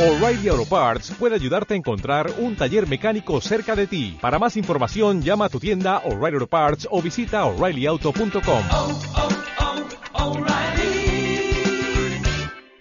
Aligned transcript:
O'Reilly 0.00 0.48
Auto 0.48 0.64
Parts 0.64 1.12
puede 1.18 1.34
ayudarte 1.34 1.74
a 1.74 1.76
encontrar 1.76 2.32
un 2.38 2.56
taller 2.56 2.88
mecánico 2.88 3.38
cerca 3.42 3.76
de 3.76 3.86
ti. 3.86 4.16
Para 4.18 4.38
más 4.38 4.56
información, 4.56 5.20
llama 5.20 5.44
a 5.44 5.50
tu 5.50 5.60
tienda 5.60 5.98
O'Reilly 6.06 6.36
Auto 6.36 6.46
Parts 6.46 6.88
o 6.90 7.02
visita 7.02 7.44
oreillyauto.com. 7.44 8.62
oh, 8.72 8.98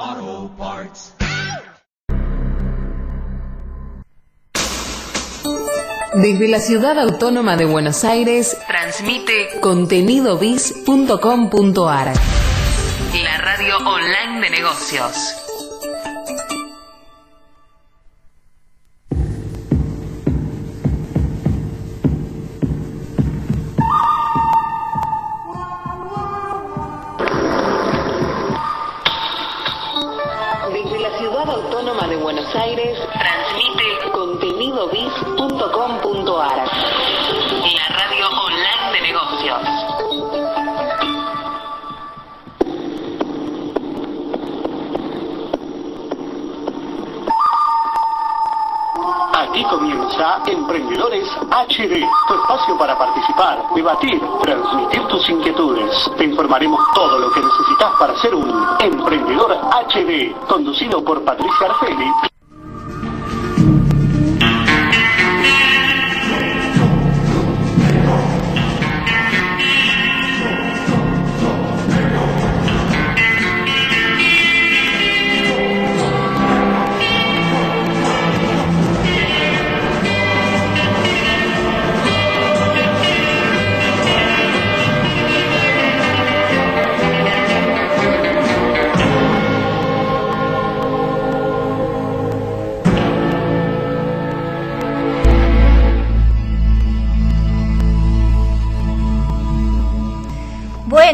oh, 0.07 0.49
Parts. 0.57 1.13
Desde 6.13 6.47
la 6.47 6.61
ciudad 6.61 6.97
autónoma 6.97 7.57
de 7.57 7.65
Buenos 7.65 8.05
Aires, 8.05 8.57
transmite 8.65 9.59
contenidovis.com.ar. 9.59 12.13
La 13.13 13.37
radio 13.39 13.77
online 13.77 14.39
de 14.39 14.49
negocios. 14.51 15.48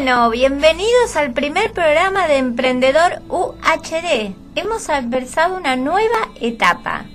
Bueno, 0.06 0.30
bienvenidos 0.30 1.16
al 1.16 1.32
primer 1.32 1.72
programa 1.72 2.28
de 2.28 2.36
Emprendedor 2.36 3.22
UHD. 3.28 4.36
Hemos 4.54 4.88
adversado 4.88 5.56
una 5.56 5.74
nueva 5.74 6.28
etapa. 6.40 7.06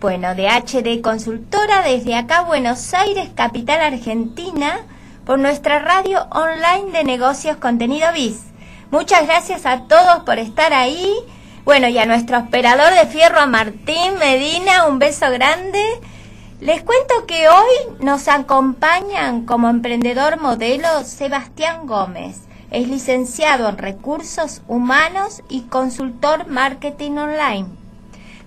Bueno, 0.00 0.34
de 0.34 0.48
HD 0.48 1.02
Consultora 1.02 1.82
desde 1.82 2.14
acá 2.14 2.40
Buenos 2.40 2.94
Aires, 2.94 3.28
capital 3.34 3.82
argentina, 3.82 4.78
por 5.26 5.38
nuestra 5.38 5.80
radio 5.80 6.26
online 6.30 6.90
de 6.90 7.04
negocios 7.04 7.58
Contenido 7.58 8.10
Biz. 8.14 8.44
Muchas 8.90 9.26
gracias 9.26 9.66
a 9.66 9.82
todos 9.86 10.20
por 10.24 10.38
estar 10.38 10.72
ahí. 10.72 11.12
Bueno, 11.66 11.86
y 11.88 11.98
a 11.98 12.06
nuestro 12.06 12.38
operador 12.38 12.94
de 12.94 13.10
fierro, 13.10 13.40
a 13.40 13.46
Martín 13.46 14.16
Medina, 14.18 14.86
un 14.86 14.98
beso 14.98 15.30
grande. 15.30 15.82
Les 16.60 16.82
cuento 16.82 17.24
que 17.26 17.48
hoy 17.48 17.96
nos 18.00 18.28
acompañan 18.28 19.46
como 19.46 19.70
emprendedor 19.70 20.38
modelo 20.42 21.04
Sebastián 21.04 21.86
Gómez. 21.86 22.42
Es 22.70 22.86
licenciado 22.86 23.66
en 23.70 23.78
recursos 23.78 24.60
humanos 24.68 25.42
y 25.48 25.62
consultor 25.62 26.48
marketing 26.48 27.12
online. 27.12 27.66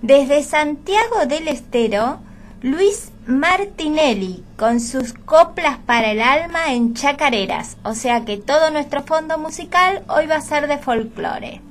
Desde 0.03 0.43
Santiago 0.43 1.25
del 1.27 1.47
Estero, 1.47 2.19
Luis 2.61 3.11
Martinelli 3.25 4.43
con 4.57 4.79
sus 4.79 5.13
coplas 5.13 5.79
para 5.79 6.11
el 6.11 6.21
alma 6.21 6.71
en 6.71 6.93
chacareras. 6.93 7.77
O 7.83 7.95
sea 7.95 8.25
que 8.25 8.37
todo 8.37 8.69
nuestro 8.69 9.01
fondo 9.01 9.39
musical 9.39 10.03
hoy 10.07 10.27
va 10.27 10.35
a 10.35 10.41
ser 10.41 10.67
de 10.67 10.77
folclore. 10.77 11.61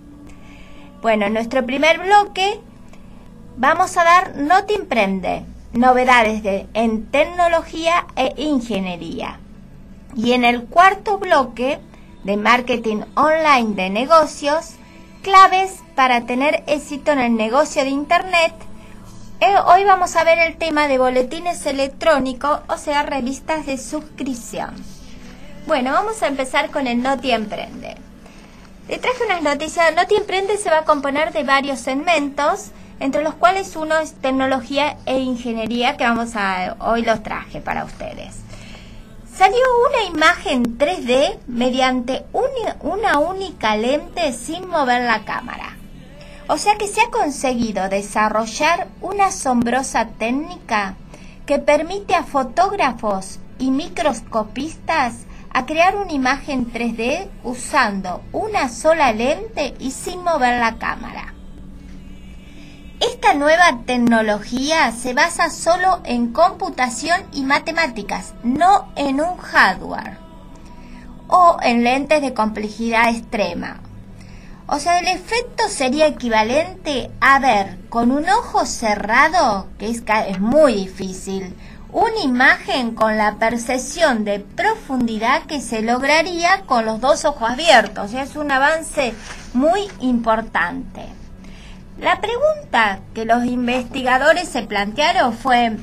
Bueno, 1.02 1.26
en 1.26 1.34
nuestro 1.34 1.64
primer 1.64 2.00
bloque 2.00 2.60
vamos 3.56 3.96
a 3.96 4.02
dar 4.02 4.36
No 4.38 4.64
te 4.64 4.74
emprende 4.74 5.44
novedades 5.72 6.42
de, 6.42 6.66
en 6.74 7.06
tecnología 7.06 8.06
e 8.16 8.34
ingeniería. 8.36 9.38
Y 10.14 10.32
en 10.32 10.44
el 10.44 10.64
cuarto 10.64 11.18
bloque 11.18 11.78
de 12.24 12.36
marketing 12.36 13.02
online 13.14 13.74
de 13.74 13.90
negocios, 13.90 14.74
claves 15.22 15.80
para 15.94 16.26
tener 16.26 16.62
éxito 16.66 17.12
en 17.12 17.18
el 17.20 17.36
negocio 17.36 17.82
de 17.84 17.90
Internet. 17.90 18.52
Eh, 19.40 19.54
hoy 19.66 19.84
vamos 19.84 20.14
a 20.16 20.24
ver 20.24 20.38
el 20.38 20.56
tema 20.56 20.88
de 20.88 20.98
boletines 20.98 21.64
electrónicos, 21.66 22.60
o 22.68 22.76
sea, 22.76 23.02
revistas 23.02 23.66
de 23.66 23.78
suscripción. 23.78 24.74
Bueno, 25.66 25.92
vamos 25.92 26.22
a 26.22 26.28
empezar 26.28 26.70
con 26.70 26.86
el 26.86 27.02
Noti 27.02 27.30
Emprende. 27.30 27.96
Le 28.88 28.98
traje 28.98 29.24
unas 29.24 29.42
noticias. 29.42 29.94
Noti 29.94 30.16
Emprende 30.16 30.58
se 30.58 30.70
va 30.70 30.80
a 30.80 30.84
componer 30.84 31.32
de 31.32 31.44
varios 31.44 31.80
segmentos 31.80 32.72
entre 33.00 33.22
los 33.22 33.34
cuales 33.34 33.76
uno 33.76 33.98
es 33.98 34.14
tecnología 34.14 34.96
e 35.06 35.18
ingeniería, 35.18 35.96
que 35.96 36.04
vamos 36.04 36.36
a 36.36 36.76
hoy 36.80 37.02
los 37.02 37.22
traje 37.22 37.60
para 37.60 37.84
ustedes. 37.84 38.42
Salió 39.34 39.58
una 39.88 40.04
imagen 40.14 40.78
3D 40.78 41.38
mediante 41.46 42.26
una, 42.82 43.18
única 43.18 43.76
lente 43.76 44.32
sin 44.34 44.68
mover 44.68 45.02
la 45.02 45.24
cámara. 45.24 45.76
O 46.48 46.58
sea 46.58 46.76
que 46.76 46.86
se 46.86 47.00
ha 47.00 47.10
conseguido 47.10 47.88
desarrollar 47.88 48.88
una 49.00 49.26
asombrosa 49.26 50.08
técnica 50.18 50.96
que 51.46 51.58
permite 51.58 52.14
a 52.14 52.24
fotógrafos 52.24 53.38
y 53.58 53.70
microscopistas 53.70 55.24
a 55.50 55.66
crear 55.66 55.96
una 55.96 56.12
imagen 56.12 56.70
3D 56.70 57.28
usando 57.42 58.22
una 58.32 58.68
sola 58.68 59.12
lente 59.12 59.74
y 59.78 59.92
sin 59.92 60.22
mover 60.22 60.60
la 60.60 60.76
cámara. 60.76 61.31
Esta 63.02 63.34
nueva 63.34 63.80
tecnología 63.84 64.92
se 64.92 65.12
basa 65.12 65.50
solo 65.50 66.02
en 66.04 66.32
computación 66.32 67.20
y 67.32 67.42
matemáticas, 67.42 68.32
no 68.44 68.92
en 68.94 69.20
un 69.20 69.38
hardware 69.38 70.18
o 71.26 71.56
en 71.62 71.82
lentes 71.82 72.22
de 72.22 72.32
complejidad 72.32 73.08
extrema. 73.08 73.80
O 74.68 74.78
sea, 74.78 75.00
el 75.00 75.08
efecto 75.08 75.68
sería 75.68 76.06
equivalente 76.06 77.10
a 77.20 77.40
ver 77.40 77.76
con 77.88 78.12
un 78.12 78.28
ojo 78.28 78.64
cerrado, 78.66 79.66
que 79.80 79.90
es, 79.90 80.38
muy 80.38 80.74
difícil, 80.74 81.56
una 81.90 82.20
imagen 82.22 82.94
con 82.94 83.16
la 83.16 83.34
percepción 83.34 84.24
de 84.24 84.38
profundidad 84.38 85.42
que 85.46 85.60
se 85.60 85.82
lograría 85.82 86.62
con 86.66 86.86
los 86.86 87.00
dos 87.00 87.24
ojos 87.24 87.50
abiertos. 87.50 88.14
Es 88.14 88.36
un 88.36 88.52
avance 88.52 89.12
muy 89.54 89.88
importante. 89.98 91.21
La 92.02 92.20
pregunta 92.20 92.98
que 93.14 93.24
los 93.24 93.44
investigadores 93.44 94.48
se 94.48 94.62
plantearon 94.62 95.32
fue, 95.34 95.76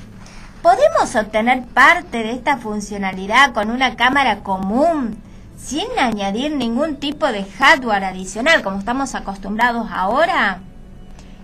¿podemos 0.61 1.15
obtener 1.15 1.63
parte 1.67 2.17
de 2.17 2.33
esta 2.33 2.57
funcionalidad 2.57 3.53
con 3.53 3.71
una 3.71 3.95
cámara 3.95 4.41
común 4.43 5.17
sin 5.57 5.87
añadir 5.97 6.51
ningún 6.51 6.97
tipo 6.97 7.25
de 7.27 7.45
hardware 7.45 8.03
adicional 8.03 8.63
como 8.63 8.79
estamos 8.79 9.15
acostumbrados 9.15 9.87
ahora? 9.93 10.59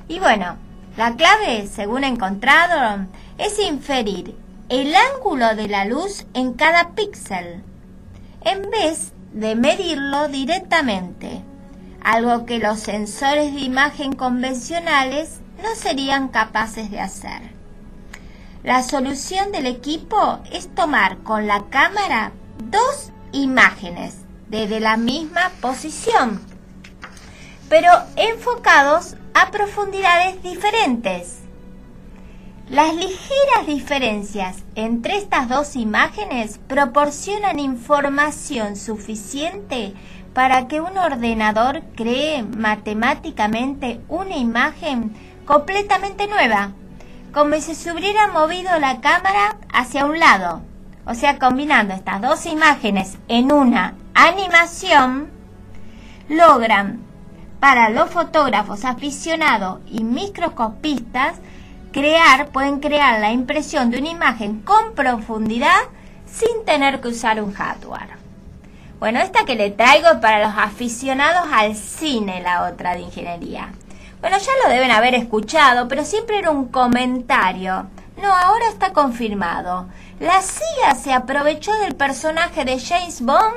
Y 0.10 0.19
bueno, 0.19 0.57
la 0.98 1.16
clave, 1.16 1.68
según 1.68 2.04
encontraron, 2.04 3.07
es 3.38 3.57
inferir 3.60 4.36
el 4.68 4.94
ángulo 4.94 5.56
de 5.56 5.69
la 5.69 5.86
luz 5.86 6.25
en 6.33 6.51
cada 6.51 6.89
píxel 6.89 7.63
en 8.42 8.69
vez 8.71 9.13
de 9.31 9.56
medirlo 9.56 10.28
directamente 10.28 11.44
algo 12.06 12.46
que 12.46 12.60
los 12.60 12.80
sensores 12.80 13.56
de 13.56 13.62
imagen 13.62 14.13
convencionales 14.13 15.40
no 15.62 15.74
serían 15.75 16.28
capaces 16.28 16.92
de 16.92 17.02
hacer. 17.02 17.42
La 18.63 18.84
solución 18.84 19.52
del 19.52 19.66
equipo 19.66 20.40
es 20.52 20.74
tomar 20.74 21.18
con 21.24 21.48
la 21.48 21.63
cámara 21.72 22.31
dos 22.69 23.12
imágenes 23.31 24.18
desde 24.50 24.80
la 24.80 24.98
misma 24.98 25.52
posición, 25.62 26.40
pero 27.69 27.90
enfocados 28.16 29.16
a 29.34 29.50
profundidades 29.50 30.44
diferentes. 30.44 31.40
Las 32.69 32.96
ligeras 32.96 33.68
diferencias 33.68 34.57
entre 34.74 35.18
estas 35.18 35.50
dos 35.50 35.75
imágenes 35.75 36.60
proporcionan 36.68 37.60
información 37.60 38.75
suficiente 38.75 39.94
para 40.35 40.67
que 40.67 40.81
un 40.81 40.97
ordenador 40.97 41.81
cree 41.95 42.43
matemáticamente 42.43 44.01
una 44.09 44.35
imagen 44.35 45.15
completamente 45.45 46.27
nueva, 46.27 46.71
como 47.33 47.55
si 47.55 47.73
se 47.73 47.93
hubiera 47.93 48.27
movido 48.27 48.77
la 48.77 48.99
cámara 48.99 49.55
hacia 49.71 50.05
un 50.05 50.19
lado. 50.19 50.61
O 51.05 51.13
sea, 51.13 51.39
combinando 51.39 51.93
estas 51.93 52.21
dos 52.21 52.45
imágenes 52.47 53.17
en 53.29 53.53
una 53.53 53.95
animación, 54.13 55.29
logran 56.27 56.99
para 57.61 57.89
los 57.89 58.09
fotógrafos 58.09 58.83
aficionados 58.83 59.79
y 59.89 60.03
microscopistas 60.03 61.35
crear, 61.93 62.49
pueden 62.49 62.81
crear 62.81 63.21
la 63.21 63.31
impresión 63.31 63.89
de 63.89 63.99
una 63.99 64.09
imagen 64.09 64.59
con 64.59 64.95
profundidad 64.95 65.79
sin 66.25 66.65
tener 66.65 66.99
que 66.99 67.07
usar 67.07 67.41
un 67.41 67.53
hardware. 67.53 68.25
Bueno, 69.00 69.19
esta 69.19 69.44
que 69.45 69.56
le 69.56 69.71
traigo 69.71 70.21
para 70.21 70.47
los 70.47 70.57
aficionados 70.57 71.47
al 71.51 71.75
cine, 71.75 72.42
la 72.42 72.63
otra 72.63 72.94
de 72.94 73.01
ingeniería. 73.01 73.74
Bueno, 74.21 74.38
ya 74.38 74.51
lo 74.63 74.74
deben 74.74 74.89
haber 74.92 75.15
escuchado, 75.15 75.88
pero 75.88 76.06
siempre 76.06 76.39
era 76.39 76.50
un 76.50 76.69
comentario. 76.69 77.88
No, 78.21 78.31
ahora 78.33 78.69
está 78.69 78.94
confirmado. 78.94 79.88
La 80.21 80.42
CIA 80.42 80.95
se 80.95 81.12
aprovechó 81.12 81.74
del 81.80 81.95
personaje 81.95 82.63
de 82.63 82.80
James 82.80 83.21
Bond 83.21 83.53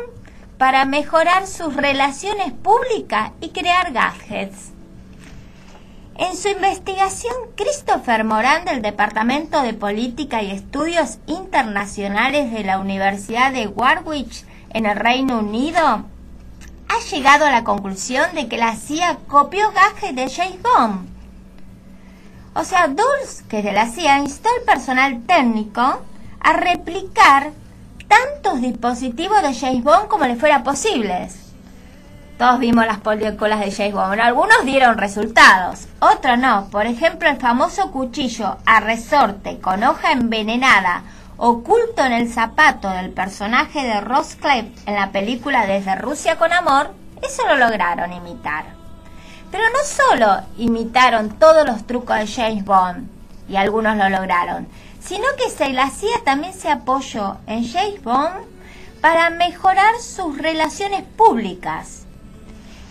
para 0.59 0.85
mejorar 0.85 1.47
sus 1.47 1.77
relaciones 1.77 2.53
públicas 2.53 3.31
y 3.41 3.51
crear 3.51 3.93
gadgets. 3.93 4.73
En 6.17 6.37
su 6.37 6.49
investigación, 6.49 7.33
Christopher 7.55 8.25
Moran 8.25 8.65
del 8.65 8.83
Departamento 8.83 9.63
de 9.63 9.73
Política 9.73 10.43
y 10.43 10.51
Estudios 10.51 11.19
Internacionales 11.29 12.51
de 12.51 12.65
la 12.65 12.81
Universidad 12.81 13.53
de 13.53 13.69
Warwick 13.69 14.48
en 14.71 14.87
el 14.87 14.97
Reino 14.97 15.39
Unido 15.39 16.05
ha 16.89 17.01
llegado 17.11 17.45
a 17.47 17.51
la 17.51 17.65
conclusión 17.65 18.35
de 18.35 18.49
que 18.49 18.57
la 18.57 18.77
CIA 18.77 19.19
copió 19.29 19.71
gajes 19.73 20.15
de 20.15 20.31
James 20.31 20.63
Bond. 20.63 21.09
O 22.55 22.65
sea, 22.65 22.89
Dulles, 22.89 23.45
que 23.49 23.59
es 23.59 23.65
de 23.65 23.73
la 23.73 23.87
CIA, 23.87 24.19
instó 24.19 24.49
al 24.49 24.65
personal 24.65 25.23
técnico 25.27 26.03
a 26.41 26.53
replicar 26.55 27.53
tantos 28.09 28.61
dispositivos 28.61 29.43
de 29.43 29.55
James 29.55 29.85
Bond 29.85 30.09
como 30.09 30.27
le 30.27 30.37
fuera 30.37 30.63
posibles. 30.63 31.37
Todos 32.39 32.59
vimos 32.59 32.87
las 32.87 32.99
películas 32.99 33.61
de 33.61 33.73
James 33.73 33.95
Bond. 33.95 34.21
Algunos 34.21 34.65
dieron 34.65 34.97
resultados, 34.97 35.89
otros 35.99 36.39
no. 36.39 36.69
Por 36.71 36.87
ejemplo, 36.87 37.29
el 37.29 37.37
famoso 37.37 37.91
cuchillo 37.91 38.59
a 38.65 38.81
resorte 38.81 39.59
con 39.59 39.83
hoja 39.83 40.13
envenenada 40.13 41.03
oculto 41.39 42.05
en 42.05 42.13
el 42.13 42.31
zapato 42.31 42.91
del 42.91 43.11
personaje 43.11 43.83
de 43.83 44.01
Ross 44.01 44.35
Clay 44.35 44.75
en 44.85 44.95
la 44.95 45.11
película 45.11 45.67
Desde 45.67 45.95
Rusia 45.95 46.37
con 46.37 46.53
Amor, 46.53 46.93
eso 47.23 47.47
lo 47.47 47.57
lograron 47.57 48.13
imitar. 48.13 48.67
Pero 49.51 49.65
no 49.71 49.79
solo 49.85 50.43
imitaron 50.59 51.39
todos 51.39 51.67
los 51.67 51.87
trucos 51.87 52.19
de 52.19 52.27
James 52.27 52.65
Bond, 52.65 53.09
y 53.49 53.57
algunos 53.57 53.97
lo 53.97 54.11
lograron, 54.11 54.69
sino 55.01 55.25
que 55.37 55.73
la 55.73 55.89
CIA 55.89 56.23
también 56.25 56.53
se 56.53 56.71
apoyó 56.71 57.39
en 57.47 57.67
James 57.67 58.03
Bond 58.03 58.45
para 59.01 59.31
mejorar 59.31 59.99
sus 60.01 60.37
relaciones 60.37 61.03
públicas 61.17 62.05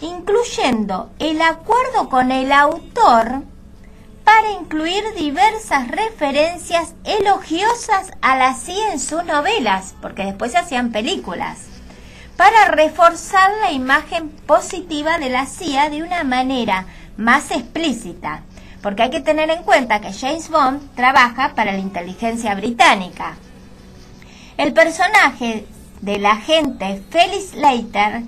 incluyendo 0.01 1.09
el 1.19 1.41
acuerdo 1.41 2.09
con 2.09 2.31
el 2.31 2.51
autor 2.51 3.43
para 4.37 4.51
incluir 4.51 5.03
diversas 5.17 5.87
referencias 5.87 6.93
elogiosas 7.03 8.11
a 8.21 8.37
la 8.37 8.53
CIA 8.53 8.93
en 8.93 8.99
sus 8.99 9.23
novelas, 9.23 9.95
porque 9.99 10.25
después 10.25 10.51
se 10.51 10.59
hacían 10.59 10.91
películas, 10.91 11.61
para 12.35 12.65
reforzar 12.65 13.49
la 13.61 13.71
imagen 13.71 14.29
positiva 14.29 15.17
de 15.17 15.29
la 15.29 15.47
CIA 15.47 15.89
de 15.89 16.03
una 16.03 16.23
manera 16.23 16.85
más 17.17 17.49
explícita, 17.49 18.43
porque 18.83 19.03
hay 19.03 19.09
que 19.09 19.21
tener 19.21 19.49
en 19.49 19.63
cuenta 19.63 20.01
que 20.01 20.13
James 20.13 20.49
Bond 20.49 20.93
trabaja 20.93 21.55
para 21.55 21.71
la 21.71 21.79
inteligencia 21.79 22.53
británica. 22.53 23.37
El 24.57 24.71
personaje 24.73 25.65
del 26.01 26.23
agente 26.27 27.01
Felix 27.09 27.55
Leiter 27.55 28.21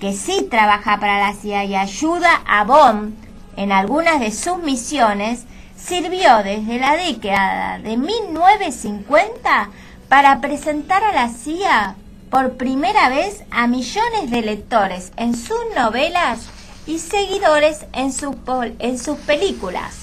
que 0.00 0.12
sí 0.12 0.48
trabaja 0.50 0.98
para 0.98 1.20
la 1.20 1.34
CIA 1.34 1.64
y 1.66 1.76
ayuda 1.76 2.42
a 2.48 2.64
Bond 2.64 3.14
en 3.56 3.70
algunas 3.70 4.18
de 4.18 4.32
sus 4.32 4.58
misiones, 4.58 5.44
sirvió 5.84 6.42
desde 6.42 6.78
la 6.78 6.96
década 6.96 7.78
de 7.78 7.96
1950 7.96 9.70
para 10.08 10.40
presentar 10.40 11.02
a 11.02 11.12
la 11.12 11.28
CIA 11.28 11.96
por 12.30 12.56
primera 12.56 13.08
vez 13.08 13.44
a 13.50 13.66
millones 13.66 14.30
de 14.30 14.42
lectores 14.42 15.12
en 15.16 15.36
sus 15.36 15.58
novelas 15.76 16.48
y 16.86 16.98
seguidores 16.98 17.86
en, 17.92 18.12
sus 18.12 18.34
en 18.78 18.98
sus 18.98 19.18
películas. 19.18 19.96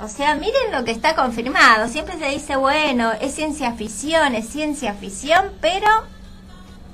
O 0.00 0.08
sea, 0.08 0.36
miren 0.36 0.72
lo 0.72 0.84
que 0.84 0.92
está 0.92 1.16
confirmado. 1.16 1.88
Siempre 1.88 2.18
se 2.18 2.28
dice, 2.28 2.56
bueno, 2.56 3.12
es 3.20 3.34
ciencia 3.34 3.72
ficción, 3.72 4.34
es 4.34 4.48
ciencia 4.48 4.94
ficción, 4.94 5.52
pero 5.60 5.88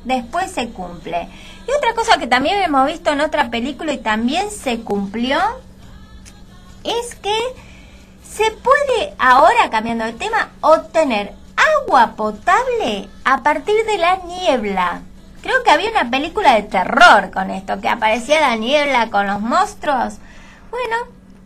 después 0.05 0.51
se 0.51 0.71
cumple. 0.71 1.29
Y 1.69 1.71
otra 1.77 1.95
cosa 1.95 2.19
que 2.19 2.27
también 2.27 2.63
hemos 2.63 2.87
visto 2.87 3.11
en 3.11 3.21
otra 3.21 3.51
película 3.51 3.93
y 3.93 3.99
también 3.99 4.51
se 4.51 4.81
cumplió 4.81 5.39
es 6.83 7.15
que 7.17 7.35
se 8.35 8.51
puede 8.51 9.15
ahora, 9.19 9.71
cambiando 9.71 10.05
de 10.05 10.13
tema, 10.13 10.51
obtener 10.61 11.33
agua 11.87 12.17
potable 12.17 13.09
a 13.25 13.45
partir 13.45 13.77
de 13.87 13.97
la 13.97 14.17
niebla. 14.17 15.03
Creo 15.41 15.63
que 15.63 15.71
había 15.71 15.91
una 15.91 16.11
película 16.11 16.55
de 16.55 16.65
terror 16.65 17.31
con 17.33 17.51
esto, 17.51 17.81
que 17.81 17.89
aparecía 17.89 18.41
la 18.41 18.57
niebla 18.57 19.11
con 19.11 19.29
los 19.29 19.41
monstruos. 19.41 20.15
Bueno, 20.73 20.97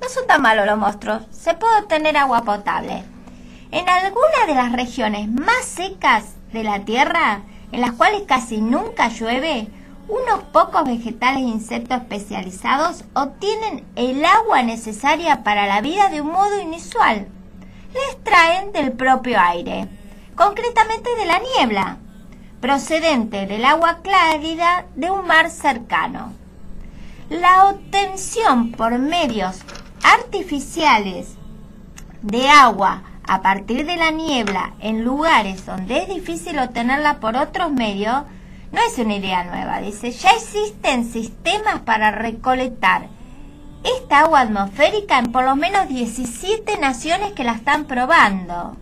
no 0.01 0.09
son 0.09 0.27
tan 0.27 0.41
malos 0.41 0.65
los 0.65 0.79
monstruos, 0.79 1.25
se 1.31 1.53
puede 1.53 1.79
obtener 1.81 2.17
agua 2.17 2.43
potable. 2.43 3.05
En 3.71 3.87
algunas 3.87 4.47
de 4.47 4.55
las 4.55 4.73
regiones 4.73 5.29
más 5.29 5.67
secas 5.67 6.37
de 6.55 6.65
la 6.65 6.87
Tierra, 6.87 7.43
en 7.71 7.83
las 7.83 7.93
cuales 7.93 8.23
casi 8.27 8.63
nunca 8.63 9.09
llueve, 9.09 9.69
unos 10.09 10.43
pocos 10.53 10.85
vegetales 10.85 11.43
e 11.43 11.49
insectos 11.49 11.99
especializados 11.99 13.05
obtienen 13.15 13.85
el 13.95 14.25
agua 14.25 14.63
necesaria 14.63 15.45
para 15.45 15.67
la 15.67 15.81
vida 15.81 16.09
de 16.09 16.23
un 16.23 16.29
modo 16.29 16.61
inusual. 16.61 17.29
La 17.93 18.01
extraen 18.13 18.73
del 18.73 18.93
propio 18.93 19.39
aire, 19.39 19.89
concretamente 20.35 21.15
de 21.17 21.27
la 21.27 21.41
niebla, 21.57 21.99
procedente 22.61 23.47
del 23.47 23.65
agua 23.65 23.99
clárida 24.03 24.87
de 24.95 25.11
un 25.11 25.27
mar 25.27 25.51
cercano. 25.51 26.33
La 27.29 27.69
obtención 27.69 28.73
por 28.73 28.99
medios 28.99 29.61
artificiales 30.03 31.37
de 32.23 32.49
agua 32.49 33.03
a 33.25 33.43
partir 33.43 33.85
de 33.85 33.97
la 33.97 34.11
niebla 34.11 34.73
en 34.81 35.05
lugares 35.05 35.67
donde 35.67 35.99
es 35.99 36.09
difícil 36.09 36.59
obtenerla 36.59 37.21
por 37.21 37.37
otros 37.37 37.71
medios 37.71 38.23
no 38.73 38.81
es 38.87 38.99
una 38.99 39.17
idea 39.17 39.45
nueva, 39.45 39.81
dice, 39.81 40.11
ya 40.11 40.31
existen 40.31 41.11
sistemas 41.11 41.81
para 41.81 42.11
recolectar 42.11 43.09
esta 43.85 44.21
agua 44.21 44.41
atmosférica 44.41 45.19
en 45.19 45.33
por 45.33 45.45
lo 45.45 45.57
menos 45.57 45.89
17 45.89 46.79
naciones 46.79 47.33
que 47.33 47.45
la 47.45 47.53
están 47.53 47.85
probando. 47.85 48.77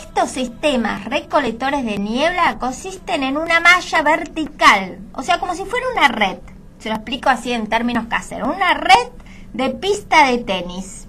Estos 0.00 0.30
sistemas 0.30 1.04
recolectores 1.04 1.84
de 1.84 1.98
niebla 1.98 2.58
consisten 2.58 3.22
en 3.22 3.36
una 3.36 3.60
malla 3.60 4.02
vertical, 4.02 4.98
o 5.14 5.22
sea, 5.22 5.38
como 5.38 5.54
si 5.54 5.64
fuera 5.64 5.86
una 5.92 6.08
red. 6.08 6.38
Se 6.78 6.88
lo 6.88 6.96
explico 6.96 7.28
así 7.28 7.52
en 7.52 7.68
términos 7.68 8.06
caseros. 8.06 8.48
Una 8.54 8.74
red 8.74 9.08
de 9.52 9.70
pista 9.70 10.26
de 10.26 10.38
tenis. 10.38 11.06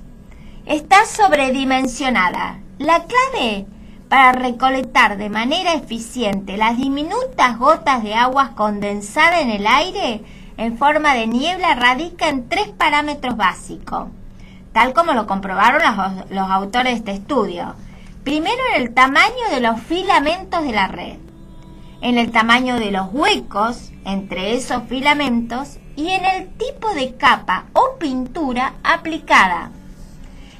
Está 0.65 1.05
sobredimensionada. 1.05 2.59
La 2.77 3.05
clave 3.05 3.65
para 4.13 4.31
recolectar 4.31 5.17
de 5.17 5.27
manera 5.31 5.73
eficiente 5.73 6.55
las 6.55 6.77
diminutas 6.77 7.57
gotas 7.57 8.03
de 8.03 8.13
agua 8.13 8.51
condensada 8.53 9.41
en 9.41 9.49
el 9.49 9.65
aire 9.65 10.21
en 10.55 10.77
forma 10.77 11.15
de 11.15 11.25
niebla 11.25 11.73
radica 11.73 12.29
en 12.29 12.47
tres 12.47 12.67
parámetros 12.67 13.35
básicos, 13.37 14.09
tal 14.71 14.93
como 14.93 15.13
lo 15.13 15.25
comprobaron 15.25 15.81
los, 15.81 16.29
los 16.29 16.47
autores 16.47 16.93
de 16.93 16.97
este 16.99 17.11
estudio. 17.13 17.73
Primero 18.23 18.61
en 18.75 18.83
el 18.83 18.93
tamaño 18.93 19.49
de 19.49 19.61
los 19.61 19.81
filamentos 19.81 20.61
de 20.61 20.73
la 20.73 20.87
red, 20.87 21.17
en 22.01 22.19
el 22.19 22.29
tamaño 22.29 22.79
de 22.79 22.91
los 22.91 23.11
huecos 23.11 23.91
entre 24.05 24.53
esos 24.53 24.83
filamentos 24.83 25.79
y 25.95 26.09
en 26.09 26.23
el 26.23 26.49
tipo 26.53 26.93
de 26.93 27.15
capa 27.15 27.65
o 27.73 27.97
pintura 27.97 28.75
aplicada. 28.83 29.71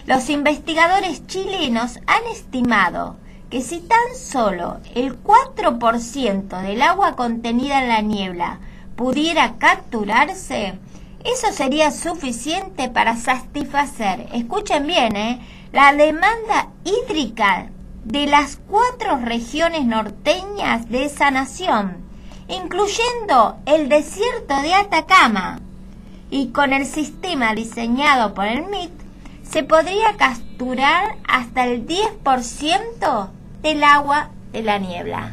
Los 0.08 0.32
investigadores 0.32 1.28
chilenos 1.28 2.00
han 2.08 2.24
estimado 2.32 3.22
que 3.54 3.62
si 3.62 3.82
tan 3.82 4.16
solo 4.18 4.80
el 4.96 5.22
4% 5.22 6.62
del 6.64 6.82
agua 6.82 7.16
contenida 7.16 7.84
en 7.84 7.88
la 7.88 8.02
niebla 8.02 8.58
pudiera 8.96 9.60
capturarse, 9.60 10.80
Eso 11.24 11.54
sería 11.54 11.92
suficiente 11.92 12.90
para 12.90 13.16
satisfacer, 13.16 14.28
escuchen 14.34 14.88
bien, 14.88 15.16
¿eh? 15.16 15.40
la 15.72 15.94
demanda 15.94 16.70
hídrica 16.84 17.68
de 18.04 18.26
las 18.26 18.58
cuatro 18.68 19.18
regiones 19.18 19.86
norteñas 19.86 20.90
de 20.90 21.06
esa 21.06 21.30
nación, 21.30 21.98
incluyendo 22.48 23.58
el 23.68 23.88
desierto 23.88 24.62
de 24.64 24.74
Atacama. 24.74 25.60
Y 26.32 26.48
con 26.48 26.74
el 26.74 26.88
sistema 26.88 27.54
diseñado 27.54 28.34
por 28.34 28.48
el 28.48 28.64
MIT, 28.64 28.92
se 29.44 29.62
podría 29.62 30.18
capturar 30.18 31.18
hasta 31.28 31.68
el 31.68 31.88
10% 31.88 33.30
del 33.64 33.82
agua 33.82 34.30
de 34.52 34.62
la 34.62 34.78
niebla. 34.78 35.32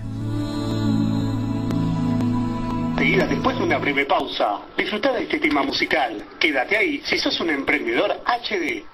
Seguida 2.96 3.26
después 3.26 3.58
de 3.58 3.64
una 3.64 3.78
breve 3.78 4.06
pausa. 4.06 4.60
Disfruta 4.76 5.12
de 5.12 5.22
este 5.24 5.40
tema 5.40 5.62
musical. 5.62 6.24
Quédate 6.38 6.76
ahí 6.76 7.02
si 7.04 7.18
sos 7.18 7.40
un 7.40 7.50
emprendedor 7.50 8.22
HD. 8.24 8.84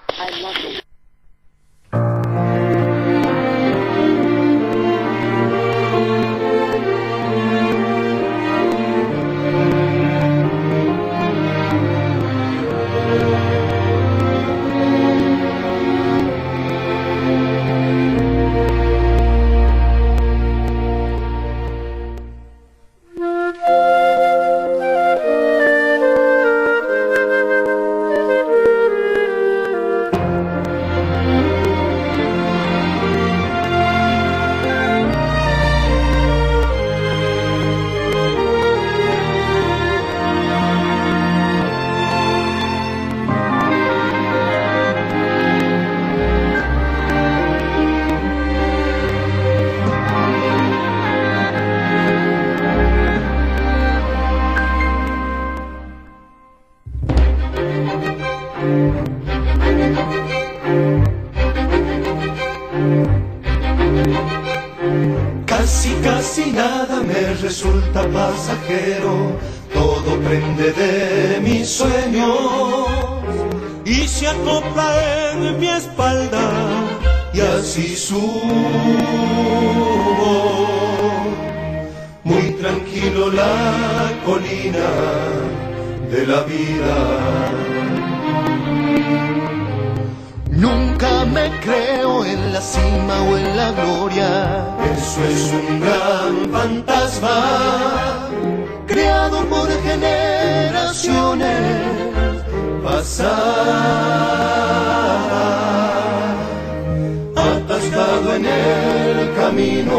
En 108.37 108.45
el 108.45 109.35
camino 109.35 109.99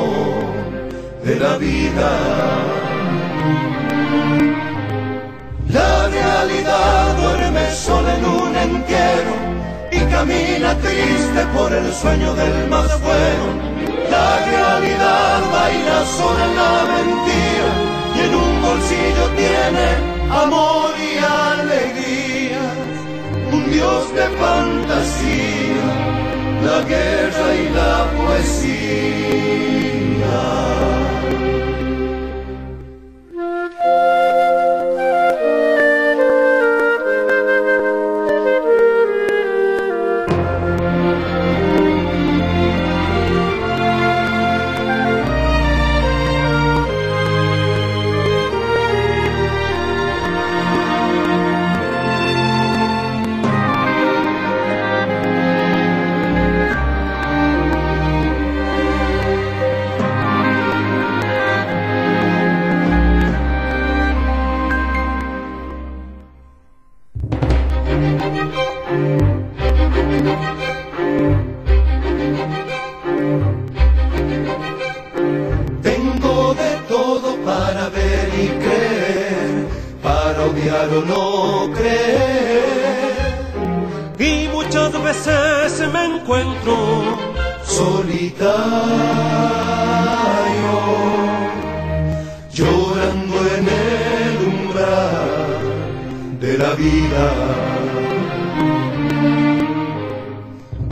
de 1.24 1.36
la 1.40 1.58
vida. 1.58 2.12
La 5.78 6.08
realidad 6.08 7.18
duerme 7.22 7.72
sola 7.72 8.16
en 8.18 8.26
un 8.26 8.56
entierro 8.56 9.38
y 9.92 10.00
camina 10.14 10.76
triste 10.86 11.42
por 11.56 11.74
el 11.74 11.92
sueño 11.92 12.36
del 12.36 12.70
más 12.70 12.90
bueno. 13.02 13.48
La 14.12 14.30
realidad 14.52 15.40
baila 15.52 16.00
sola 16.18 16.48
la 16.62 16.74
mentira 16.94 17.70
y 18.16 18.20
en 18.26 18.36
un 18.46 18.54
bolsillo 18.62 19.26
tiene 19.42 19.88
amor 20.44 20.92
y 21.10 21.14
alegría. 21.54 22.64
Un 23.52 23.72
Dios 23.72 24.14
de 24.14 24.28
fantasía, 24.42 25.67
la 26.68 26.82
guerra 26.82 27.56
y 27.56 27.70
la 27.70 28.12
poesía. 28.18 28.78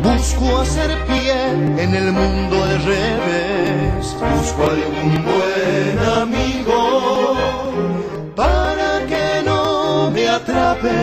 Busco 0.04 0.60
hacer 0.60 0.92
pie 1.06 1.52
en 1.84 1.96
el 1.96 2.12
mundo 2.12 2.64
al 2.64 2.84
revés. 2.84 4.16
Busco 4.20 4.64
algún 4.64 5.24
buen 5.24 6.00
amigo 6.24 7.36
para 8.36 9.06
que 9.08 9.44
no 9.46 10.10
me 10.12 10.28
atrape 10.28 10.98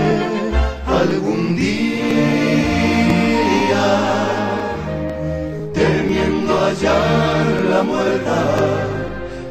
algún 0.86 1.56
día. 1.56 1.84
Temiendo 5.72 6.52
hallar 6.58 7.46
la 7.70 7.82
muerte 7.82 8.30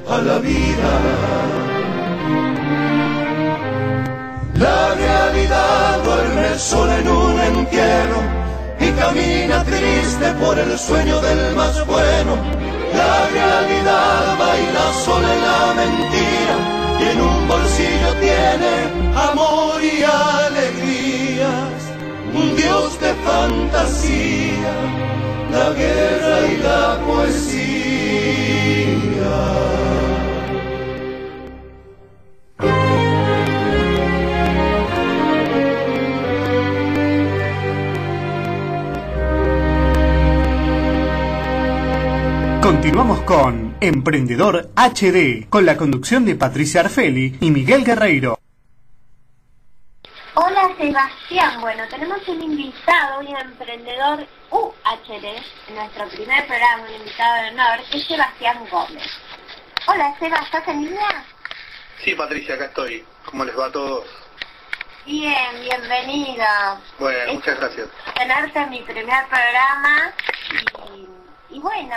a 0.10 0.18
la 0.18 0.38
vida. 0.40 1.71
Duerme 6.52 6.60
sola 6.60 6.98
en 7.00 7.08
un 7.08 7.40
entierro 7.40 8.22
y 8.80 8.92
camina 8.92 9.64
triste 9.64 10.34
por 10.42 10.58
el 10.58 10.78
sueño 10.78 11.22
del 11.22 11.56
más 11.56 11.86
bueno. 11.86 12.36
La 12.94 13.28
realidad 13.30 14.38
baila 14.38 14.94
sola 15.06 15.34
en 15.34 15.42
la 15.42 15.74
mentira 15.74 16.58
y 17.00 17.04
en 17.12 17.22
un 17.22 17.48
bolsillo 17.48 18.14
tiene 18.20 18.72
amor 19.16 19.82
y 19.82 20.04
alegrías. 20.04 21.50
Un 22.34 22.56
Dios 22.56 23.00
de 23.00 23.14
fantasía, 23.26 24.74
la 25.52 25.70
guerra 25.72 26.48
y 26.48 26.58
la 26.58 27.00
poesía. 27.06 27.62
Continuamos 42.62 43.22
con 43.22 43.76
Emprendedor 43.82 44.70
HD, 44.76 45.50
con 45.50 45.66
la 45.66 45.78
conducción 45.78 46.26
de 46.26 46.36
Patricia 46.36 46.82
Arfeli 46.82 47.38
y 47.42 47.50
Miguel 47.52 47.84
Guerreiro. 47.84 48.38
Hola 50.36 50.70
Sebastián, 50.78 51.60
bueno, 51.60 51.84
tenemos 51.90 52.26
un 52.28 52.42
invitado, 52.42 53.20
un 53.20 53.28
emprendedor 53.36 54.26
UHD, 54.52 55.26
en 55.68 55.76
nuestro 55.76 56.08
primer 56.10 56.46
programa, 56.48 56.84
un 56.88 56.94
invitado 56.96 57.44
de 57.44 57.50
honor, 57.50 57.80
que 57.92 57.98
es 57.98 58.08
Sebastián 58.08 58.58
Gómez. 58.72 59.08
Hola 59.88 60.16
Seba, 60.20 60.38
¿estás 60.38 60.68
en 60.68 60.86
línea? 60.86 61.26
Sí, 62.04 62.14
Patricia, 62.16 62.56
acá 62.56 62.66
estoy. 62.66 63.04
¿Cómo 63.26 63.44
les 63.44 63.58
va 63.58 63.68
a 63.68 63.72
todos? 63.72 64.06
Bien, 65.06 65.36
bienvenido. 65.62 66.46
Bueno, 67.00 67.20
Es- 67.28 67.34
muchas 67.34 67.60
gracias. 67.60 67.88
tenerte 68.16 68.60
en 68.60 68.70
mi 68.70 68.82
primer 68.82 69.26
programa 69.28 70.14
y, 70.96 71.56
y 71.56 71.60
bueno, 71.60 71.96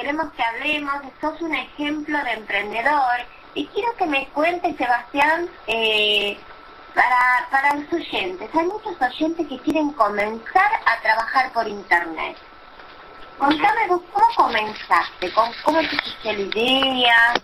queremos 0.00 0.32
que 0.32 0.42
hablemos, 0.42 0.94
sos 1.20 1.40
un 1.42 1.54
ejemplo 1.54 2.18
de 2.24 2.32
emprendedor 2.32 3.20
y 3.54 3.66
quiero 3.66 3.94
que 3.96 4.06
me 4.06 4.26
cuentes, 4.28 4.74
Sebastián, 4.76 5.46
eh, 5.66 6.38
para, 6.94 7.48
para 7.50 7.74
los 7.74 7.92
oyentes, 7.92 8.48
hay 8.54 8.66
muchos 8.66 8.94
oyentes 8.98 9.46
que 9.46 9.58
quieren 9.58 9.90
comenzar 9.92 10.70
a 10.86 11.00
trabajar 11.02 11.52
por 11.52 11.68
internet. 11.68 12.34
Contame 13.38 13.88
vos, 13.88 14.00
¿cómo 14.12 14.26
comenzaste? 14.36 15.30
¿Cómo, 15.32 15.52
cómo 15.64 15.78
te 15.80 15.94
hiciste 15.94 16.32
la 16.32 16.40
idea? 16.40 17.34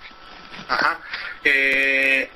Ajá. 0.69 0.99
Eh, 1.45 2.31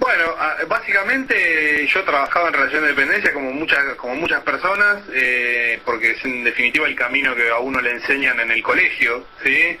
bueno, 0.00 0.34
a- 0.38 0.56
básicamente 0.66 1.86
yo 1.86 2.02
trabajaba 2.04 2.48
en 2.48 2.54
relación 2.54 2.82
de 2.82 2.88
dependencia 2.88 3.32
como 3.32 3.52
muchas 3.52 3.94
como 3.96 4.14
muchas 4.16 4.42
personas, 4.42 5.02
eh, 5.12 5.80
porque 5.84 6.12
es 6.12 6.24
en 6.24 6.42
definitiva 6.42 6.88
el 6.88 6.96
camino 6.96 7.34
que 7.36 7.48
a 7.50 7.58
uno 7.58 7.80
le 7.80 7.90
enseñan 7.92 8.40
en 8.40 8.50
el 8.50 8.62
colegio, 8.62 9.26
¿sí? 9.44 9.78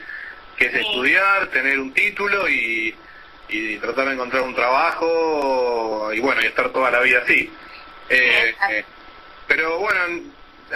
Que 0.56 0.66
es 0.66 0.72
Sí. 0.72 0.78
estudiar, 0.80 1.46
tener 1.48 1.80
un 1.80 1.92
título 1.94 2.48
y, 2.48 2.94
y 3.48 3.76
tratar 3.78 4.08
de 4.08 4.14
encontrar 4.14 4.42
un 4.42 4.54
trabajo 4.54 6.10
y 6.14 6.20
bueno, 6.20 6.42
y 6.42 6.46
estar 6.46 6.70
toda 6.70 6.90
la 6.90 7.00
vida 7.00 7.20
así. 7.24 7.50
Eh, 8.10 8.54
eh, 8.70 8.84
pero 9.48 9.78
bueno, 9.78 10.00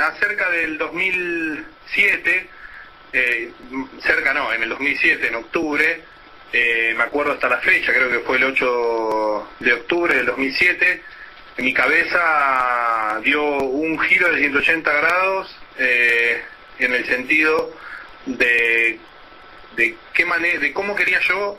acerca 0.01 0.49
del 0.51 0.79
2007, 0.79 2.49
eh, 3.13 3.53
cerca 4.01 4.33
no, 4.35 4.53
en 4.53 4.63
el 4.63 4.69
2007, 4.71 5.29
en 5.29 5.35
octubre, 5.37 6.03
eh, 6.57 6.95
me 6.97 7.03
acuerdo 7.03 7.33
hasta 7.33 7.49
la 7.49 7.59
fecha, 7.59 7.93
creo 7.93 8.09
que 8.11 8.21
fue 8.21 8.37
el 8.37 8.45
8 8.45 9.49
de 9.59 9.73
octubre 9.73 10.15
del 10.15 10.27
2007, 10.27 11.03
en 11.57 11.65
mi 11.65 11.75
cabeza 11.75 13.21
dio 13.25 13.43
un 13.45 13.99
giro 13.99 14.31
de 14.33 14.39
180 14.39 14.93
grados 14.93 15.57
eh, 15.79 16.41
en 16.79 16.95
el 16.95 17.05
sentido 17.07 17.73
de, 18.27 19.01
de 19.75 19.97
qué 20.13 20.25
manera, 20.25 20.61
de 20.61 20.73
cómo 20.73 20.95
quería 20.95 21.19
yo 21.21 21.59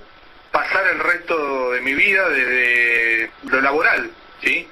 pasar 0.51 0.87
el 0.87 0.99
resto 0.99 1.73
de 1.73 1.81
mi 1.81 1.93
vida 1.93 2.29
desde 2.29 3.31
lo 3.43 3.59
laboral, 3.59 4.09
¿sí? 4.41 4.67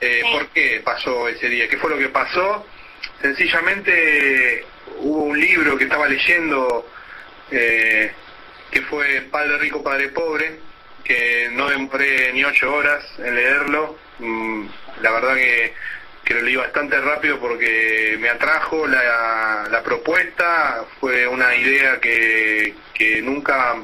Eh, 0.00 0.22
Sí. 0.24 0.32
¿Por 0.32 0.48
qué 0.48 0.80
pasó 0.84 1.28
ese 1.28 1.48
día? 1.48 1.68
¿Qué 1.68 1.76
fue 1.76 1.90
lo 1.90 1.98
que 1.98 2.08
pasó? 2.08 2.66
Sencillamente 3.22 4.64
hubo 4.98 5.24
un 5.24 5.38
libro 5.40 5.76
que 5.78 5.84
estaba 5.84 6.08
leyendo 6.08 6.88
eh, 7.52 8.10
que 8.70 8.82
fue 8.82 9.22
Padre 9.30 9.58
Rico, 9.58 9.82
Padre 9.82 10.08
Pobre, 10.08 10.60
que 11.04 11.48
no 11.52 11.68
demoré 11.68 12.32
ni 12.32 12.44
ocho 12.44 12.72
horas 12.72 13.04
en 13.18 13.34
leerlo. 13.34 13.98
Mm, 14.18 14.66
la 15.02 15.10
verdad 15.10 15.34
que, 15.34 15.74
que 16.24 16.34
lo 16.34 16.42
leí 16.42 16.56
bastante 16.56 17.00
rápido 17.00 17.38
porque 17.40 18.16
me 18.20 18.28
atrajo 18.28 18.86
la, 18.86 19.66
la 19.70 19.82
propuesta, 19.82 20.84
fue 21.00 21.26
una 21.26 21.54
idea 21.54 22.00
que, 22.00 22.74
que 22.94 23.22
nunca 23.22 23.76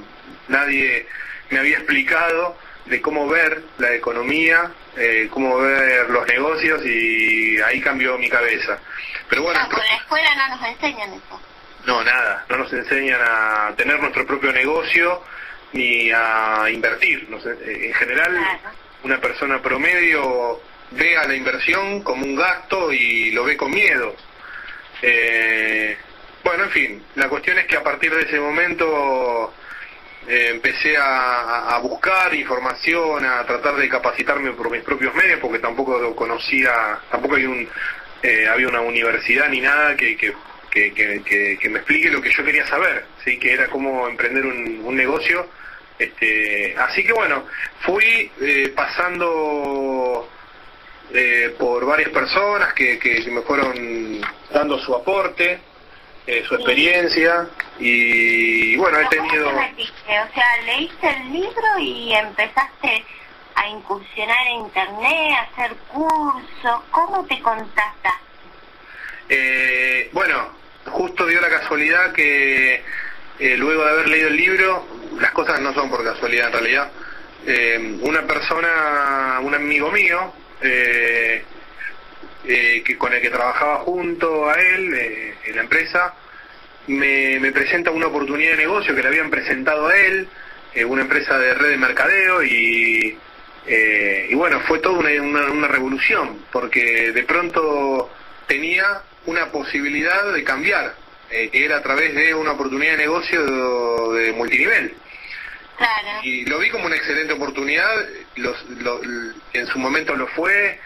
nadie 0.49 1.07
me 1.51 1.59
había 1.59 1.79
explicado 1.79 2.57
de 2.85 3.01
cómo 3.01 3.27
ver 3.29 3.63
la 3.79 3.93
economía, 3.95 4.71
eh, 4.97 5.29
cómo 5.31 5.59
ver 5.59 6.09
los 6.11 6.27
negocios 6.29 6.85
y 6.85 7.61
ahí 7.63 7.81
cambió 7.81 8.17
mi 8.19 8.29
cabeza. 8.29 8.79
Pero 9.29 9.43
bueno, 9.43 9.61
No, 9.61 9.69
con 9.69 9.81
la 9.81 9.97
escuela 9.97 10.35
no 10.37 10.57
nos 10.57 10.69
enseñan 10.69 11.13
eso. 11.13 11.41
No, 11.87 12.03
nada, 12.05 12.45
no 12.49 12.57
nos 12.59 12.73
enseñan 12.73 13.21
a 13.23 13.73
tener 13.77 13.99
nuestro 14.01 14.27
propio 14.27 14.53
negocio 14.53 15.23
ni 15.73 16.11
a 16.13 16.65
invertir. 16.71 17.29
Nos- 17.31 17.47
eh, 17.47 17.87
en 17.89 17.95
general, 17.95 18.37
una 19.05 19.21
persona 19.21 19.61
promedio 19.63 20.61
ve 20.93 21.17
a 21.17 21.27
la 21.27 21.35
inversión 21.35 22.03
como 22.03 22.25
un 22.25 22.37
gasto 22.37 22.93
y 22.93 23.31
lo 23.33 23.45
ve 23.45 23.57
con 23.57 23.71
miedo. 23.71 24.15
Eh, 25.03 25.97
bueno, 26.43 26.65
en 26.65 26.71
fin, 26.71 27.05
la 27.17 27.29
cuestión 27.29 27.59
es 27.59 27.67
que 27.67 27.77
a 27.77 27.83
partir 27.83 28.15
de 28.15 28.23
ese 28.23 28.39
momento 28.41 29.53
eh, 30.29 30.51
empecé 30.55 30.97
a, 30.97 31.05
a- 31.41 31.77
a 31.77 31.79
buscar 31.81 32.35
información, 32.35 33.25
a 33.25 33.45
tratar 33.45 33.75
de 33.77 33.89
capacitarme 33.89 34.53
por 34.53 34.71
mis 34.71 34.83
propios 34.83 35.15
medios, 35.15 35.39
porque 35.41 35.59
tampoco 35.59 36.15
conocía, 36.17 36.99
tampoco 37.11 37.37
hay 37.37 37.45
un, 37.47 37.69
eh, 38.23 38.49
había 38.49 38.69
una 38.69 38.81
universidad 38.81 39.49
ni 39.49 39.61
nada 39.61 39.95
que, 39.97 40.17
que, 40.17 40.33
que, 40.71 40.93
que- 40.93 41.23
que- 41.23 41.59
que 41.61 41.69
me 41.69 41.79
explique 41.79 42.11
lo 42.11 42.21
que 42.21 42.31
yo 42.33 42.45
quería 42.45 42.67
saber, 42.67 43.07
¿sí? 43.25 43.39
que 43.39 43.53
era 43.53 43.67
cómo 43.69 44.07
emprender 44.09 44.45
un, 44.45 44.83
un 44.85 44.97
negocio. 44.97 45.49
Este, 45.99 46.75
así 46.79 47.03
que 47.05 47.13
bueno, 47.13 47.45
fui 47.81 48.31
eh, 48.41 48.73
pasando 48.77 50.29
eh, 51.13 51.55
por 51.59 51.87
varias 51.87 52.11
personas 52.11 52.75
que, 52.75 52.99
que 52.99 53.25
me 53.31 53.41
fueron 53.43 54.21
dando 54.53 54.79
su 54.79 54.95
aporte, 54.95 55.59
eh, 56.27 56.45
su 56.47 56.55
experiencia 56.57 57.47
y 57.79 58.77
bueno, 58.77 58.99
he 58.99 59.05
¿Cómo 59.05 59.11
tenido... 59.29 59.49
O 59.49 59.53
sea, 60.35 60.63
leíste 60.67 61.09
el 61.09 61.33
libro 61.33 61.79
y 61.79 62.13
empezaste 62.13 63.05
a 63.55 63.69
incursionar 63.69 64.47
en 64.49 64.57
internet, 64.67 65.33
a 65.35 65.41
hacer 65.43 65.75
cursos. 65.93 66.81
¿Cómo 66.91 67.25
te 67.27 67.41
contactas? 67.41 68.15
Eh, 69.29 70.09
bueno, 70.13 70.51
justo 70.87 71.27
dio 71.27 71.41
la 71.41 71.49
casualidad 71.49 72.13
que 72.13 72.83
eh, 73.39 73.57
luego 73.57 73.85
de 73.85 73.91
haber 73.91 74.09
leído 74.09 74.29
el 74.29 74.37
libro, 74.37 74.87
las 75.21 75.33
cosas 75.33 75.61
no 75.61 75.75
son 75.75 75.91
por 75.91 76.05
casualidad 76.05 76.47
en 76.49 76.53
realidad, 76.53 76.91
eh, 77.47 77.99
una 78.03 78.23
persona, 78.27 79.39
un 79.43 79.55
amigo 79.55 79.91
mío, 79.91 80.33
eh, 80.63 81.45
que 82.45 82.97
con 82.97 83.13
el 83.13 83.21
que 83.21 83.31
trabajaba 83.31 83.79
junto 83.79 84.49
a 84.49 84.55
él 84.55 85.35
en 85.45 85.57
la 85.57 85.63
empresa, 85.63 86.15
me, 86.87 87.41
me 87.41 87.51
presenta 87.51 87.91
una 87.91 88.07
oportunidad 88.07 88.53
de 88.53 88.59
negocio 88.59 88.95
que 88.95 89.03
le 89.03 89.09
habían 89.09 89.31
presentado 89.31 89.89
a 89.89 89.97
él, 89.97 90.29
una 90.87 91.03
empresa 91.03 91.39
de 91.39 91.55
red 91.55 91.71
de 91.71 91.77
mercadeo 91.79 92.43
y, 92.45 93.19
eh, 93.67 94.27
y 94.31 94.35
bueno, 94.35 94.61
fue 94.61 94.79
toda 94.79 94.99
una- 94.99 95.51
una 95.51 95.67
revolución, 95.69 96.45
porque 96.53 97.11
de 97.13 97.23
pronto 97.25 98.11
tenía 98.47 99.03
una 99.27 99.51
posibilidad 99.53 100.33
de 100.33 100.43
cambiar, 100.45 100.95
eh, 101.31 101.49
que 101.51 101.65
era 101.65 101.79
a 101.79 101.83
través 101.83 102.15
de 102.15 102.35
una 102.35 102.53
oportunidad 102.53 102.93
de 102.93 102.99
negocio 102.99 104.13
de, 104.13 104.23
de 104.27 104.33
multinivel. 104.33 104.95
Claro. 105.77 106.21
Y 106.23 106.47
lo 106.47 106.59
vi 106.59 106.71
como 106.71 106.87
una 106.87 106.97
excelente 106.97 107.35
oportunidad, 107.35 107.91
los- 108.37 108.65
lo- 108.81 109.01
en 109.53 109.67
su 109.67 109.79
momento 109.79 110.15
lo 110.17 110.27
fue, 110.29 110.79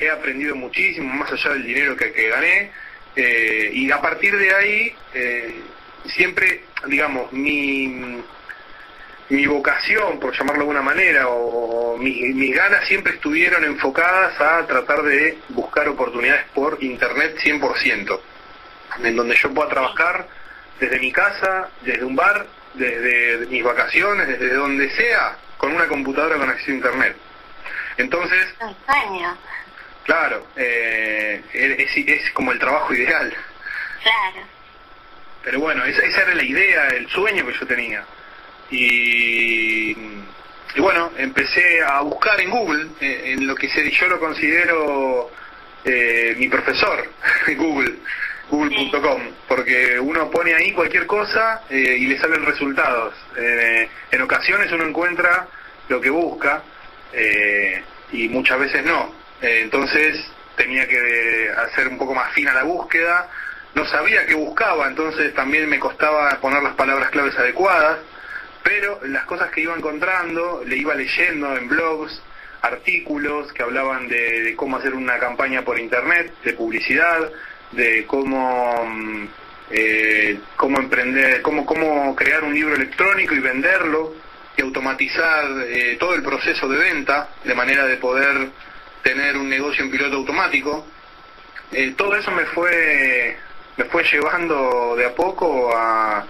he 0.00 0.10
aprendido 0.10 0.54
muchísimo, 0.54 1.12
más 1.12 1.30
allá 1.32 1.50
del 1.50 1.66
dinero 1.66 1.96
que, 1.96 2.12
que 2.12 2.28
gané, 2.28 2.70
eh, 3.16 3.70
y 3.74 3.90
a 3.90 4.00
partir 4.00 4.36
de 4.38 4.54
ahí, 4.54 4.94
eh, 5.12 5.60
siempre, 6.06 6.64
digamos, 6.86 7.30
mi, 7.32 8.22
mi 9.28 9.46
vocación, 9.46 10.20
por 10.20 10.32
llamarlo 10.32 10.64
de 10.64 10.70
alguna 10.70 10.82
manera, 10.82 11.28
o, 11.28 11.94
o 11.94 11.98
mis, 11.98 12.34
mis 12.34 12.54
ganas 12.54 12.86
siempre 12.86 13.14
estuvieron 13.14 13.64
enfocadas 13.64 14.38
a 14.40 14.66
tratar 14.66 15.02
de 15.02 15.38
buscar 15.50 15.88
oportunidades 15.88 16.44
por 16.54 16.76
Internet 16.82 17.38
100%, 17.42 18.20
en 19.04 19.16
donde 19.16 19.34
yo 19.36 19.52
pueda 19.54 19.68
trabajar 19.70 20.26
desde 20.78 20.98
mi 20.98 21.12
casa, 21.12 21.68
desde 21.82 22.04
un 22.04 22.14
bar, 22.16 22.46
desde 22.74 23.46
mis 23.46 23.62
vacaciones, 23.62 24.28
desde 24.28 24.54
donde 24.54 24.90
sea, 24.90 25.36
con 25.56 25.72
una 25.74 25.86
computadora 25.86 26.36
con 26.36 26.50
acceso 26.50 26.70
a 26.72 26.74
Internet. 26.74 27.16
Entonces, 27.96 28.46
Un 28.60 28.74
sueño. 28.86 29.36
claro, 30.04 30.46
eh, 30.56 31.42
es, 31.52 31.96
es 31.96 32.30
como 32.32 32.52
el 32.52 32.58
trabajo 32.58 32.92
ideal. 32.94 33.32
Claro. 34.02 34.46
Pero 35.44 35.60
bueno, 35.60 35.84
esa, 35.84 36.02
esa 36.02 36.22
era 36.22 36.34
la 36.34 36.42
idea, 36.42 36.88
el 36.88 37.08
sueño 37.08 37.46
que 37.46 37.52
yo 37.54 37.66
tenía. 37.66 38.04
Y, 38.72 39.94
bueno, 40.78 41.12
empecé 41.18 41.82
a 41.82 42.00
buscar 42.00 42.40
en 42.40 42.50
Google, 42.50 42.86
eh, 43.00 43.34
en 43.34 43.46
lo 43.46 43.54
que 43.54 43.68
se, 43.68 43.90
yo 43.90 44.08
lo 44.08 44.18
considero 44.18 45.30
eh, 45.84 46.34
mi 46.38 46.48
profesor, 46.48 47.06
Google, 47.56 47.96
google.com, 48.50 49.22
porque 49.46 50.00
uno 50.00 50.30
pone 50.30 50.54
ahí 50.54 50.72
cualquier 50.72 51.06
cosa 51.06 51.62
eh, 51.68 51.96
y 51.98 52.06
le 52.06 52.18
salen 52.18 52.46
resultados. 52.46 53.14
Eh, 53.36 53.88
en 54.10 54.22
ocasiones 54.22 54.72
uno 54.72 54.84
encuentra 54.84 55.48
lo 55.88 56.00
que 56.00 56.10
busca 56.10 56.62
y 58.10 58.28
muchas 58.30 58.58
veces 58.58 58.84
no. 58.86 59.14
Entonces 59.42 60.24
tenía 60.56 60.88
que 60.88 61.50
hacer 61.58 61.88
un 61.88 61.98
poco 61.98 62.14
más 62.14 62.32
fina 62.32 62.54
la 62.54 62.62
búsqueda 62.62 63.28
no 63.74 63.86
sabía 63.86 64.26
qué 64.26 64.34
buscaba, 64.34 64.86
entonces 64.86 65.34
también 65.34 65.68
me 65.68 65.78
costaba 65.78 66.28
poner 66.40 66.62
las 66.62 66.74
palabras 66.74 67.10
claves 67.10 67.36
adecuadas, 67.38 67.98
pero 68.62 69.00
las 69.04 69.24
cosas 69.24 69.50
que 69.50 69.62
iba 69.62 69.76
encontrando, 69.76 70.62
le 70.66 70.76
iba 70.76 70.94
leyendo 70.94 71.56
en 71.56 71.68
blogs, 71.68 72.22
artículos 72.62 73.52
que 73.52 73.62
hablaban 73.62 74.08
de, 74.08 74.42
de 74.42 74.56
cómo 74.56 74.76
hacer 74.76 74.94
una 74.94 75.18
campaña 75.18 75.62
por 75.62 75.78
internet, 75.78 76.32
de 76.44 76.52
publicidad, 76.52 77.30
de 77.72 78.06
cómo 78.06 78.84
mm, 78.86 79.26
eh, 79.74 80.38
cómo 80.56 80.78
emprender, 80.78 81.40
cómo, 81.40 81.64
cómo 81.64 82.14
crear 82.14 82.44
un 82.44 82.52
libro 82.54 82.74
electrónico 82.74 83.34
y 83.34 83.40
venderlo 83.40 84.14
y 84.54 84.60
automatizar 84.60 85.46
eh, 85.66 85.96
todo 85.98 86.14
el 86.14 86.22
proceso 86.22 86.68
de 86.68 86.76
venta 86.76 87.30
de 87.42 87.54
manera 87.54 87.86
de 87.86 87.96
poder 87.96 88.50
tener 89.02 89.34
un 89.38 89.48
negocio 89.48 89.82
en 89.82 89.90
piloto 89.90 90.16
automático. 90.16 90.86
Eh, 91.72 91.94
todo 91.96 92.14
eso 92.16 92.30
me 92.32 92.44
fue 92.46 93.38
me 93.78 93.84
fue 93.86 94.04
llevando 94.04 94.94
de 94.94 95.06
a 95.06 95.14
poco 95.14 95.74
a, 95.74 96.26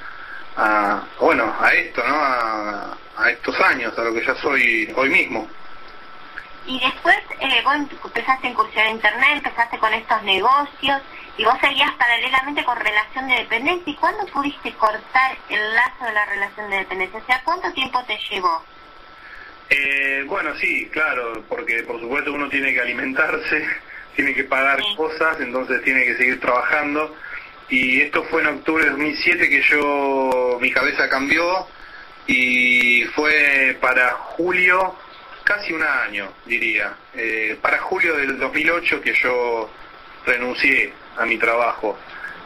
a 0.56 1.02
bueno 1.20 1.54
a 1.60 1.72
esto, 1.72 2.02
¿no? 2.06 2.14
A, 2.14 2.96
a 3.16 3.30
estos 3.30 3.58
años, 3.60 3.96
a 3.98 4.02
lo 4.02 4.14
que 4.14 4.24
ya 4.24 4.34
soy 4.36 4.92
hoy 4.96 5.10
mismo. 5.10 5.48
Y 6.66 6.78
después 6.78 7.16
eh, 7.40 7.60
vos 7.64 7.74
empezaste 7.74 8.46
a 8.46 8.50
incursionar 8.50 8.86
en 8.88 8.96
internet, 8.96 9.30
empezaste 9.32 9.78
con 9.78 9.92
estos 9.94 10.22
negocios 10.22 11.02
y 11.36 11.44
vos 11.44 11.54
seguías 11.60 11.90
paralelamente 11.92 12.64
con 12.64 12.78
relación 12.78 13.28
de 13.28 13.34
dependencia. 13.34 13.92
¿Y 13.92 13.96
cuándo 13.96 14.24
pudiste 14.26 14.72
cortar 14.74 15.36
el 15.48 15.74
lazo 15.74 16.04
de 16.04 16.12
la 16.12 16.24
relación 16.26 16.70
de 16.70 16.76
dependencia? 16.78 17.18
O 17.18 17.26
sea, 17.26 17.42
¿cuánto 17.44 17.72
tiempo 17.72 18.02
te 18.04 18.16
llevó? 18.30 18.62
Eh, 19.70 20.24
bueno, 20.26 20.54
sí, 20.56 20.88
claro, 20.92 21.42
porque 21.48 21.82
por 21.82 21.98
supuesto 21.98 22.32
uno 22.32 22.48
tiene 22.48 22.72
que 22.74 22.80
alimentarse, 22.80 23.66
tiene 24.14 24.34
que 24.34 24.44
pagar 24.44 24.78
cosas, 24.96 25.40
entonces 25.40 25.82
tiene 25.82 26.04
que 26.04 26.16
seguir 26.16 26.40
trabajando. 26.40 27.16
Y 27.72 28.02
esto 28.02 28.22
fue 28.24 28.42
en 28.42 28.48
octubre 28.48 28.84
de 28.84 28.90
2007 28.90 29.48
que 29.48 29.62
yo, 29.62 30.58
mi 30.60 30.70
cabeza 30.70 31.08
cambió 31.08 31.66
y 32.26 33.02
fue 33.14 33.78
para 33.80 34.10
julio, 34.10 34.94
casi 35.42 35.72
un 35.72 35.82
año, 35.82 36.30
diría, 36.44 36.92
eh, 37.14 37.56
para 37.62 37.78
julio 37.78 38.14
del 38.18 38.38
2008 38.38 39.00
que 39.00 39.14
yo 39.14 39.70
renuncié 40.26 40.92
a 41.16 41.24
mi 41.24 41.38
trabajo 41.38 41.98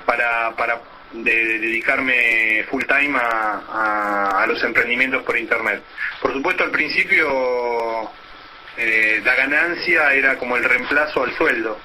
para, 0.04 0.54
para 0.54 0.80
de, 1.10 1.44
de 1.44 1.58
dedicarme 1.58 2.64
full 2.70 2.84
time 2.84 3.18
a, 3.18 3.62
a, 3.68 4.42
a 4.44 4.46
los 4.46 4.62
emprendimientos 4.62 5.24
por 5.24 5.36
internet. 5.36 5.82
Por 6.22 6.34
supuesto 6.34 6.62
al 6.62 6.70
principio 6.70 8.12
eh, 8.76 9.20
la 9.24 9.34
ganancia 9.34 10.12
era 10.12 10.38
como 10.38 10.56
el 10.56 10.62
reemplazo 10.62 11.24
al 11.24 11.36
sueldo. 11.36 11.80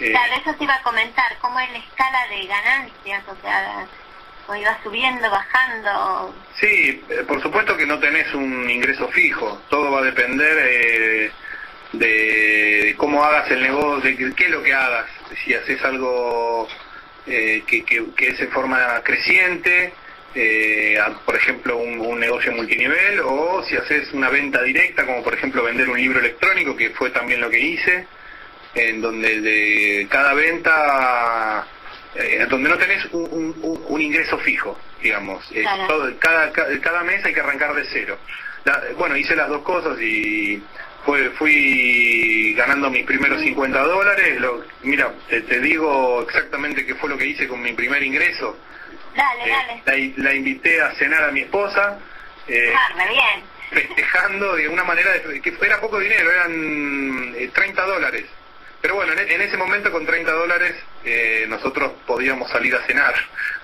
Eh, 0.00 0.10
Claro, 0.10 0.32
eso 0.40 0.54
te 0.54 0.64
iba 0.64 0.74
a 0.74 0.82
comentar, 0.82 1.36
cómo 1.40 1.58
es 1.60 1.70
la 1.70 1.78
escala 1.78 2.26
de 2.28 2.46
ganancias, 2.46 3.22
o 3.28 3.36
sea, 3.42 3.86
o 4.48 4.54
iba 4.54 4.78
subiendo, 4.82 5.30
bajando. 5.30 6.34
Sí, 6.60 7.02
eh, 7.08 7.24
por 7.26 7.40
supuesto 7.40 7.76
que 7.76 7.86
no 7.86 7.98
tenés 7.98 8.32
un 8.34 8.68
ingreso 8.68 9.08
fijo, 9.08 9.62
todo 9.70 9.90
va 9.90 10.00
a 10.00 10.04
depender 10.04 10.56
eh, 10.60 11.30
de 11.92 12.94
cómo 12.98 13.24
hagas 13.24 13.50
el 13.50 13.62
negocio, 13.62 14.10
de 14.10 14.34
qué 14.34 14.44
es 14.44 14.50
lo 14.50 14.62
que 14.62 14.74
hagas, 14.74 15.06
si 15.44 15.54
haces 15.54 15.82
algo 15.84 16.68
eh, 17.26 17.62
que, 17.66 17.84
que, 17.84 18.04
que 18.16 18.28
es 18.28 18.40
en 18.40 18.50
forma 18.50 19.00
creciente, 19.02 19.94
eh, 20.34 20.98
a- 21.00 21.10
por 21.24 21.36
ejemplo 21.36 21.76
un, 21.78 22.00
un 22.00 22.18
negocio 22.18 22.52
multinivel, 22.52 23.20
o 23.20 23.62
si 23.62 23.76
haces 23.76 24.12
una 24.12 24.28
venta 24.28 24.60
directa, 24.62 25.06
como 25.06 25.22
por 25.22 25.34
ejemplo 25.34 25.62
vender 25.62 25.88
un 25.88 25.96
libro 25.98 26.18
electrónico, 26.18 26.76
que 26.76 26.90
fue 26.90 27.10
también 27.10 27.40
lo 27.40 27.48
que 27.48 27.60
hice, 27.60 28.06
en 28.74 29.00
donde 29.00 29.40
de 29.40 30.06
cada 30.10 30.34
venta 30.34 31.66
eh, 32.16 32.46
donde 32.48 32.68
no 32.68 32.78
tenés 32.78 33.04
un, 33.12 33.22
un- 33.30 33.56
un- 33.62 33.84
un 33.88 34.00
ingreso 34.00 34.38
fijo, 34.38 34.78
digamos. 35.02 35.44
Eh, 35.52 35.62
Claro. 35.62 35.86
todo- 35.88 36.18
cada, 36.18 36.52
ca- 36.52 36.66
cada 36.80 37.02
mes 37.02 37.24
hay 37.24 37.34
que 37.34 37.40
arrancar 37.40 37.74
de 37.74 37.84
cero. 37.92 38.18
La- 38.64 38.82
bueno, 38.96 39.16
hice 39.16 39.34
las 39.36 39.48
dos 39.48 39.62
cosas 39.62 40.00
y 40.00 40.62
fue, 41.04 41.30
fui 41.30 42.54
ganando 42.56 42.88
mis 42.90 43.04
primeros 43.04 43.40
50 43.42 43.80
dólares. 43.82 44.40
Lo, 44.40 44.64
mira, 44.82 45.12
te, 45.28 45.40
te 45.42 45.60
digo 45.60 46.22
exactamente 46.22 46.86
qué 46.86 46.94
fue 46.94 47.10
lo 47.10 47.18
que 47.18 47.26
hice 47.26 47.48
con 47.48 47.60
mi 47.60 47.72
primer 47.72 48.02
ingreso. 48.02 48.56
Dale, 49.14 49.44
Eh, 49.44 49.82
dale. 49.86 50.12
la, 50.16 50.24
la 50.30 50.34
invité 50.34 50.80
a 50.80 50.92
cenar 50.94 51.24
a 51.24 51.32
mi 51.32 51.40
esposa. 51.42 51.98
eh, 52.46 52.72
Ah, 52.76 53.04
bien. 53.08 53.42
festejando 53.70 54.54
de 54.56 54.68
una 54.68 54.84
manera 54.84 55.10
de- 55.12 55.40
que 55.40 55.54
era 55.62 55.80
poco 55.80 55.98
dinero, 55.98 56.30
eran 56.30 57.34
eh, 57.36 57.50
30 57.52 57.82
dólares. 57.86 58.24
Pero 58.84 58.96
bueno, 58.96 59.14
en, 59.14 59.18
e- 59.20 59.34
en 59.34 59.40
ese 59.40 59.56
momento 59.56 59.90
con 59.90 60.04
30 60.04 60.30
dólares 60.30 60.74
eh, 61.06 61.46
nosotros 61.48 61.92
podíamos 62.06 62.50
salir 62.50 62.74
a 62.76 62.82
cenar. 62.86 63.14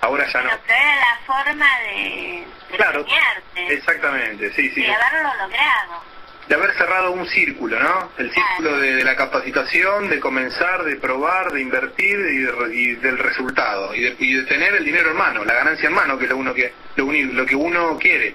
Ahora 0.01 0.25
ya 0.25 0.41
no. 0.41 0.49
Pero 0.65 0.79
era 0.79 0.95
la 0.95 1.19
forma 1.27 1.67
de, 1.81 2.43
de 2.71 2.75
Claro, 2.75 3.03
premiarte, 3.05 3.73
exactamente, 3.75 4.51
sí, 4.55 4.71
sí. 4.71 4.81
de 4.81 4.91
haberlo 4.91 5.29
logrado. 5.43 6.03
De 6.47 6.55
haber 6.55 6.71
cerrado 6.73 7.11
un 7.11 7.27
círculo, 7.27 7.79
¿no? 7.79 8.11
El 8.17 8.33
círculo 8.33 8.79
de, 8.79 8.95
de 8.95 9.03
la 9.03 9.15
capacitación, 9.15 10.09
de 10.09 10.19
comenzar, 10.19 10.83
de 10.85 10.95
probar, 10.95 11.51
de 11.51 11.61
invertir 11.61 12.17
y, 12.17 12.37
de 12.39 12.75
y 12.75 12.95
del 12.95 13.19
resultado. 13.19 13.93
Y 13.93 14.01
de, 14.01 14.15
y 14.17 14.33
de 14.33 14.43
tener 14.45 14.73
el 14.73 14.83
dinero 14.83 15.11
en 15.11 15.17
mano, 15.17 15.45
la 15.45 15.53
ganancia 15.53 15.87
en 15.87 15.93
mano, 15.93 16.17
que 16.17 16.23
es 16.23 16.31
lo, 16.31 16.37
uno 16.37 16.51
que, 16.55 16.73
lo, 16.95 17.05
uni- 17.05 17.25
lo 17.31 17.45
que 17.45 17.55
uno 17.55 17.95
quiere. 17.99 18.33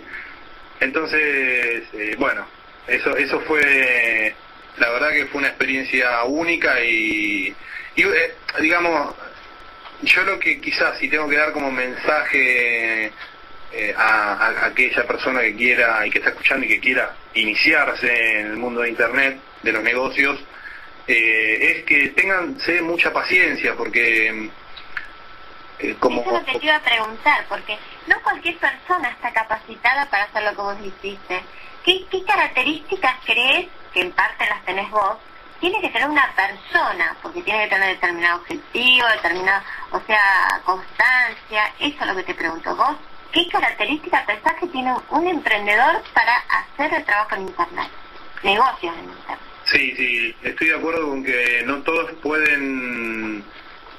Entonces, 0.79 1.83
eh, 1.94 2.14
bueno, 2.16 2.46
eso, 2.87 3.16
eso 3.16 3.40
fue, 3.40 4.37
la 4.79 4.91
verdad 4.91 5.11
que 5.11 5.27
fue 5.27 5.41
una 5.41 5.49
experiencia 5.49 6.23
única 6.25 6.81
y, 6.83 7.55
eh, 7.97 8.35
digamos, 8.61 9.15
yo 10.03 10.23
lo 10.25 10.39
que 10.39 10.61
quizás 10.61 10.99
si 10.99 11.09
tengo 11.09 11.29
que 11.29 11.37
dar 11.37 11.53
como 11.53 11.71
mensaje 11.71 13.12
eh, 13.73 13.95
a, 13.97 14.67
aquella 14.67 15.07
persona 15.07 15.41
que 15.41 15.57
quiera 15.57 16.07
y 16.07 16.11
que 16.11 16.19
está 16.19 16.31
escuchando 16.31 16.67
y 16.67 16.69
que 16.69 16.81
quiera 16.81 17.15
iniciarse 17.35 18.41
en 18.41 18.47
el 18.49 18.57
mundo 18.57 18.83
de 18.83 18.91
internet, 18.91 19.39
de 19.62 19.73
los 19.73 19.83
negocios, 19.83 20.39
eh, 21.09 21.59
es 21.61 21.85
que 21.85 22.09
tengan 22.09 22.57
mucha 22.83 23.12
paciencia 23.12 23.75
porque 23.75 24.51
eh, 25.79 25.97
como 25.99 26.21
Eso 26.21 26.31
es 26.31 26.41
lo 26.41 26.53
que 26.53 26.59
te 26.59 26.67
iba 26.67 26.77
a 26.77 26.83
preguntar, 26.83 27.45
porque 27.49 27.79
no 28.07 28.21
cualquier 28.23 28.57
persona 28.57 29.11
está 29.11 29.33
capacitada 29.33 30.09
para 30.09 30.25
hacer 30.25 30.43
lo 30.43 30.51
que 30.51 30.62
vos 30.62 30.77
hiciste. 30.83 31.43
¿Qué, 31.85 32.05
qué 32.11 32.25
características 32.25 33.17
crees, 33.25 33.67
que 33.96 34.02
en 34.02 34.12
parte 34.12 34.46
las 34.46 34.62
tenés 34.66 34.90
vos, 34.90 35.16
tiene 35.59 35.80
que 35.80 35.88
tener 35.88 36.06
una 36.06 36.30
persona? 36.37 37.16
Porque 37.22 37.40
tiene 37.40 37.64
que 37.64 37.74
tener 37.74 37.94
determinado 37.94 38.40
objetivo, 38.40 39.06
determinado, 39.09 39.62
o 39.90 40.00
sea, 40.06 40.61
constancia. 40.64 41.72
Eso 41.80 41.96
es 42.00 42.06
lo 42.06 42.14
que 42.14 42.24
te 42.24 42.35
pregunto. 42.35 42.76
¿Vos 42.76 42.94
qué 43.32 43.48
características 43.50 44.26
pensás 44.26 44.54
que 44.61 44.66
tiene 44.66 44.94
un 45.09 45.26
emprendedor 45.26 46.02
para 46.12 46.37
hacer 46.37 46.92
el 46.92 47.04
trabajo 47.04 47.37
en 47.37 47.42
Internet? 47.42 47.88
Negocios 48.42 48.94
en 48.98 49.04
Internet. 49.04 49.38
Sí, 49.64 49.94
sí, 49.96 50.37
estoy 50.42 50.68
de 50.68 50.76
acuerdo 50.76 51.09
con 51.09 51.24
que 51.24 51.62
no 51.64 51.82
todos 51.82 52.12
pueden 52.22 53.42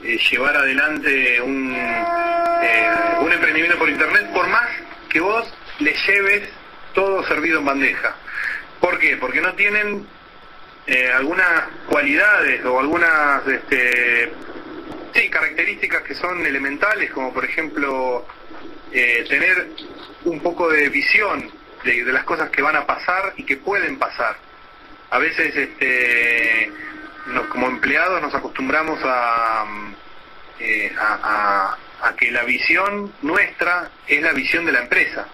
eh, 0.04 0.18
llevar 0.30 0.56
adelante 0.58 1.42
un, 1.42 1.76
eh, 1.76 2.94
un 3.20 3.34
emprendimiento 3.34 3.80
por 3.80 3.90
internet, 3.90 4.32
por 4.32 4.48
más 4.48 4.70
que 5.10 5.20
vos 5.20 5.52
le 5.80 5.94
lleves 6.06 6.50
todo 6.94 7.24
servido 7.26 7.60
en 7.60 7.66
bandeja. 7.66 8.16
¿Por 8.80 9.00
qué? 9.00 9.18
Porque 9.18 9.42
no 9.42 9.54
tienen 9.56 10.06
eh, 10.86 11.12
algunas 11.14 11.64
cualidades 11.90 12.64
o 12.66 12.80
algunas 12.80 13.46
este, 13.48 14.32
sí, 15.14 15.30
características 15.30 16.04
que 16.04 16.14
son 16.16 16.46
elementales, 16.46 17.12
como 17.12 17.34
por 17.34 17.44
ejemplo 17.46 18.26
eh, 18.92 19.26
tener 19.30 19.68
un 20.26 20.40
poco 20.42 20.70
de 20.70 20.90
visión 20.90 21.50
de, 21.84 22.04
las 22.06 22.24
cosas 22.24 22.50
que 22.50 22.62
van 22.62 22.76
a 22.76 22.86
pasar 22.86 23.34
y 23.38 23.44
que 23.44 23.58
pueden 23.58 23.98
pasar 23.98 24.36
a 25.10 25.20
veces 25.20 25.56
este 25.56 26.72
nos, 27.28 27.48
como 27.48 27.68
empleados 27.68 28.22
nos 28.22 28.34
acostumbramos 28.34 29.00
a, 29.04 29.66
eh, 30.60 30.94
a, 30.98 31.78
a- 32.02 32.08
a 32.10 32.16
que 32.16 32.30
la 32.32 32.44
visión 32.44 33.12
nuestra 33.24 33.90
es 34.08 34.22
la 34.22 34.32
visión 34.34 34.66
de 34.66 34.72
la 34.72 34.82
empresa 34.82 35.28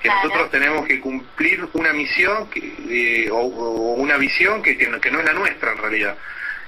que 0.00 0.08
Claro. 0.08 0.20
nosotros 0.24 0.50
tenemos 0.50 0.86
que 0.86 0.98
cumplir 1.00 1.68
una 1.74 1.92
misión 1.92 2.48
que, 2.48 2.60
eh, 2.88 3.30
o, 3.30 3.36
o 3.38 3.94
una 3.94 4.16
visión 4.16 4.62
que, 4.62 4.76
que 4.78 4.88
no, 4.88 5.00
que 5.00 5.10
no 5.10 5.18
es 5.20 5.24
la 5.26 5.32
nuestra 5.34 5.72
en 5.72 5.78
realidad 5.78 6.16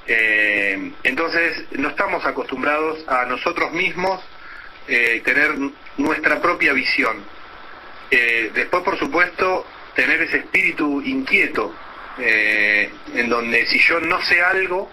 Eh, 0.06 0.90
entonces 1.04 1.64
no 1.78 1.88
estamos 1.90 2.24
acostumbrados 2.26 3.06
a 3.06 3.24
nosotros 3.24 3.72
mismos 3.72 4.20
eh, 4.88 5.22
tener 5.24 5.52
nuestra 5.96 6.40
propia 6.42 6.72
visión 6.72 7.22
después, 8.10 8.82
por 8.82 8.98
supuesto, 8.98 9.64
tener 9.94 10.20
ese 10.22 10.38
espíritu 10.38 11.00
inquieto, 11.00 11.72
en 12.18 13.28
donde 13.30 13.64
si 13.68 13.78
yo 13.78 14.00
no 14.00 14.20
sé 14.20 14.42
algo, 14.42 14.90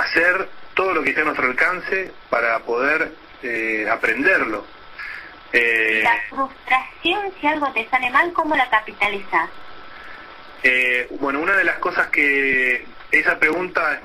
hacer 0.00 0.48
todo 0.72 0.94
lo 0.94 1.02
que 1.02 1.10
esté 1.10 1.20
a 1.20 1.24
nuestro 1.24 1.46
alcance 1.46 2.10
para 2.30 2.60
poder 2.60 3.12
aprenderlo. 3.90 4.64
Eh, 5.58 6.00
La 6.02 6.20
frustración, 6.28 7.32
si 7.40 7.46
algo 7.46 7.72
te 7.72 7.88
sale 7.88 8.10
mal, 8.10 8.32
¿cómo 8.32 8.54
la 8.56 8.68
capitalizas? 8.68 9.48
eh, 10.62 11.06
bueno, 11.20 11.40
una 11.40 11.54
de 11.56 11.64
las 11.64 11.78
cosas 11.78 12.08
que 12.08 12.84
esa 13.12 13.38
pregunta 13.38 14.00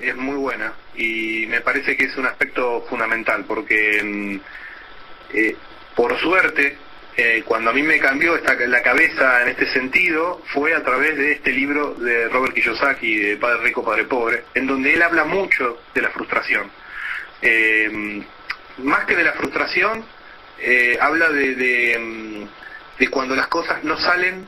es 0.00 0.14
muy 0.16 0.36
buena 0.36 0.72
y 0.94 1.46
me 1.48 1.60
parece 1.60 1.96
que 1.96 2.04
es 2.04 2.16
un 2.16 2.26
aspecto 2.26 2.84
fundamental 2.88 3.44
porque 3.46 4.00
mm, 4.02 4.36
eh, 5.34 5.56
por 5.96 6.16
suerte 6.20 6.76
eh, 7.16 7.42
cuando 7.44 7.70
a 7.70 7.72
mí 7.72 7.82
me 7.82 7.98
cambió 7.98 8.36
esta, 8.36 8.54
la 8.54 8.82
cabeza 8.82 9.42
en 9.42 9.48
este 9.48 9.66
sentido 9.72 10.40
fue 10.52 10.74
a 10.74 10.82
través 10.84 11.16
de 11.16 11.32
este 11.32 11.52
libro 11.52 11.94
de 11.94 12.28
Robert 12.28 12.54
Kiyosaki, 12.54 13.16
de 13.16 13.36
Padre 13.36 13.62
Rico, 13.64 13.84
Padre 13.84 14.04
Pobre, 14.04 14.44
en 14.54 14.66
donde 14.66 14.94
él 14.94 15.02
habla 15.02 15.24
mucho 15.24 15.80
de 15.94 16.02
la 16.02 16.10
frustración. 16.10 16.70
Eh, 17.42 18.22
más 18.78 19.04
que 19.04 19.14
de 19.16 19.24
la 19.24 19.32
frustración, 19.32 20.04
eh, 20.64 20.98
habla 21.00 21.28
de, 21.30 21.54
de, 21.54 21.98
mm, 21.98 22.98
de 22.98 23.08
cuando 23.08 23.36
las 23.36 23.48
cosas 23.48 23.84
no 23.84 23.96
salen 23.98 24.46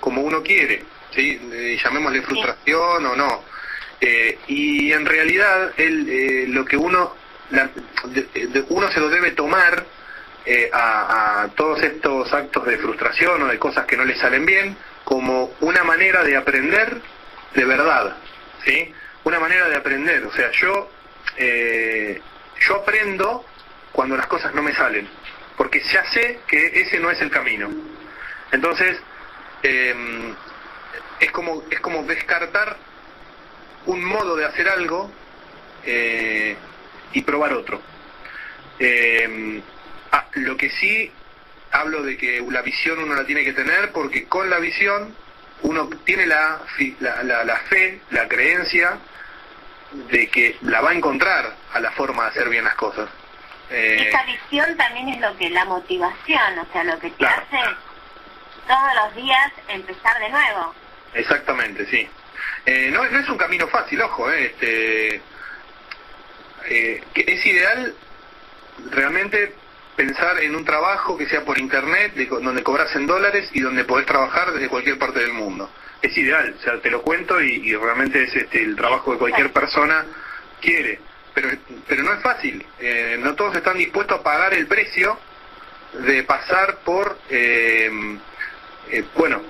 como 0.00 0.22
uno 0.22 0.42
quiere, 0.42 0.84
¿sí? 1.14 1.40
Eh, 1.52 1.78
llamémosle 1.82 2.22
frustración 2.22 3.06
o 3.06 3.16
no. 3.16 3.44
Eh, 4.00 4.38
y 4.48 4.92
en 4.92 5.06
realidad 5.06 5.72
él, 5.76 6.08
eh, 6.10 6.44
lo 6.48 6.64
que 6.64 6.76
uno, 6.76 7.14
la- 7.50 7.70
de- 8.06 8.46
de- 8.48 8.64
uno 8.70 8.90
se 8.90 8.98
lo 9.00 9.08
debe 9.08 9.30
tomar 9.32 9.84
eh, 10.44 10.68
a, 10.72 11.42
a 11.42 11.48
todos 11.50 11.80
estos 11.84 12.32
actos 12.32 12.64
de 12.66 12.76
frustración 12.78 13.42
o 13.42 13.46
de 13.46 13.58
cosas 13.60 13.86
que 13.86 13.96
no 13.96 14.04
le 14.04 14.16
salen 14.16 14.44
bien 14.44 14.76
como 15.04 15.52
una 15.60 15.84
manera 15.84 16.24
de 16.24 16.36
aprender 16.36 17.00
de 17.54 17.64
verdad, 17.64 18.16
¿sí? 18.64 18.92
Una 19.22 19.38
manera 19.38 19.68
de 19.68 19.76
aprender, 19.76 20.24
o 20.24 20.32
sea, 20.32 20.50
yo 20.50 20.90
eh, 21.36 22.20
yo 22.66 22.76
aprendo 22.76 23.44
cuando 23.92 24.16
las 24.16 24.26
cosas 24.26 24.52
no 24.54 24.62
me 24.62 24.74
salen, 24.74 25.08
porque 25.56 25.80
ya 25.92 26.04
sé 26.12 26.40
que 26.46 26.80
ese 26.80 26.98
no 26.98 27.10
es 27.10 27.20
el 27.20 27.30
camino. 27.30 27.70
Entonces, 28.50 28.98
eh, 29.62 30.34
es 31.20 31.30
como 31.30 31.62
es 31.70 31.80
como 31.80 32.02
descartar 32.04 32.76
un 33.86 34.04
modo 34.04 34.36
de 34.36 34.44
hacer 34.44 34.68
algo 34.68 35.10
eh, 35.84 36.56
y 37.12 37.22
probar 37.22 37.52
otro. 37.52 37.80
Eh, 38.78 39.62
ah, 40.12 40.26
lo 40.34 40.56
que 40.56 40.70
sí 40.70 41.10
hablo 41.70 42.02
de 42.02 42.16
que 42.16 42.44
la 42.50 42.62
visión 42.62 42.98
uno 42.98 43.14
la 43.14 43.24
tiene 43.24 43.44
que 43.44 43.52
tener 43.52 43.92
porque 43.92 44.26
con 44.28 44.50
la 44.50 44.58
visión 44.58 45.14
uno 45.62 45.88
tiene 46.04 46.26
la, 46.26 46.60
la, 47.00 47.22
la- 47.22 47.44
la 47.44 47.56
fe, 47.60 48.00
la 48.10 48.26
creencia 48.28 48.98
de 50.10 50.28
que 50.28 50.56
la 50.62 50.80
va 50.80 50.90
a 50.90 50.94
encontrar 50.94 51.54
a 51.72 51.80
la 51.80 51.90
forma 51.92 52.24
de 52.24 52.28
hacer 52.30 52.48
bien 52.48 52.64
las 52.64 52.74
cosas. 52.74 53.08
Eh, 53.72 54.08
Esa 54.08 54.22
visión 54.24 54.76
también 54.76 55.08
es 55.08 55.20
lo 55.20 55.36
que 55.36 55.48
la 55.50 55.64
motivación, 55.64 56.58
o 56.58 56.66
sea, 56.72 56.84
lo 56.84 56.98
que 56.98 57.10
te 57.10 57.16
Claro. 57.16 57.42
hace 57.42 57.58
todos 58.68 58.94
los 59.04 59.14
días 59.16 59.52
empezar 59.68 60.18
de 60.20 60.28
nuevo. 60.28 60.74
Exactamente, 61.14 61.86
sí. 61.86 62.08
Eh, 62.66 62.90
no, 62.92 63.04
no 63.04 63.18
es 63.18 63.28
un 63.28 63.38
camino 63.38 63.66
fácil, 63.68 64.00
ojo, 64.02 64.30
eh, 64.30 64.46
este, 64.46 65.20
eh, 66.66 67.02
que 67.14 67.24
es 67.26 67.44
ideal 67.46 67.94
realmente 68.90 69.54
pensar 69.96 70.38
en 70.40 70.54
un 70.56 70.64
trabajo 70.64 71.16
que 71.18 71.26
sea 71.26 71.44
por 71.44 71.58
internet, 71.58 72.14
de 72.14 72.26
donde 72.26 72.62
cobras 72.62 72.94
en 72.96 73.06
dólares 73.06 73.50
y 73.52 73.60
donde 73.60 73.84
podés 73.84 74.06
trabajar 74.06 74.52
desde 74.52 74.68
cualquier 74.68 74.98
parte 74.98 75.20
del 75.20 75.32
mundo. 75.32 75.70
Es 76.00 76.16
ideal, 76.16 76.54
o 76.58 76.62
sea, 76.62 76.80
te 76.80 76.90
lo 76.90 77.02
cuento 77.02 77.40
y, 77.40 77.68
y 77.68 77.76
realmente 77.76 78.22
es 78.24 78.34
este, 78.34 78.62
el 78.62 78.74
trabajo 78.76 79.12
que 79.12 79.18
cualquier 79.18 79.52
persona 79.52 80.04
quiere. 80.60 80.98
Pero, 81.34 81.48
pero 81.88 82.02
no 82.02 82.12
es 82.12 82.20
fácil, 82.20 82.64
eh, 82.78 83.16
no 83.18 83.34
todos 83.34 83.56
están 83.56 83.78
dispuestos 83.78 84.20
a 84.20 84.22
pagar 84.22 84.52
el 84.54 84.66
precio 84.66 85.18
de 86.06 86.22
pasar 86.24 86.78
por, 86.84 87.18
eh, 87.30 87.90
eh, 88.90 89.04
bueno, 89.16 89.40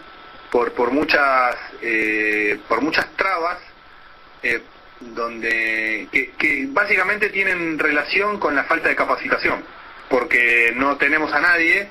por, 0.50 0.72
por 0.72 0.92
muchas, 0.92 1.56
eh, 1.80 2.58
por 2.68 2.80
muchas 2.80 3.06
trabas, 3.16 3.58
donde, 5.00 6.08
que, 6.12 6.30
que 6.32 6.66
básicamente 6.68 7.30
tienen 7.30 7.78
relación 7.78 8.38
con 8.38 8.54
la 8.54 8.64
falta 8.64 8.88
de 8.88 8.96
capacitación, 8.96 9.64
porque 10.08 10.72
no 10.76 10.96
tenemos 10.96 11.32
a 11.32 11.40
nadie 11.40 11.88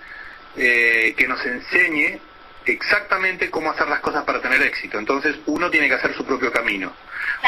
eh, 0.56 1.14
que 1.18 1.28
nos 1.28 1.46
enseñe 1.46 2.20
exactamente 2.66 3.50
cómo 3.50 3.72
hacer 3.72 3.88
las 3.88 4.00
cosas 4.00 4.24
para 4.24 4.42
tener 4.42 4.62
éxito. 4.62 4.98
Entonces 5.00 5.36
uno 5.46 5.70
tiene 5.70 5.88
que 5.88 5.96
hacer 5.96 6.14
su 6.16 6.26
propio 6.26 6.52
camino. 6.52 6.92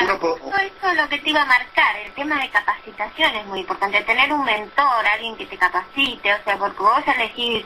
Uno 0.01 0.19
po- 0.19 0.35
Todo 0.37 0.55
esto 0.57 0.89
es 0.89 0.97
lo 0.97 1.07
que 1.09 1.19
te 1.19 1.29
iba 1.29 1.41
a 1.41 1.45
marcar, 1.45 1.95
el 1.97 2.11
tema 2.13 2.39
de 2.41 2.49
capacitación 2.49 3.35
es 3.35 3.45
muy 3.45 3.59
importante, 3.59 4.01
tener 4.01 4.31
un 4.33 4.43
mentor, 4.43 5.05
alguien 5.05 5.35
que 5.37 5.45
te 5.45 5.57
capacite, 5.57 6.33
o 6.33 6.43
sea, 6.43 6.57
porque 6.57 6.79
vos 6.81 7.03
elegís, 7.15 7.63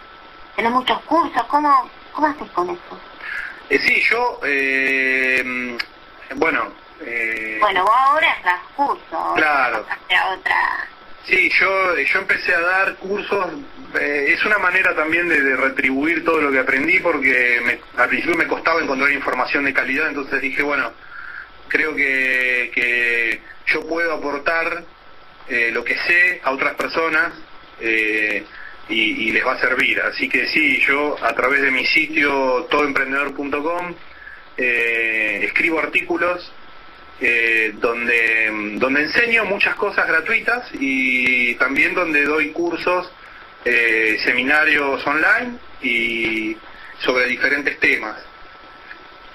tenés 0.56 0.72
muchos 0.72 1.00
cursos, 1.04 1.42
¿cómo, 1.46 1.90
cómo 2.14 2.28
haces 2.28 2.50
con 2.52 2.70
eso? 2.70 3.00
Eh, 3.70 3.80
sí, 3.80 4.02
yo, 4.10 4.40
eh, 4.46 5.78
bueno, 6.36 6.68
eh, 7.02 7.58
Bueno, 7.62 7.84
vos 7.84 7.96
ahora 7.96 8.38
das 8.44 8.62
cursos, 8.76 9.34
Claro. 9.36 9.86
otra... 10.38 10.88
Sí, 11.28 11.50
yo, 11.60 11.98
yo 11.98 12.20
empecé 12.20 12.54
a 12.56 12.62
dar 12.62 12.96
cursos, 12.96 13.46
eh, 14.00 14.28
es 14.30 14.46
una 14.46 14.60
manera 14.60 14.96
también 14.96 15.28
de, 15.28 15.42
de 15.42 15.56
retribuir 15.58 16.24
todo 16.24 16.40
lo 16.42 16.52
que 16.52 16.60
aprendí 16.60 17.00
porque 17.00 17.60
me- 17.66 17.80
al 18.02 18.08
principio 18.08 18.38
me 18.38 18.48
costaba 18.48 18.82
encontrar 18.82 19.12
información 19.12 19.66
de 19.66 19.74
calidad, 19.74 20.08
entonces 20.08 20.40
dije, 20.42 20.62
bueno, 20.64 20.94
creo 21.68 21.94
que, 21.96 22.72
que 22.74 23.42
yo 23.68 23.86
puedo 23.88 24.14
aportar 24.14 24.86
eh, 25.50 25.72
lo 25.74 25.84
que 25.84 25.98
sé 25.98 26.40
a 26.46 26.52
otras 26.52 26.76
personas 26.76 27.34
eh, 27.82 28.46
y, 28.88 29.28
y 29.28 29.32
les 29.34 29.46
va 29.46 29.54
a 29.54 29.60
servir. 29.60 30.00
Así 30.00 30.30
que 30.30 30.48
sí, 30.48 30.80
yo 30.88 31.18
a 31.22 31.34
través 31.36 31.62
de 31.62 31.72
mi 31.72 31.86
sitio 31.88 32.68
todoemprendedor.com 32.70 33.96
escribo 34.56 35.80
artículos 35.80 36.52
eh, 37.20 37.74
donde, 37.76 38.76
donde 38.76 39.04
enseño 39.04 39.46
muchas 39.46 39.76
cosas 39.76 40.08
gratuitas 40.08 40.70
y 40.80 41.56
también 41.56 41.94
donde 41.94 42.24
doy 42.24 42.52
cursos, 42.52 43.12
eh, 43.66 44.18
seminarios 44.24 45.06
online 45.06 45.58
y 45.82 46.56
sobre 47.00 47.26
diferentes 47.26 47.80
temas. 47.80 48.16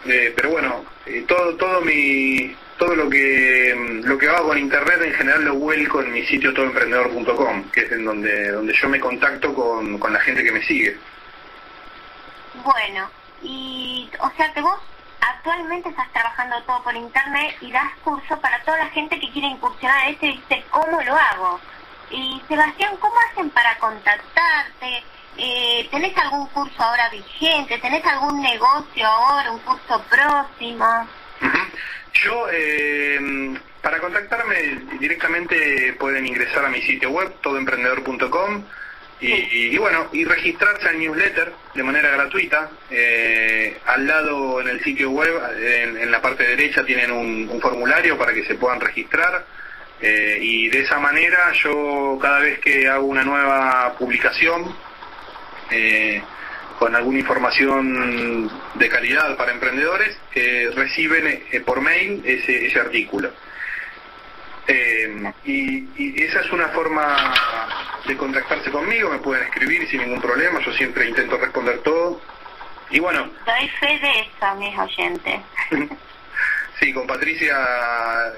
Eh, 0.06 0.32
pero 0.34 0.50
bueno, 0.50 0.84
eh, 1.06 1.24
todo 1.28 1.54
todo 1.56 1.80
mi 1.80 2.54
todo 2.78 2.96
lo 2.96 3.08
que 3.08 4.00
lo 4.04 4.18
que 4.18 4.28
hago 4.28 4.48
con 4.48 4.58
internet 4.58 5.00
en 5.02 5.14
general 5.14 5.44
lo 5.44 5.54
vuelco 5.54 6.00
en 6.00 6.12
mi 6.12 6.24
sitio 6.26 6.52
todoemprendedor.com, 6.52 7.70
que 7.70 7.82
es 7.82 7.92
en 7.92 8.04
donde 8.04 8.50
donde 8.50 8.72
yo 8.72 8.88
me 8.88 8.98
contacto 8.98 9.54
con, 9.54 9.98
con 9.98 10.12
la 10.12 10.20
gente 10.20 10.42
que 10.42 10.52
me 10.52 10.62
sigue. 10.64 10.96
Bueno, 12.64 13.10
y 13.42 14.10
o 14.18 14.30
sea 14.36 14.52
que 14.52 14.60
vos 14.60 14.80
actualmente 15.22 15.88
estás 15.88 16.12
trabajando 16.12 16.62
todo 16.64 16.82
por 16.82 16.94
internet 16.94 17.56
y 17.60 17.70
das 17.70 17.92
cursos 18.04 18.38
para 18.40 18.62
toda 18.64 18.78
la 18.78 18.86
gente 18.86 19.18
que 19.18 19.30
quiere 19.30 19.48
incursionar 19.48 20.06
en 20.06 20.14
esto 20.14 20.26
y 20.26 20.36
dice, 20.36 20.64
¿cómo 20.70 21.00
lo 21.00 21.16
hago? 21.16 21.60
Y 22.10 22.42
Sebastián, 22.48 22.96
¿cómo 23.00 23.14
hacen 23.30 23.50
para 23.50 23.76
contactarte? 23.78 25.02
Eh, 25.38 25.88
¿Tenés 25.90 26.16
algún 26.18 26.46
curso 26.48 26.82
ahora 26.82 27.08
vigente? 27.08 27.78
¿Tenés 27.78 28.04
algún 28.04 28.42
negocio 28.42 29.06
ahora, 29.06 29.50
un 29.50 29.60
curso 29.60 30.02
próximo? 30.10 31.08
Yo, 32.12 32.46
eh, 32.52 33.58
para 33.80 33.98
contactarme 33.98 34.54
directamente 35.00 35.94
pueden 35.98 36.26
ingresar 36.26 36.64
a 36.66 36.68
mi 36.68 36.82
sitio 36.82 37.10
web, 37.10 37.34
todoemprendedor.com, 37.40 38.64
y, 39.22 39.74
y- 39.74 39.78
bueno, 39.78 40.08
y 40.12 40.24
registrarse 40.24 40.88
al 40.88 40.98
newsletter 40.98 41.52
de 41.74 41.82
manera 41.82 42.10
gratuita. 42.10 42.70
Eh, 42.90 43.78
al 43.86 44.06
lado 44.06 44.60
en 44.60 44.68
el 44.68 44.82
sitio 44.82 45.10
web, 45.10 45.32
en, 45.58 46.10
la 46.10 46.20
parte 46.20 46.42
derecha, 46.44 46.84
tienen 46.84 47.10
un, 47.12 47.48
un 47.48 47.60
formulario 47.60 48.18
para 48.18 48.34
que 48.34 48.44
se 48.44 48.54
puedan 48.56 48.80
registrar. 48.80 49.44
eh, 50.00 50.38
y 50.40 50.68
de 50.68 50.80
esa 50.80 50.98
manera 50.98 51.52
yo 51.62 52.18
cada 52.20 52.40
vez 52.40 52.58
que 52.58 52.88
hago 52.88 53.06
una 53.06 53.22
nueva 53.22 53.94
publicación, 53.98 54.74
eh, 55.70 56.20
con 56.78 56.94
alguna 56.96 57.20
información 57.20 58.50
de 58.74 58.88
calidad 58.88 59.36
para 59.36 59.52
emprendedores, 59.52 60.18
eh, 60.34 60.68
reciben 60.74 61.44
eh, 61.52 61.60
por 61.60 61.80
mail 61.80 62.22
ese, 62.24 62.66
ese 62.66 62.80
artículo. 62.80 63.30
Eh, 64.68 65.32
y, 65.44 65.88
y 65.96 66.22
esa 66.22 66.40
es 66.40 66.50
una 66.52 66.68
forma 66.68 67.34
de 68.06 68.16
contactarse 68.16 68.70
conmigo, 68.70 69.10
me 69.10 69.18
pueden 69.18 69.44
escribir 69.44 69.88
sin 69.88 70.00
ningún 70.02 70.20
problema, 70.20 70.60
yo 70.60 70.72
siempre 70.72 71.08
intento 71.08 71.36
responder 71.36 71.78
todo. 71.80 72.20
Y 72.90 73.00
bueno, 73.00 73.28
Doy 73.46 73.68
fe 73.80 73.98
de 73.98 74.20
eso, 74.20 74.54
mis 74.56 74.78
oyentes. 74.78 75.40
Sí, 76.80 76.92
con 76.92 77.06
Patricia, 77.06 77.54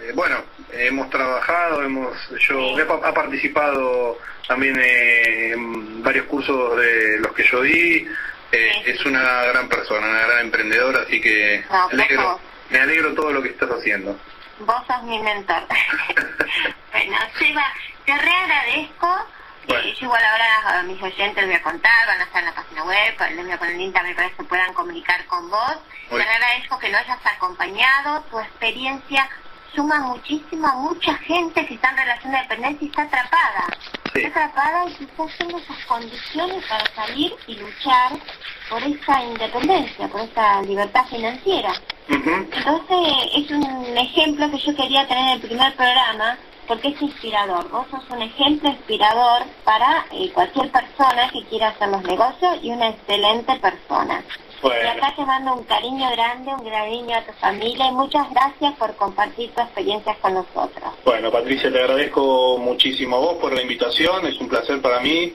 eh, 0.02 0.12
bueno, 0.14 0.36
hemos 0.70 1.08
trabajado, 1.08 1.82
hemos, 1.82 2.14
yo 2.40 2.78
he, 2.78 2.82
ha 2.82 3.14
participado 3.14 4.18
también 4.46 4.78
eh, 4.78 5.52
en 5.52 6.02
varios 6.02 6.26
cursos 6.26 6.76
de 6.78 7.20
los 7.20 7.32
que 7.32 7.44
yo 7.44 7.62
di. 7.62 8.06
eh, 8.52 8.82
es 8.84 9.02
una 9.06 9.44
gran 9.44 9.66
persona, 9.70 10.06
una 10.10 10.26
gran 10.26 10.40
emprendedora, 10.40 11.00
así 11.06 11.22
que 11.22 11.64
No, 11.70 11.88
me 11.88 12.02
alegro, 12.02 12.22
por 12.22 12.40
me 12.70 12.78
alegro 12.80 13.14
todo 13.14 13.32
lo 13.32 13.42
que 13.42 13.48
estás 13.48 13.70
haciendo. 13.70 14.18
Vos 14.60 14.86
sos 14.86 15.02
mi 15.02 15.18
mentor. 15.18 15.66
bueno, 16.92 17.16
Seba, 17.38 17.72
te 18.04 18.16
reagradezco. 18.16 19.26
Eh, 19.66 19.94
yo 19.98 20.06
igual 20.06 20.22
ahora 20.24 20.78
a 20.78 20.82
mis 20.82 21.02
oyentes 21.02 21.36
les 21.36 21.46
voy 21.46 21.54
a 21.54 21.62
contar, 21.62 22.06
van 22.06 22.20
a 22.20 22.24
estar 22.24 22.40
en 22.40 22.50
la 22.50 22.54
página 22.54 22.84
web, 22.84 23.14
les 23.18 23.44
voy 23.44 23.52
a 23.52 23.58
poner 23.58 23.74
el 23.74 23.80
link 23.80 23.94
también 23.94 24.14
para 24.14 24.28
que 24.28 24.36
se 24.36 24.44
puedan 24.44 24.74
comunicar 24.74 25.24
con 25.26 25.50
vos. 25.50 25.76
Te 26.10 26.22
agradezco 26.22 26.78
que 26.78 26.90
nos 26.90 27.00
hayas 27.00 27.18
acompañado, 27.24 28.20
tu 28.30 28.38
experiencia 28.38 29.28
suma 29.74 30.00
muchísimo 30.00 30.66
a 30.66 30.74
mucha 30.76 31.14
gente 31.18 31.66
que 31.66 31.74
está 31.74 31.90
en 31.90 31.96
relación 31.96 32.32
de 32.32 32.38
dependencia 32.38 32.84
y 32.84 32.88
está 32.88 33.02
atrapada. 33.02 33.66
Está 34.14 34.44
atrapada 34.44 34.88
y 34.88 34.94
quizás 34.94 35.38
tenga 35.38 35.58
esas 35.58 35.84
condiciones 35.86 36.64
para 36.66 36.86
salir 36.94 37.34
y 37.46 37.56
luchar 37.56 38.12
por 38.70 38.82
esa 38.82 39.22
independencia, 39.24 40.08
por 40.08 40.20
esa 40.20 40.62
libertad 40.62 41.04
financiera. 41.06 41.72
Entonces 42.08 42.98
es 43.34 43.50
un 43.50 43.96
ejemplo 43.96 44.50
que 44.50 44.58
yo 44.58 44.76
quería 44.76 45.06
tener 45.06 45.24
en 45.24 45.30
el 45.30 45.40
primer 45.40 45.74
programa 45.74 46.38
porque 46.66 46.88
es 46.88 47.02
inspirador. 47.02 47.68
Vos 47.70 47.86
sos 47.90 48.08
un 48.10 48.22
ejemplo 48.22 48.70
inspirador 48.70 49.42
para 49.64 50.06
eh, 50.12 50.30
cualquier 50.32 50.70
persona 50.70 51.28
que 51.30 51.44
quiera 51.44 51.68
hacer 51.68 51.88
los 51.88 52.02
negocios 52.04 52.58
y 52.62 52.70
una 52.70 52.88
excelente 52.88 53.54
persona. 53.56 54.22
Y 54.62 54.86
acá 54.86 55.14
te 55.16 55.24
mando 55.24 55.54
un 55.54 55.64
cariño 55.64 56.10
grande, 56.12 56.52
un 56.54 56.68
cariño 56.68 57.16
a 57.16 57.22
tu 57.22 57.32
familia 57.34 57.88
y 57.88 57.92
muchas 57.92 58.30
gracias 58.30 58.74
por 58.74 58.94
compartir 58.96 59.52
tu 59.52 59.60
experiencia 59.60 60.16
con 60.20 60.34
nosotros. 60.34 60.92
Bueno, 61.04 61.30
Patricia, 61.30 61.70
te 61.70 61.78
agradezco 61.78 62.58
muchísimo 62.58 63.16
a 63.16 63.20
vos 63.20 63.34
por 63.34 63.52
la 63.52 63.62
invitación, 63.62 64.26
es 64.26 64.40
un 64.40 64.48
placer 64.48 64.80
para 64.80 65.00
mí 65.00 65.34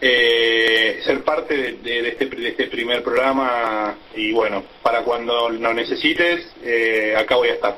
eh, 0.00 1.00
ser 1.04 1.24
parte 1.24 1.56
de, 1.56 1.72
de 1.78 2.08
este, 2.08 2.26
de 2.26 2.48
este 2.48 2.66
primer 2.66 3.02
programa 3.02 3.94
y 4.14 4.32
bueno, 4.32 4.62
para 4.82 5.02
cuando 5.02 5.48
lo 5.48 5.72
necesites, 5.72 6.54
eh, 6.62 7.14
acá 7.16 7.36
voy 7.36 7.48
a 7.48 7.54
estar. 7.54 7.76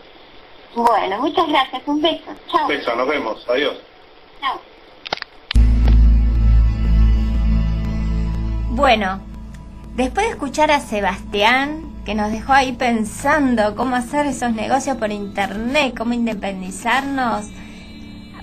Bueno, 0.74 1.20
muchas 1.20 1.48
gracias, 1.48 1.82
un 1.86 2.02
beso. 2.02 2.34
Chao. 2.50 2.66
Beso, 2.66 2.94
nos 2.96 3.08
vemos, 3.08 3.48
adiós. 3.48 3.76
Chao. 4.40 4.60
Bueno, 8.70 9.27
después 9.98 10.26
de 10.26 10.32
escuchar 10.32 10.70
a 10.70 10.78
Sebastián, 10.78 11.92
que 12.04 12.14
nos 12.14 12.30
dejó 12.30 12.52
ahí 12.52 12.72
pensando 12.72 13.74
cómo 13.74 13.96
hacer 13.96 14.26
esos 14.26 14.52
negocios 14.52 14.96
por 14.96 15.10
internet, 15.10 15.92
cómo 15.98 16.14
independizarnos, 16.14 17.46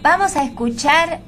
vamos 0.02 0.36
a 0.36 0.44
escuchar 0.44 1.22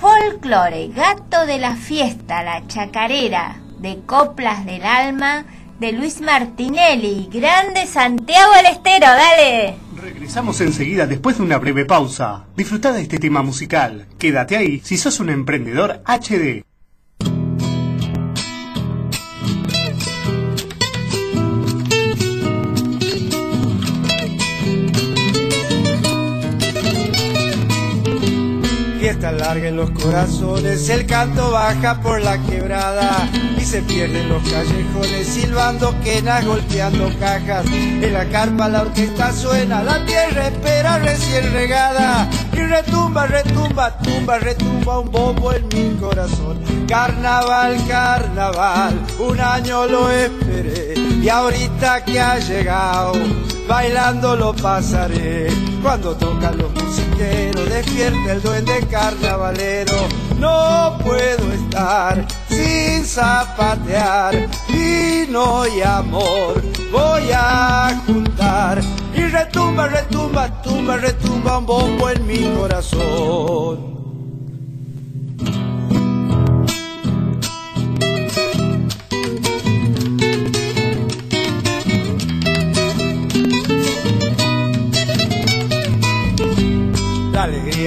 Folklore, 0.00 0.88
Gato 0.88 1.46
de 1.46 1.58
la 1.58 1.76
Fiesta, 1.76 2.42
la 2.42 2.66
chacarera 2.66 3.60
de 3.78 4.00
Coplas 4.06 4.66
del 4.66 4.84
Alma 4.84 5.44
de 5.78 5.92
Luis 5.92 6.20
Martinelli. 6.20 7.28
Grande 7.32 7.86
Santiago 7.86 8.52
del 8.54 8.66
Estero, 8.66 9.06
dale. 9.06 9.76
Regresamos 10.02 10.60
enseguida 10.60 11.06
después 11.06 11.38
de 11.38 11.44
una 11.44 11.58
breve 11.58 11.84
pausa. 11.84 12.46
Disfruta 12.56 12.92
de 12.92 13.02
este 13.02 13.18
tema 13.18 13.42
musical. 13.42 14.08
Quédate 14.18 14.56
ahí 14.56 14.80
si 14.80 14.96
sos 14.96 15.20
un 15.20 15.30
emprendedor 15.30 16.02
HD. 16.04 16.67
Fiesta 29.08 29.32
larga 29.32 29.68
en 29.68 29.76
los 29.76 29.88
corazones, 29.92 30.86
el 30.90 31.06
canto 31.06 31.50
baja 31.50 31.98
por 32.02 32.20
la 32.20 32.36
quebrada 32.42 33.26
y 33.56 33.62
se 33.62 33.80
pierden 33.80 34.28
los 34.28 34.42
callejones, 34.42 35.26
silbando 35.26 35.98
quenas, 36.04 36.44
golpeando 36.44 37.10
cajas. 37.18 37.64
En 37.72 38.12
la 38.12 38.28
carpa 38.28 38.68
la 38.68 38.82
orquesta 38.82 39.32
suena, 39.32 39.82
la 39.82 40.04
tierra 40.04 40.48
espera 40.48 40.98
recién 40.98 41.50
regada 41.54 42.28
y 42.52 42.58
retumba, 42.58 43.26
retumba, 43.26 43.96
tumba, 43.96 44.40
retumba 44.40 44.98
un 44.98 45.10
bobo 45.10 45.54
en 45.54 45.68
mi 45.68 45.96
corazón. 45.98 46.58
Carnaval, 46.86 47.78
carnaval, 47.88 49.06
un 49.18 49.40
año 49.40 49.86
lo 49.86 50.10
esperé 50.10 50.92
y 51.22 51.30
ahorita 51.30 52.04
que 52.04 52.20
ha 52.20 52.38
llegado 52.38 53.14
bailando 53.66 54.34
lo 54.34 54.54
pasaré. 54.54 55.48
Cuando 55.82 56.16
tocan 56.16 56.58
los 56.58 56.72
musiqueros, 56.72 57.47
despierta 57.64 58.32
el 58.32 58.42
duende 58.42 58.86
carnavalero. 58.90 60.08
No 60.38 60.98
puedo 61.04 61.52
estar 61.52 62.26
sin 62.48 63.04
zapatear, 63.04 64.48
vino 64.68 65.66
y 65.66 65.82
amor 65.82 66.62
voy 66.90 67.30
a 67.32 68.00
juntar. 68.06 68.80
Y 69.14 69.22
retumba, 69.22 69.88
retumba, 69.88 70.62
tumba, 70.62 70.96
retumba 70.96 71.58
un 71.58 71.66
bombo 71.66 72.10
en 72.10 72.26
mi 72.26 72.38
corazón. 72.56 73.97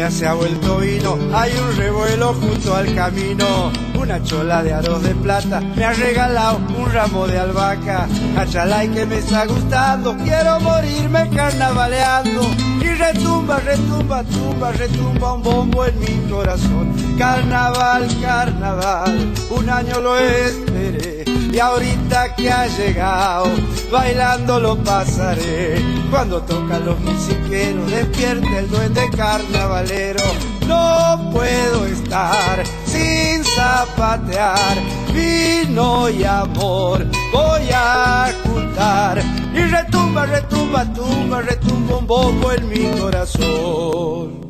Se 0.10 0.28
ha 0.28 0.34
vuelto 0.34 0.78
vino, 0.78 1.18
hay 1.32 1.52
un 1.54 1.78
revuelo 1.78 2.34
junto 2.34 2.76
al 2.76 2.94
camino. 2.94 3.72
Una 3.98 4.22
chola 4.22 4.62
de 4.62 4.74
aros 4.74 5.04
de 5.04 5.14
plata 5.16 5.62
me 5.62 5.86
ha 5.86 5.94
regalado 5.94 6.60
un 6.78 6.92
ramo 6.92 7.28
de 7.28 7.40
albahaca. 7.40 8.08
Achalay 8.36 8.90
que 8.90 9.06
me 9.06 9.20
está 9.20 9.46
gustando, 9.46 10.18
quiero 10.18 10.60
morirme 10.60 11.30
carnavaleando. 11.30 12.42
Y 12.82 12.90
retumba, 12.90 13.60
retumba, 13.60 14.24
tumba, 14.24 14.72
retumba 14.72 15.34
un 15.34 15.44
bombo 15.44 15.86
en 15.86 16.00
mi 16.00 16.30
corazón. 16.30 16.94
Carnaval, 17.18 18.08
carnaval, 18.22 19.34
un 19.50 19.70
año 19.70 20.02
lo 20.02 20.18
esperé. 20.18 21.31
Y 21.52 21.60
ahorita 21.60 22.36
que 22.36 22.50
ha 22.50 22.68
llegado, 22.68 23.46
bailando 23.92 24.60
lo 24.60 24.78
pasaré. 24.78 25.82
Cuando 26.10 26.42
tocan 26.42 26.86
los 26.86 27.00
musiqueros, 27.00 27.92
despierta 27.92 28.60
el 28.60 28.70
duende 28.70 29.10
carnavalero. 29.16 30.24
No 30.66 31.30
puedo 31.32 31.86
estar 31.86 32.64
sin 32.86 33.44
zapatear, 33.44 34.78
vino 35.14 36.10
y 36.10 36.24
amor 36.24 37.06
voy 37.32 37.70
a 37.74 38.32
juntar. 38.44 39.22
Y 39.54 39.60
retumba, 39.60 40.26
retumba, 40.26 40.86
tumba, 40.94 41.42
retumba 41.42 41.98
un 41.98 42.08
bombo 42.08 42.52
en 42.52 42.70
mi 42.70 43.00
corazón. 43.00 44.41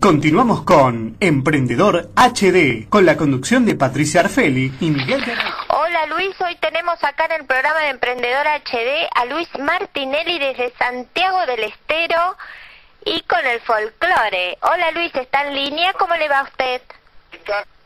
Continuamos 0.00 0.62
con 0.62 1.18
Emprendedor 1.20 2.08
HD, 2.16 2.88
con 2.88 3.04
la 3.04 3.18
conducción 3.18 3.66
de 3.66 3.74
Patricia 3.74 4.22
Arfeli 4.22 4.72
y 4.80 4.90
Miguel 4.90 5.22
Guerrero. 5.22 5.54
Hola 5.68 6.06
Luis, 6.06 6.34
hoy 6.40 6.56
tenemos 6.56 7.04
acá 7.04 7.26
en 7.26 7.32
el 7.32 7.44
programa 7.44 7.80
de 7.80 7.90
Emprendedor 7.90 8.46
HD 8.46 9.06
a 9.14 9.26
Luis 9.26 9.46
Martinelli 9.58 10.38
desde 10.38 10.72
Santiago 10.78 11.44
del 11.44 11.64
Estero 11.64 12.34
y 13.04 13.20
con 13.24 13.44
el 13.44 13.60
folclore. 13.60 14.56
Hola 14.62 14.90
Luis, 14.92 15.14
¿está 15.14 15.46
en 15.46 15.54
línea? 15.54 15.92
¿Cómo 15.92 16.16
le 16.16 16.30
va 16.30 16.38
a 16.38 16.44
usted? 16.44 16.80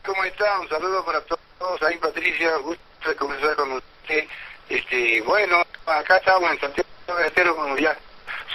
¿Cómo 0.05 0.23
está? 0.23 0.59
Un 0.61 0.69
saludo 0.69 1.03
para 1.03 1.19
todos. 1.19 1.83
Ahí 1.83 1.97
Patricia, 1.97 2.55
gusto 2.59 3.09
de 3.09 3.15
conversar 3.17 3.57
con 3.57 3.73
usted. 3.73 4.25
Este, 4.69 5.21
bueno, 5.23 5.65
acá 5.85 6.15
estamos 6.15 6.49
en 6.49 6.61
Santiago 6.61 6.87
del 7.17 7.25
Estero, 7.25 7.57
como 7.57 7.77
ya 7.77 7.93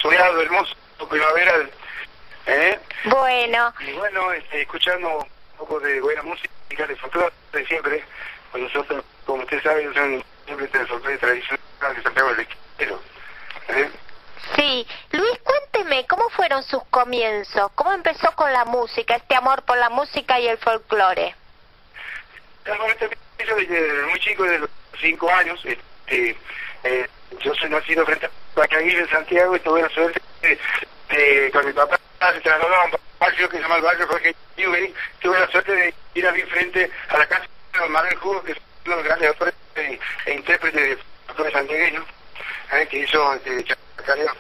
soleado, 0.01 0.41
hermoso, 0.41 0.75
primavera. 1.11 1.53
¿Eh? 2.51 2.79
Bueno, 3.05 3.73
Y 3.81 3.93
bueno, 3.93 4.33
este, 4.33 4.63
escuchando 4.63 5.19
un 5.19 5.57
poco 5.59 5.81
de 5.81 6.01
buena 6.01 6.23
música, 6.23 6.51
de 6.69 6.97
folclore 6.97 7.33
de 7.53 7.67
siempre. 7.67 8.05
Pues 8.51 8.65
nosotros, 8.65 9.05
como 9.25 9.43
usted 9.43 9.63
sabe, 9.63 9.85
yo 9.85 9.93
soy 9.93 10.25
siempre 10.45 10.67
de 10.67 10.87
folclore 10.87 11.19
tradicional 11.19 11.61
de 11.97 12.03
Santiago 12.03 12.35
del 12.35 12.47
Estero. 12.47 13.01
¿eh? 13.69 13.91
sí. 14.57 14.87
Luis, 15.13 15.39
cuénteme, 15.45 16.07
¿cómo 16.07 16.29
fueron 16.31 16.63
sus 16.65 16.83
comienzos? 16.91 17.71
¿Cómo 17.75 17.93
empezó 17.93 18.33
con 18.33 18.53
la 18.53 18.65
música, 18.65 19.17
este 19.17 19.37
amor 19.37 19.63
por 19.63 19.79
la 19.79 19.91
música 19.91 20.41
y 20.41 20.49
el 20.49 20.59
folclore? 20.59 21.35
Bueno, 22.67 22.85
este 22.87 23.11
yo 23.47 23.57
desde 23.57 24.03
muy 24.07 24.21
chico, 24.21 24.43
desde 24.45 24.59
los 24.59 24.71
cinco 25.01 25.31
años, 25.31 25.61
este, 25.65 26.37
eh, 26.85 27.09
yo 27.41 27.55
soy 27.55 27.71
nacido 27.71 28.05
frente 28.05 28.27
a 28.27 28.31
Pacaguil 28.55 28.99
en 28.99 29.09
Santiago 29.09 29.57
y 29.57 29.61
tuve 29.61 29.83
la 29.83 29.89
suerte 29.91 30.21
de, 30.43 30.59
de- 31.11 31.51
con 31.53 31.67
mi 31.67 31.73
papá 31.73 31.99
se 32.33 32.41
trasladó 32.41 32.75
a 32.75 32.85
un 32.85 32.91
barrio 33.19 33.49
que 33.49 33.57
se 33.57 33.63
llama 33.63 33.77
el 33.77 33.83
barrio 33.83 34.07
Jorge 34.07 34.35
Newbery, 34.57 34.95
tuve 35.21 35.39
la 35.39 35.49
suerte 35.51 35.73
de 35.73 35.95
ir 36.15 36.27
a 36.27 36.31
vivir 36.33 36.51
frente 36.51 36.91
a 37.09 37.19
la 37.19 37.27
casa 37.27 37.47
de 37.73 37.89
Manuel 37.89 38.17
Jugo, 38.17 38.43
que 38.43 38.53
es 38.53 38.59
uno 38.87 38.97
de 38.97 39.03
los 39.03 39.05
grandes 39.05 39.29
autores 39.29 39.55
e, 39.77 39.99
e 40.27 40.35
intérpretes 40.35 40.83
de 40.83 40.99
folclore 41.27 41.53
santiagueño, 41.53 42.05
eh, 42.73 42.87
que 42.91 42.99
hizo 42.99 43.35
este, 43.35 43.65
chacarera, 43.97 44.35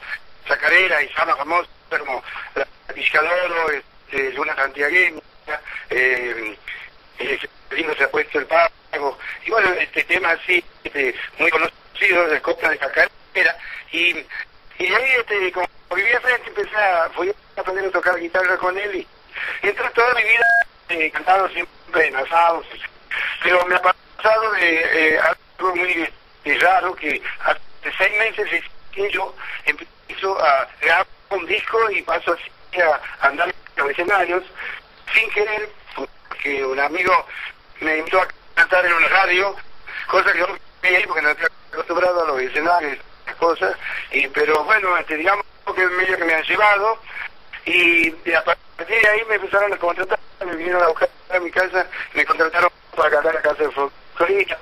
chacarera 0.46 1.02
y 1.02 1.08
fama 1.08 1.36
famosa 1.36 1.68
como 1.98 2.22
la 2.54 2.66
Piscadoro, 2.94 3.70
este, 3.70 4.32
Luna 4.32 4.54
Santiagueña, 4.56 5.20
eh, 5.90 6.56
eh, 7.18 7.38
lindo 7.70 7.94
se 7.96 8.04
ha 8.04 8.10
puesto 8.10 8.38
el 8.38 8.46
pago, 8.46 9.18
y 9.44 9.50
bueno, 9.50 9.70
este 9.74 10.02
tema 10.04 10.30
así, 10.32 10.64
este, 10.84 11.14
muy 11.38 11.50
conocido, 11.50 12.26
de 12.28 12.40
copla 12.40 12.70
de 12.70 12.78
Cacarera, 12.78 13.56
y, 13.92 14.16
y 14.78 14.86
ahí, 14.94 15.12
este, 15.18 15.52
como 15.52 15.68
vivía 15.95 16.20
frente, 16.20 16.49
empecé 16.49 16.76
a, 16.76 17.11
fui 17.11 17.28
a 17.28 17.61
aprender 17.61 17.86
a 17.86 17.91
tocar 17.91 18.18
guitarra 18.18 18.57
con 18.57 18.76
él, 18.76 18.95
y, 18.97 19.09
y 19.62 19.68
entonces 19.68 19.95
toda 19.95 20.14
mi 20.14 20.22
vida 20.22 20.47
he 20.88 21.11
cantado 21.11 21.49
siempre 21.49 22.07
en 22.07 22.16
asados, 22.16 22.66
pero 23.43 23.64
me 23.66 23.74
ha 23.76 23.82
pasado 23.82 24.53
de 24.53 25.14
eh, 25.14 25.18
algo 25.18 25.76
muy 25.76 26.09
eh, 26.45 26.59
raro, 26.61 26.95
que 26.95 27.22
hace 27.45 27.61
seis 27.97 28.18
meses 28.18 28.53
es 28.53 28.64
que 28.93 29.11
yo 29.11 29.34
empiezo 29.64 30.43
a 30.43 30.68
grabar 30.80 31.07
un 31.30 31.47
disco 31.47 31.91
y 31.91 32.03
paso 32.03 32.32
así 32.32 32.80
a 32.80 33.26
andar 33.26 33.49
en 33.49 33.55
los 33.82 33.91
escenarios 33.91 34.45
sin 35.14 35.30
querer, 35.30 35.68
porque 35.95 36.64
un 36.64 36.78
amigo 36.78 37.26
me 37.80 37.99
invitó 37.99 38.20
a 38.20 38.28
cantar 38.55 38.86
en 38.86 38.93
una 38.93 39.09
radio, 39.09 39.57
cosa 40.09 40.32
que 40.32 40.38
yo 40.38 40.47
no 40.47 40.59
quería 40.82 41.07
porque 41.07 41.22
no 41.22 41.30
estoy 41.30 41.49
acostumbrado 41.72 42.24
a 42.24 42.28
los 42.28 42.41
escenarios, 42.41 42.99
las 43.26 43.36
cosas, 43.36 43.76
y 44.12 44.26
pero 44.28 44.64
bueno, 44.64 44.97
este, 44.97 45.16
digamos 45.16 45.45
que 45.74 45.86
medio 45.86 46.16
que 46.16 46.24
me 46.24 46.34
han 46.34 46.42
llevado 46.44 46.98
y 47.66 48.32
a 48.32 48.44
partir 48.44 49.00
de 49.00 49.08
ahí 49.08 49.20
me 49.28 49.34
empezaron 49.36 49.72
a 49.72 49.76
contratar, 49.76 50.18
me 50.44 50.56
vinieron 50.56 50.82
a 50.82 50.88
buscar 50.88 51.08
a 51.30 51.40
mi 51.40 51.50
casa, 51.50 51.86
me 52.14 52.24
contrataron 52.24 52.70
para 52.96 53.10
cantar 53.10 53.34
la 53.34 53.42
casa 53.42 53.62
de 53.62 53.70
folclorista 53.70 54.58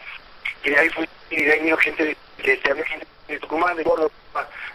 y 0.65 0.71
de 0.71 0.79
ahí 0.79 0.89
fui, 0.91 1.09
y 1.31 1.43
de 1.43 1.53
ahí 1.53 1.61
vino 1.61 1.77
gente 1.77 2.05
de, 2.05 2.17
gente 2.39 3.07
de 3.29 3.39
Tucumán, 3.39 3.77
de 3.77 3.85
Córdoba, 3.85 4.11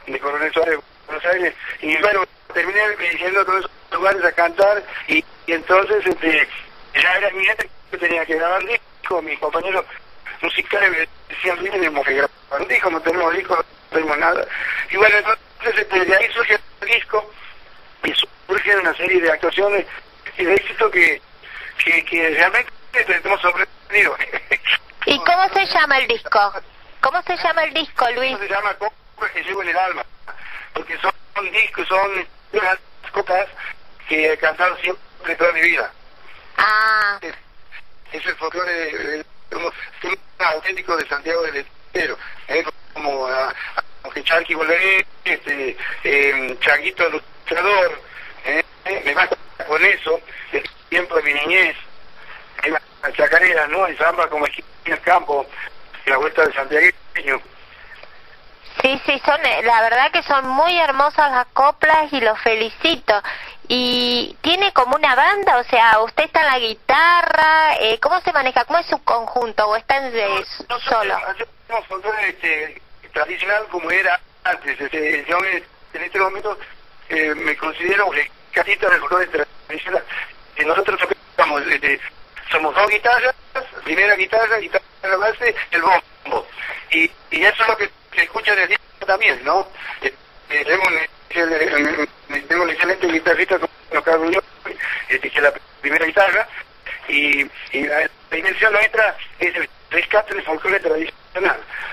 de 0.08 0.20
Coronel 0.20 0.54
Suárez, 0.54 0.78
de 0.78 0.84
Buenos 1.08 1.26
Aires, 1.26 1.54
y 1.82 1.98
bueno, 1.98 2.24
terminé 2.54 2.80
diciendo 2.98 3.42
a 3.42 3.46
todos 3.46 3.60
esos 3.60 3.72
lugares 3.92 4.24
a 4.24 4.32
cantar, 4.32 4.84
y, 5.08 5.24
entonces 5.48 6.06
este, 6.06 6.48
ya 6.96 7.16
era 7.18 7.30
mi 7.32 7.46
gente 7.46 7.70
que 7.92 7.98
tenía 7.98 8.26
que 8.26 8.36
grabar 8.36 8.66
disco, 8.66 9.22
mis 9.22 9.40
compañeros 9.40 9.86
musicales 10.42 10.92
me 10.92 11.08
decían, 11.36 11.62
"Mire, 11.62 11.72
tenemos 11.72 12.06
que 12.06 12.14
grabar 12.14 12.62
un 12.62 12.68
disco, 12.68 12.90
no 12.90 13.02
tenemos 13.02 13.34
disco, 13.36 13.56
no 13.56 13.64
tenemos 13.90 14.18
nada, 14.18 14.48
y 14.90 14.98
bueno, 14.98 15.18
entonces 15.18 15.43
este, 15.66 16.06
de 16.06 16.16
ahí 16.16 16.32
surge 16.34 16.60
el 16.82 16.88
disco, 16.88 17.32
y 18.04 18.14
surge 18.48 18.76
una 18.78 18.94
serie 18.96 19.22
de 19.22 19.32
actuaciones 19.32 19.86
y 20.38 20.44
de 20.46 20.56
éxito 20.56 20.90
que, 20.92 21.22
que, 21.84 22.04
que 22.06 22.30
realmente 22.30 22.72
estamos 22.94 23.42
sorprendidos. 23.42 24.18
¿Y 25.06 25.18
cómo 25.20 25.50
se 25.54 25.66
llama 25.68 25.98
el 26.00 26.08
disco? 26.08 26.54
¿Cómo 27.02 27.22
se 27.24 27.36
llama 27.38 27.64
el 27.64 27.74
disco, 27.74 28.06
Luis? 28.16 28.38
se 28.40 28.48
llama 28.48 28.74
Copas 28.76 29.32
que 29.34 29.44
llevo 29.44 29.62
en 29.64 29.70
el 29.70 29.78
alma, 29.78 30.04
porque 30.74 30.98
son 31.00 31.12
discos, 31.52 31.88
son 31.88 32.28
unas 32.54 32.78
copas 33.12 33.48
que 34.08 34.32
he 34.34 34.38
cantado 34.38 34.76
siempre 34.78 35.36
toda 35.36 35.52
mi 35.54 35.62
vida. 35.62 35.92
Ah. 36.58 37.18
Es, 37.22 37.34
es 38.14 38.26
el 38.26 38.36
folclore 38.36 38.72
de- 38.72 39.18
de- 39.18 39.26
un 39.56 40.18
auténtico 40.40 40.96
de 40.98 41.08
Santiago 41.08 41.42
del 41.44 41.58
Estero, 41.58 42.18
¿eh? 42.48 42.64
como 42.94 43.28
a, 43.28 43.54
aunque 44.04 44.24
Charqui 44.24 44.54
volveré, 44.54 45.06
este, 45.24 45.78
eh, 46.04 46.58
Changuito 46.62 47.08
el 47.08 47.16
ilustrador, 47.16 48.02
¿eh? 48.46 48.64
me 49.06 49.14
basta 49.14 49.38
con 49.68 49.84
eso, 49.86 50.20
el 50.52 50.64
tiempo 50.90 51.16
de 51.16 51.24
mi 51.24 51.34
niñez, 51.34 51.76
en 52.64 52.74
la 52.74 52.82
chacarera, 53.16 53.68
¿no? 53.68 53.88
En 53.88 53.98
Zamba 53.98 54.28
como 54.30 54.46
esquina 54.46 54.68
del 54.86 55.02
campo, 55.02 55.46
en 56.06 56.12
la 56.12 56.18
vuelta 56.18 56.46
de 56.46 56.54
Santiago. 56.54 56.88
Sí, 58.82 59.02
sí, 59.06 59.22
son, 59.26 59.46
eh, 59.46 59.62
la 59.64 59.82
verdad 59.82 60.12
que 60.12 60.24
son 60.24 60.48
muy 60.50 60.78
hermosas 60.78 61.32
las 61.32 61.46
coplas 61.54 62.12
y 62.12 62.20
los 62.20 62.38
felicito. 62.42 63.22
Y 63.70 64.36
tiene 64.42 64.74
como 64.74 64.96
una 64.96 65.16
banda, 65.16 65.58
o 65.58 65.64
sea, 65.66 66.00
usted 66.02 66.24
está 66.26 66.42
en 66.42 66.48
la 66.48 66.60
guitarra, 66.60 67.76
eh, 67.80 67.98
¿cómo 68.02 68.20
se 68.22 68.34
maneja? 68.34 68.66
¿Cómo 68.66 68.80
es 68.80 68.88
su 68.88 69.02
conjunto 69.04 69.66
o 69.68 69.76
está 69.78 69.98
en 69.98 70.12
de- 70.12 70.46
solo? 70.90 71.16
Hacemos 71.16 71.88
folclore 71.88 72.30
este, 72.30 72.82
tradicional 73.14 73.66
como 73.70 73.90
era 73.92 74.20
antes. 74.44 74.80
Este, 74.80 75.26
yo 75.28 75.38
en 75.46 76.02
este 76.02 76.20
momento 76.20 76.58
eh, 77.10 77.34
me 77.36 77.56
considero 77.56 78.12
casita 78.52 78.90
del 78.90 79.00
folclore 79.00 79.28
tradicional. 79.68 80.04
Y 80.58 80.66
nosotros 80.66 81.00
tocamos, 81.36 81.66
este, 81.68 82.00
somos 82.52 82.76
dos 82.76 82.90
guitarras, 82.90 83.34
primera 83.84 84.16
guitarra, 84.16 84.58
guitarra 84.58 85.18
base, 85.18 85.56
el 85.72 85.82
bombo. 85.82 86.48
Y, 86.92 87.10
y 87.32 87.44
eso 87.44 87.64
es 87.64 87.68
lo 87.68 87.78
que 87.78 87.90
se 88.14 88.24
escucha 88.24 88.56
disco 88.56 88.84
también, 89.06 89.40
¿no? 89.44 89.68
Eh, 90.02 90.14
eh, 90.50 90.64
eh, 90.68 91.08
eh, 91.30 92.46
tengo 92.48 92.64
un 92.64 92.70
excelente 92.70 93.08
guitarrista 93.08 93.58
como 93.58 94.04
Carlos 94.04 94.26
Muñoz, 94.26 94.44
este, 95.10 95.30
que 95.30 95.38
es 95.38 95.44
la 95.44 95.54
primera 95.82 96.06
guitarra, 96.06 96.48
y, 97.08 97.42
y 97.72 97.88
la, 97.88 98.02
la 98.02 98.10
dimensión 98.32 98.72
nuestra 98.72 99.18
es 99.40 99.56
el 99.56 99.70
rescate 99.90 100.36
del 100.36 100.44
folclore 100.44 100.80
tradicional. 100.80 101.23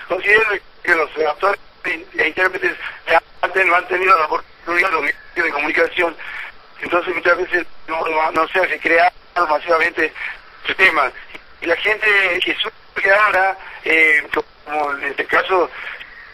Considero 0.09 0.51
que 0.83 0.95
los 0.95 1.11
actores 1.29 1.61
e 1.85 2.29
intérpretes 2.29 2.77
de 3.55 3.65
no 3.65 3.75
han 3.75 3.89
tenido 3.89 4.19
la 4.19 4.27
oportunidad 4.27 4.91
los 4.91 5.03
medios 5.03 5.17
de 5.35 5.51
comunicación, 5.51 6.17
entonces 6.81 7.15
muchas 7.15 7.37
veces 7.39 7.67
no, 7.89 8.05
no, 8.07 8.33
no 8.33 8.49
se 8.49 8.65
recrea 8.67 9.13
masivamente 9.49 10.13
su 10.67 10.75
tema. 10.75 11.11
Y 11.61 11.67
la 11.67 11.77
gente 11.77 12.07
que 12.45 12.55
surge 12.55 13.13
ahora, 13.13 13.57
eh, 13.85 14.27
como 14.65 14.93
en 14.93 15.05
este 15.05 15.25
caso, 15.27 15.71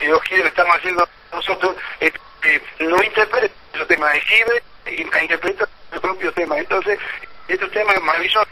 eh, 0.01 0.09
los 0.09 0.23
que 0.23 0.39
lo 0.39 0.47
estamos 0.47 0.77
haciendo 0.77 1.09
nosotros, 1.33 1.77
eh, 2.01 2.13
eh, 2.45 2.63
no 2.81 3.03
interpreta 3.03 3.55
los 3.75 3.89
temas, 3.89 4.15
escribe 4.17 4.63
e 4.85 5.23
interpreta 5.23 5.69
su 5.93 6.01
propio 6.01 6.33
tema. 6.33 6.59
Entonces, 6.59 6.99
estos 7.49 7.71
temas 7.71 8.01
maravillosos 8.03 8.47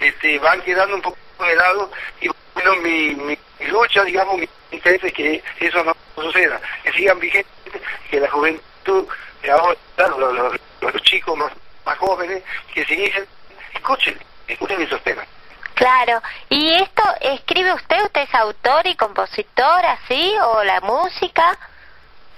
este, 0.00 0.38
van 0.38 0.60
quedando 0.62 0.96
un 0.96 1.02
poco 1.02 1.18
de 1.44 1.56
lado 1.56 1.90
y 2.20 2.30
bueno, 2.54 2.76
mi, 2.76 3.14
mi, 3.14 3.38
mi 3.60 3.66
lucha, 3.66 4.02
digamos, 4.04 4.38
mi 4.38 4.48
interés 4.72 5.04
es 5.04 5.12
que 5.12 5.42
eso 5.60 5.84
no 5.84 5.94
suceda, 6.14 6.60
que 6.82 6.92
sigan 6.92 7.20
vigentes, 7.20 7.82
que 8.10 8.20
la 8.20 8.30
juventud, 8.30 9.06
ahora, 9.50 9.76
los, 10.18 10.34
los, 10.34 10.60
los 10.80 11.02
chicos 11.02 11.36
más, 11.36 11.52
más 11.84 11.98
jóvenes, 11.98 12.42
que 12.72 12.84
se 12.84 12.94
inician, 12.94 13.26
escuchen, 13.74 14.18
escuchen 14.48 14.82
esos 14.82 15.02
temas. 15.02 15.26
Claro. 15.74 16.20
¿Y 16.50 16.74
esto 16.74 17.02
escribe 17.20 17.72
usted? 17.72 18.02
¿Usted 18.04 18.22
es 18.22 18.34
autor 18.34 18.86
y 18.86 18.94
compositor 18.96 19.86
así? 19.86 20.34
¿O 20.42 20.62
la 20.62 20.80
música? 20.82 21.58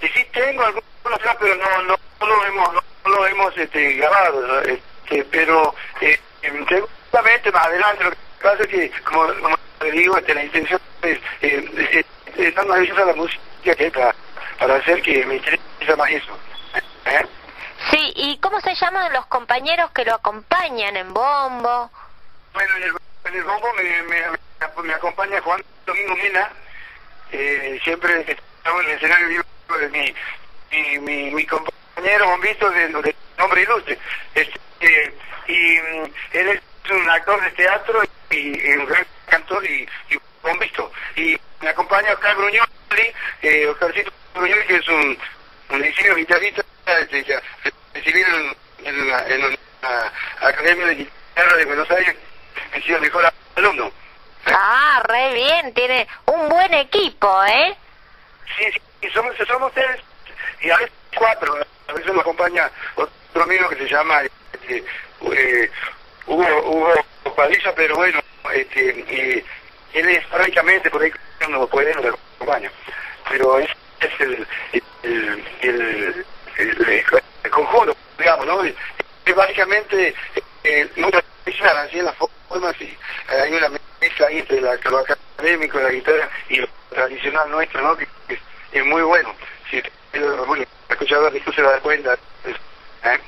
Y 0.01 0.07
sí 0.07 0.25
tengo 0.31 0.63
algunos 0.63 0.83
pero 1.39 1.55
no, 1.55 1.83
no, 1.83 1.95
no 2.21 2.25
lo 2.25 2.45
hemos, 2.45 2.73
no, 2.73 2.81
lo 3.05 3.27
hemos 3.27 3.57
este, 3.57 3.93
grabado, 3.93 4.47
¿no? 4.47 4.59
este, 4.59 5.25
pero 5.25 5.75
eh, 5.99 6.17
em, 6.41 6.65
seguramente 6.67 7.51
más 7.51 7.65
adelante 7.65 8.03
lo 8.05 8.11
que 8.11 8.17
pasa 8.41 8.63
es 8.63 8.67
que, 8.67 8.91
como, 9.03 9.27
como 9.41 9.57
digo, 9.91 10.17
este, 10.17 10.33
la 10.33 10.43
intención 10.43 10.79
es, 11.01 11.19
eh, 11.41 11.91
es, 11.91 12.05
es 12.37 12.55
tan 12.55 12.67
maravillosa 12.67 13.05
la 13.05 13.15
música 13.15 13.75
que 13.75 13.91
para, 13.91 14.15
para 14.59 14.75
hacer 14.75 15.01
que 15.01 15.25
me 15.25 15.35
interesa 15.35 15.95
más 15.97 16.09
eso. 16.11 16.37
¿eh? 17.05 17.25
Sí, 17.91 18.13
¿y 18.15 18.37
cómo 18.37 18.59
se 18.61 18.73
llaman 18.75 19.11
los 19.13 19.25
compañeros 19.27 19.91
que 19.91 20.05
lo 20.05 20.15
acompañan 20.15 20.95
en 20.95 21.13
bombo? 21.13 21.91
Bueno, 22.53 22.75
en 22.77 22.83
el, 22.83 22.91
en 23.25 23.35
el 23.35 23.43
bombo 23.43 23.67
me, 23.73 24.03
me, 24.83 24.93
acompaña 24.93 25.41
Juan 25.41 25.63
Domingo 25.85 26.15
Mena, 26.15 26.49
eh, 27.31 27.79
siempre 27.83 28.25
estamos 28.27 28.83
en 28.83 28.89
el 28.89 28.95
escenario 28.95 29.27
vivo 29.27 29.43
de 29.79 29.89
mi, 29.89 30.15
mi, 30.71 30.99
mi, 30.99 31.31
mi 31.31 31.45
compañero 31.45 32.27
bombito 32.27 32.69
de, 32.69 32.87
de 32.87 33.15
nombre 33.37 33.61
ilustre. 33.61 33.97
Este, 34.35 34.59
eh, 34.81 35.13
y 35.47 35.79
mm, 35.79 36.13
él 36.33 36.49
es 36.49 36.91
un 36.91 37.09
actor 37.09 37.41
de 37.41 37.51
teatro 37.51 38.01
y, 38.29 38.35
y 38.35 38.77
un 38.77 38.85
gran 38.85 39.05
cantor 39.33 39.65
y, 39.65 39.87
y 40.09 40.19
bombito. 40.43 40.91
Y 41.15 41.39
me 41.61 41.69
acompaña 41.69 42.13
Oscar 42.13 42.35
Bruñoli, 42.35 42.67
eh, 43.41 43.67
Oscarcito 43.67 44.11
Bruñoli, 44.35 44.63
que 44.67 44.75
es 44.75 44.87
un, 44.87 45.17
un 45.69 46.15
guitarrista, 46.15 46.63
este, 46.85 47.23
ya, 47.23 47.41
recibido 47.93 48.27
en, 48.37 48.55
en, 48.85 49.09
la, 49.09 49.27
en 49.27 49.43
una 49.43 50.11
academia 50.39 50.85
de 50.85 50.95
guitarra 50.95 51.57
de 51.57 51.65
Buenos 51.65 51.89
Aires, 51.89 52.15
ha 52.73 52.81
sido 52.81 52.97
el 52.97 53.01
mejor 53.01 53.33
alumno. 53.55 53.91
Ah, 54.45 55.01
re 55.05 55.33
bien, 55.33 55.73
tiene 55.73 56.07
un 56.25 56.49
buen 56.49 56.73
equipo, 56.75 57.43
¿eh? 57.45 57.75
Sí, 58.57 58.65
sí, 59.01 59.09
somos, 59.09 59.33
somos 59.47 59.73
tres, 59.73 59.99
y 60.61 60.69
a 60.69 60.77
veces 60.77 60.91
cuatro, 61.17 61.57
a 61.87 61.93
veces 61.93 62.13
nos 62.13 62.21
acompaña 62.21 62.69
otro 62.95 63.43
amigo 63.43 63.67
que 63.69 63.77
se 63.77 63.87
llama 63.87 64.21
este, 64.53 64.85
eh, 65.31 65.71
Hugo, 66.27 66.45
Hugo 66.65 66.93
Pero 67.75 67.95
bueno, 67.95 68.19
este, 68.53 69.43
y 69.93 69.97
él 69.97 70.09
es 70.09 70.25
prácticamente 70.27 70.89
por 70.89 71.01
ahí 71.01 71.11
no 71.49 71.67
puede, 71.67 71.93
nos 71.95 72.05
acompaña. 72.05 72.71
Pero 73.29 73.59
es, 73.59 73.69
es 73.99 74.21
el, 74.21 74.47
el, 75.03 75.43
el, 75.61 76.25
el, 76.57 77.03
el 77.43 77.51
conjunto, 77.51 77.95
digamos, 78.17 78.45
¿no? 78.45 78.63
Es, 78.63 78.75
básicamente 79.35 80.13
eh, 80.63 80.89
tradicional, 81.43 81.77
así 81.77 81.99
en 81.99 82.05
las 82.05 82.15
formas, 82.15 82.75
y 82.81 82.97
hay 83.29 83.53
una 83.53 83.69
mezcla 83.99 84.27
ahí 84.27 84.39
entre 84.39 84.61
la, 84.61 84.75
lo 84.75 84.97
académico, 84.99 85.79
la 85.79 85.89
guitarra 85.89 86.29
y 86.49 86.57
lo 86.57 86.67
tradicional 86.89 87.49
nuestro, 87.49 87.81
¿no? 87.81 87.97
Que, 87.97 88.07
es, 88.73 88.85
muy 88.85 89.01
bueno. 89.01 89.33
Si 89.69 89.81
bueno, 90.47 90.65
escuchador 90.89 91.31
de 91.31 91.43
se 91.43 91.61
da 91.61 91.79
cuenta. 91.79 92.13
¿eh? 92.13 93.19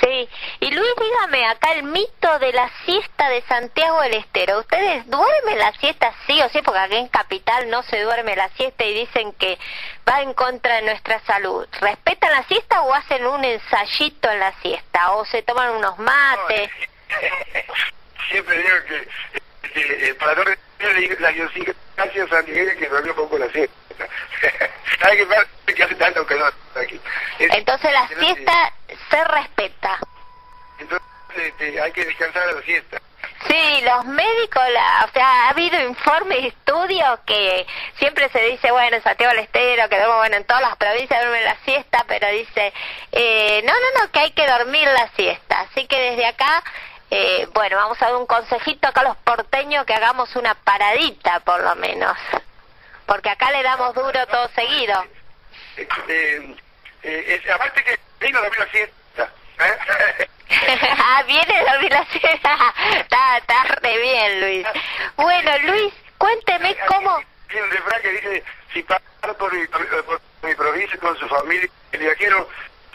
Sí. 0.00 0.28
Y 0.60 0.70
Luis, 0.70 0.90
dígame, 1.00 1.46
acá 1.46 1.72
el 1.72 1.84
mito 1.84 2.38
de 2.38 2.52
la 2.52 2.70
siesta 2.84 3.28
de 3.28 3.42
Santiago 3.42 4.00
del 4.02 4.14
Estero. 4.14 4.60
¿Ustedes 4.60 5.08
duermen 5.08 5.58
la 5.58 5.72
siesta 5.72 6.12
sí 6.26 6.40
o 6.42 6.48
sí? 6.50 6.60
Porque 6.62 6.80
aquí 6.80 6.96
en 6.96 7.08
Capital 7.08 7.70
no 7.70 7.82
se 7.84 8.00
duerme 8.02 8.36
la 8.36 8.48
siesta 8.50 8.84
y 8.84 8.94
dicen 8.94 9.32
que 9.32 9.58
va 10.08 10.22
en 10.22 10.34
contra 10.34 10.76
de 10.76 10.82
nuestra 10.82 11.20
salud. 11.20 11.66
¿Respetan 11.80 12.32
la 12.32 12.44
siesta 12.44 12.82
o 12.82 12.94
hacen 12.94 13.26
un 13.26 13.44
ensayito 13.44 14.30
en 14.30 14.40
la 14.40 14.52
siesta? 14.60 15.12
¿O 15.12 15.24
se 15.24 15.42
toman 15.42 15.70
unos 15.70 15.98
mates? 15.98 16.70
Siempre 18.30 18.58
digo 18.58 18.76
que, 18.86 19.70
que, 19.70 20.08
eh, 20.08 20.14
para 20.14 20.34
no 20.34 20.44
la 20.44 21.30
idiosincrasia 21.32 22.28
santiagueña 22.28 22.74
que 22.76 22.88
duerme 22.88 23.14
poco 23.14 23.38
la 23.38 23.48
siesta. 23.50 23.77
Entonces 27.38 27.92
la 27.92 28.08
siesta 28.08 28.72
se 29.10 29.24
respeta. 29.24 29.98
Entonces 30.78 31.06
este, 31.36 31.80
hay 31.80 31.92
que 31.92 32.04
descansar 32.04 32.48
a 32.48 32.52
la 32.52 32.62
siesta. 32.62 33.00
Sí, 33.46 33.80
los 33.82 34.04
médicos, 34.06 34.62
la, 34.72 35.06
o 35.08 35.12
sea, 35.12 35.26
ha 35.26 35.48
habido 35.50 35.80
informes 35.80 36.40
y 36.40 36.46
estudios 36.48 37.20
que 37.24 37.66
siempre 37.98 38.28
se 38.30 38.40
dice, 38.40 38.70
bueno, 38.72 38.96
en 38.96 39.02
Santiago 39.02 39.32
del 39.32 39.44
Estero, 39.44 39.88
que 39.88 39.96
duermo, 39.96 40.16
bueno, 40.16 40.36
en 40.36 40.44
todas 40.44 40.62
las 40.62 40.76
provincias 40.76 41.20
duermen 41.20 41.44
la 41.44 41.56
siesta, 41.64 42.04
pero 42.08 42.28
dice, 42.30 42.72
eh, 43.12 43.62
no, 43.64 43.72
no, 43.72 44.02
no, 44.02 44.10
que 44.10 44.20
hay 44.20 44.30
que 44.32 44.46
dormir 44.46 44.88
la 44.88 45.08
siesta. 45.10 45.60
Así 45.60 45.86
que 45.86 45.98
desde 45.98 46.26
acá, 46.26 46.64
eh, 47.10 47.46
bueno, 47.54 47.76
vamos 47.76 48.00
a 48.02 48.06
dar 48.06 48.16
un 48.16 48.26
consejito 48.26 48.88
acá 48.88 49.02
a 49.02 49.04
los 49.04 49.16
porteños 49.18 49.86
que 49.86 49.94
hagamos 49.94 50.34
una 50.34 50.54
paradita, 50.54 51.40
por 51.40 51.62
lo 51.62 51.76
menos. 51.76 52.16
Porque 53.08 53.30
acá 53.30 53.50
le 53.50 53.62
damos 53.62 53.94
duro 53.94 54.26
todo 54.26 54.48
seguido. 54.54 55.02
Eh, 55.76 56.54
eh, 57.02 57.40
es- 57.42 57.50
aparte 57.50 57.82
que 57.82 57.98
vino 58.20 58.38
a 58.38 58.42
dormir 58.42 58.60
la 58.60 58.66
siesta. 58.70 59.32
¿eh? 59.60 60.28
ah, 60.98 61.22
viene 61.26 61.58
a 61.58 61.72
dormir 61.72 61.90
la 61.90 62.04
siesta. 62.06 62.74
está, 62.96 63.38
está 63.38 63.64
re 63.64 63.98
bien, 63.98 64.40
Luis. 64.40 64.66
Bueno, 65.16 65.50
Luis, 65.64 65.92
cuénteme 66.18 66.76
cómo... 66.86 67.16
Hay 67.50 67.56
un 67.60 67.70
refrán 67.70 68.02
que 68.02 68.12
dice, 68.12 68.44
si 68.74 68.82
pasa 68.82 69.02
por 69.38 69.52
mi, 69.54 69.66
por 69.66 70.20
mi 70.42 70.54
provincia 70.54 70.98
con 70.98 71.16
su 71.18 71.26
familia, 71.28 71.68
el 71.92 72.00
viajero, 72.00 72.46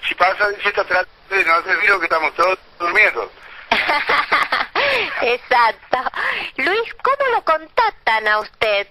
si 0.07 0.14
pasa 0.14 0.47
de 0.49 0.61
siesta, 0.61 0.84
trata 0.86 1.09
de 1.30 1.43
no 1.43 1.53
hacer 1.55 1.76
ruido 1.78 1.99
que 1.99 2.05
estamos 2.05 2.34
todos 2.36 2.59
durmiendo. 2.78 3.32
Exacto. 5.22 5.97
Luis, 6.57 6.93
¿cómo 7.01 7.32
lo 7.32 7.43
contactan 7.43 8.28
a 8.28 8.39
usted? 8.41 8.88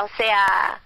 O 0.00 0.08
sea, 0.16 0.80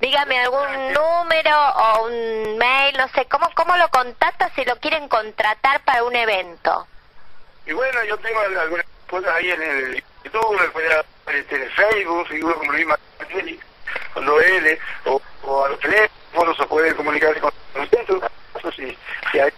dígame 0.00 0.40
algún 0.40 0.92
número 0.94 1.54
o 1.54 2.06
un 2.06 2.56
mail, 2.56 2.96
no 2.96 3.06
sé, 3.08 3.26
¿cómo, 3.26 3.50
cómo 3.54 3.76
lo 3.76 3.88
contacta 3.90 4.50
si 4.54 4.64
lo 4.64 4.76
quieren 4.76 5.06
contratar 5.08 5.80
para 5.84 6.02
un 6.04 6.16
evento? 6.16 6.86
Y 7.66 7.72
bueno, 7.74 8.02
yo 8.04 8.16
tengo 8.18 8.40
algunas 8.40 8.86
cosas 9.10 9.34
ahí 9.34 9.50
en 9.50 9.62
el 9.62 10.04
YouTube, 10.24 10.58
este, 11.26 11.56
en 11.56 11.62
el 11.62 11.70
Facebook, 11.72 12.28
figuro 12.28 12.56
como 12.56 12.72
Luis 12.72 12.86
con 14.14 14.24
L, 14.24 14.78
o, 15.04 15.20
o 15.42 15.64
a 15.64 15.68
los 15.68 15.80
teléfonos, 15.80 16.58
o 16.58 16.68
pueden 16.68 16.94
comunicarse 16.94 17.40
con 17.40 17.52
caso, 18.54 18.72
si, 18.72 18.96
si 19.30 19.40
hay 19.40 19.52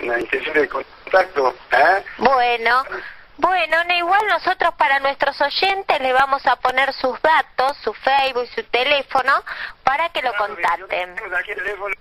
una 0.00 0.20
intención 0.20 0.54
de 0.54 0.68
contacto. 0.68 1.54
¿eh? 1.72 2.04
Bueno, 2.18 2.84
bueno, 3.40 3.84
no, 3.84 3.94
igual 3.94 4.26
nosotros 4.28 4.74
para 4.74 5.00
nuestros 5.00 5.40
oyentes 5.40 5.98
le 6.00 6.12
vamos 6.12 6.46
a 6.46 6.56
poner 6.56 6.92
sus 6.92 7.20
datos, 7.22 7.74
su 7.78 7.94
Facebook 7.94 8.44
y 8.44 8.54
su 8.54 8.62
teléfono 8.64 9.32
para 9.82 10.10
que 10.10 10.20
lo 10.20 10.34
contacten. 10.34 11.16
Teléfono 11.16 11.94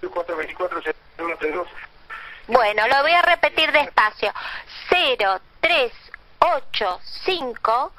0385-424-0132. 0.00 1.66
Bueno, 2.48 2.88
lo 2.88 3.02
voy 3.02 3.12
a 3.12 3.22
repetir 3.22 3.70
despacio. 3.72 4.32
0 4.88 5.40
3 5.60 5.92
8 6.38 7.00
5 7.24 7.92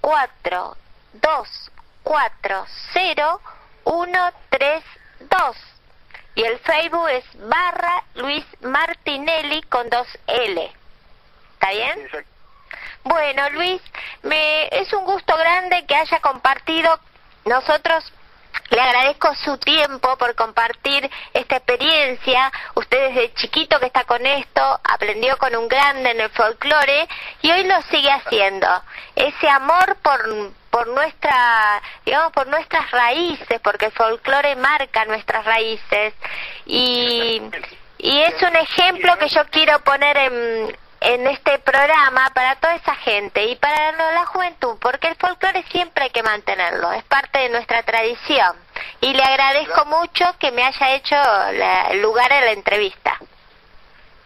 4 0.00 0.76
2 1.14 1.70
4 2.04 2.66
0 2.92 3.40
1 3.84 4.32
3 4.50 4.84
2. 5.20 5.56
Y 6.36 6.44
el 6.44 6.58
Facebook 6.60 7.08
es 7.08 7.24
barra 7.48 8.04
Luis 8.14 8.44
Martinelli 8.60 9.62
con 9.62 9.88
dos 9.88 10.06
L. 10.26 10.70
¿Está 11.56 11.70
bien? 11.70 12.08
Bueno, 13.04 13.48
Luis, 13.50 13.80
me 14.22 14.68
es 14.68 14.92
un 14.92 15.04
gusto 15.04 15.36
grande 15.36 15.86
que 15.86 15.94
haya 15.96 16.20
compartido. 16.20 17.00
Nosotros 17.46 18.12
le 18.70 18.80
agradezco 18.80 19.34
su 19.36 19.56
tiempo 19.58 20.18
por 20.18 20.34
compartir 20.34 21.10
esta 21.32 21.56
experiencia. 21.56 22.52
Usted 22.74 23.08
desde 23.08 23.34
chiquito 23.34 23.80
que 23.80 23.86
está 23.86 24.04
con 24.04 24.26
esto, 24.26 24.80
aprendió 24.84 25.38
con 25.38 25.56
un 25.56 25.66
grande 25.66 26.10
en 26.10 26.20
el 26.20 26.30
folclore 26.30 27.08
y 27.40 27.50
hoy 27.50 27.64
lo 27.64 27.80
sigue 27.82 28.10
haciendo. 28.10 28.68
Ese 29.14 29.48
amor 29.48 29.96
por, 30.02 30.52
por 30.70 30.88
nuestra, 30.88 31.80
digamos, 32.04 32.32
por 32.32 32.48
nuestras 32.48 32.90
raíces, 32.90 33.60
porque 33.62 33.86
el 33.86 33.92
folclore 33.92 34.56
marca 34.56 35.06
nuestras 35.06 35.44
raíces. 35.44 36.12
Y, 36.66 37.40
y 37.98 38.20
es 38.20 38.42
un 38.42 38.56
ejemplo 38.56 39.16
que 39.16 39.28
yo 39.28 39.42
quiero 39.46 39.78
poner 39.80 40.16
en, 40.18 40.76
en 41.06 41.26
este 41.28 41.58
programa 41.60 42.30
para 42.34 42.56
toda 42.56 42.74
esa 42.74 42.94
gente 42.96 43.44
y 43.44 43.54
para 43.56 43.92
la 43.92 44.26
juventud, 44.26 44.76
porque 44.80 45.06
el 45.08 45.14
folclore 45.16 45.62
siempre 45.70 46.04
hay 46.04 46.10
que 46.10 46.22
mantenerlo, 46.24 46.90
es 46.92 47.04
parte 47.04 47.38
de 47.38 47.48
nuestra 47.50 47.82
tradición. 47.84 48.56
Y 49.00 49.12
le 49.14 49.22
agradezco 49.22 49.84
mucho 49.84 50.24
que 50.40 50.50
me 50.50 50.64
haya 50.64 50.94
hecho 50.96 51.14
la- 51.14 51.88
el 51.90 52.02
lugar 52.02 52.32
en 52.32 52.44
la 52.46 52.52
entrevista. 52.52 53.18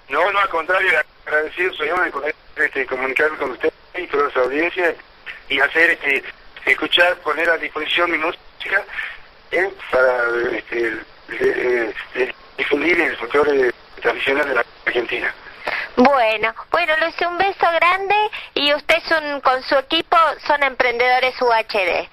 No, 0.09 0.31
no, 0.33 0.39
al 0.39 0.49
contrario, 0.49 0.91
agradecido 1.27 1.73
soy 1.75 1.89
yo 1.89 1.97
de 2.01 2.11
poder 2.11 2.35
este, 2.57 2.87
comunicarme 2.87 3.37
con 3.37 3.51
usted 3.53 3.73
y 3.97 4.07
toda 4.07 4.31
su 4.31 4.41
audiencia 4.41 4.95
y 5.49 5.61
hacer, 5.61 5.91
este, 5.91 6.25
escuchar, 6.65 7.15
poner 7.17 7.49
a 7.51 7.59
disposición 7.59 8.11
mi 8.11 8.19
música 8.19 8.83
eh, 9.51 9.71
para 9.91 10.25
este, 10.57 10.97
de- 11.29 12.35
difundir 12.57 13.01
el 13.01 13.17
folclore 13.19 13.71
tradicional 14.01 14.49
de 14.49 14.55
la 14.55 14.65
Argentina. 14.87 15.35
Bueno, 15.97 16.55
bueno 16.71 16.93
Luis, 17.01 17.15
un 17.29 17.39
beso 17.39 17.67
grande 17.77 18.15
y 18.55 18.73
usted 18.75 18.99
con 19.43 19.63
su 19.63 19.75
equipo 19.77 20.17
son 20.47 20.63
emprendedores 20.63 21.35
UHD. 21.41 22.09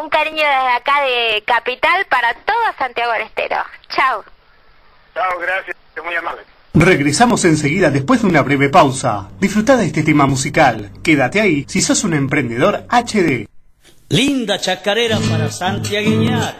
Un 0.00 0.08
cariño 0.08 0.36
desde 0.36 0.76
acá 0.76 1.02
de 1.02 1.42
Capital 1.46 2.06
para 2.06 2.34
toda 2.34 2.76
Santiago 2.78 3.12
del 3.12 3.22
Estero. 3.22 3.56
Chao. 3.88 4.24
Chao, 5.14 5.38
gracias, 5.38 5.76
muy 6.02 6.14
amable. 6.14 6.42
Regresamos 6.74 7.44
enseguida 7.44 7.90
después 7.90 8.22
de 8.22 8.28
una 8.28 8.42
breve 8.42 8.70
pausa. 8.70 9.28
Disfruta 9.38 9.76
de 9.76 9.86
este 9.86 10.02
tema 10.02 10.26
musical. 10.26 10.90
Quédate 11.02 11.40
ahí 11.40 11.66
si 11.68 11.82
sos 11.82 12.02
un 12.04 12.14
emprendedor 12.14 12.86
HD. 12.88 13.46
Linda 14.08 14.58
chacarera 14.58 15.18
para 15.30 15.50
santiagueñar. 15.50 16.56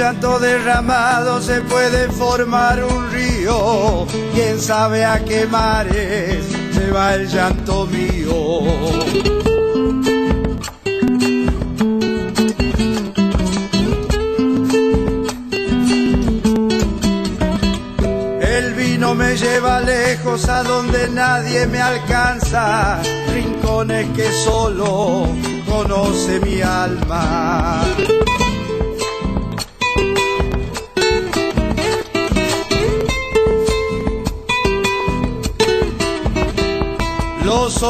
Llanto 0.00 0.38
derramado 0.38 1.42
se 1.42 1.60
puede 1.60 2.08
formar 2.08 2.82
un 2.82 3.10
río. 3.10 4.06
Quién 4.32 4.58
sabe 4.58 5.04
a 5.04 5.22
qué 5.22 5.46
mares 5.46 6.46
se 6.72 6.90
va 6.90 7.14
el 7.16 7.28
llanto 7.28 7.86
mío. 7.86 8.62
El 18.40 18.72
vino 18.72 19.14
me 19.14 19.36
lleva 19.36 19.80
lejos 19.80 20.48
a 20.48 20.62
donde 20.62 21.10
nadie 21.10 21.66
me 21.66 21.82
alcanza, 21.82 23.02
rincones 23.34 24.06
que 24.16 24.32
solo 24.32 25.28
conoce 25.68 26.40
mi 26.40 26.62
alma. 26.62 27.79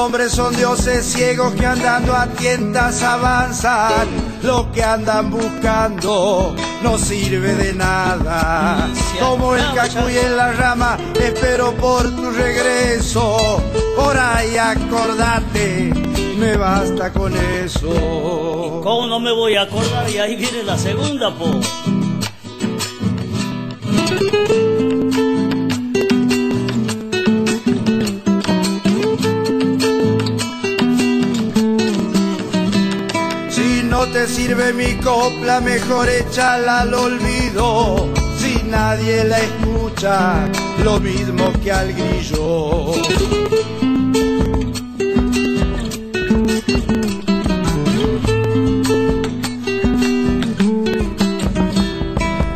Hombres 0.01 0.33
son 0.33 0.57
dioses 0.57 1.05
ciegos 1.05 1.53
que 1.55 1.67
andando 1.67 2.15
a 2.15 2.27
tientas 2.27 3.03
avanzan. 3.03 4.09
Lo 4.43 4.73
que 4.73 4.83
andan 4.83 5.31
buscando 5.31 6.55
no 6.83 6.97
sirve 6.97 7.55
de 7.55 7.75
nada. 7.75 8.89
Como 9.19 9.55
el 9.55 9.65
cacuy 9.75 10.17
en 10.17 10.37
la 10.37 10.53
rama, 10.53 10.97
espero 11.21 11.73
por 11.73 12.05
tu 12.17 12.31
regreso. 12.31 13.63
Por 13.95 14.17
ahí 14.17 14.57
acordate, 14.57 15.93
me 16.39 16.57
basta 16.57 17.13
con 17.13 17.37
eso. 17.37 18.81
¿Cómo 18.83 19.07
no 19.07 19.21
me 19.21 19.33
voy 19.33 19.57
a 19.57 19.63
acordar? 19.63 20.09
Y 20.09 20.19
ahí 20.19 20.37
viene 20.37 20.63
la 20.63 20.79
segunda, 20.79 21.35
po. 21.35 21.61
Te 34.21 34.29
sirve 34.29 34.75
mi 34.75 34.97
copla, 34.97 35.61
mejor 35.61 36.07
échala 36.07 36.81
al 36.81 36.93
olvido. 36.93 38.07
Si 38.37 38.63
nadie 38.65 39.25
la 39.25 39.39
escucha, 39.39 40.47
lo 40.85 41.01
mismo 41.01 41.51
que 41.63 41.73
al 41.73 41.91
grillo. 41.95 42.93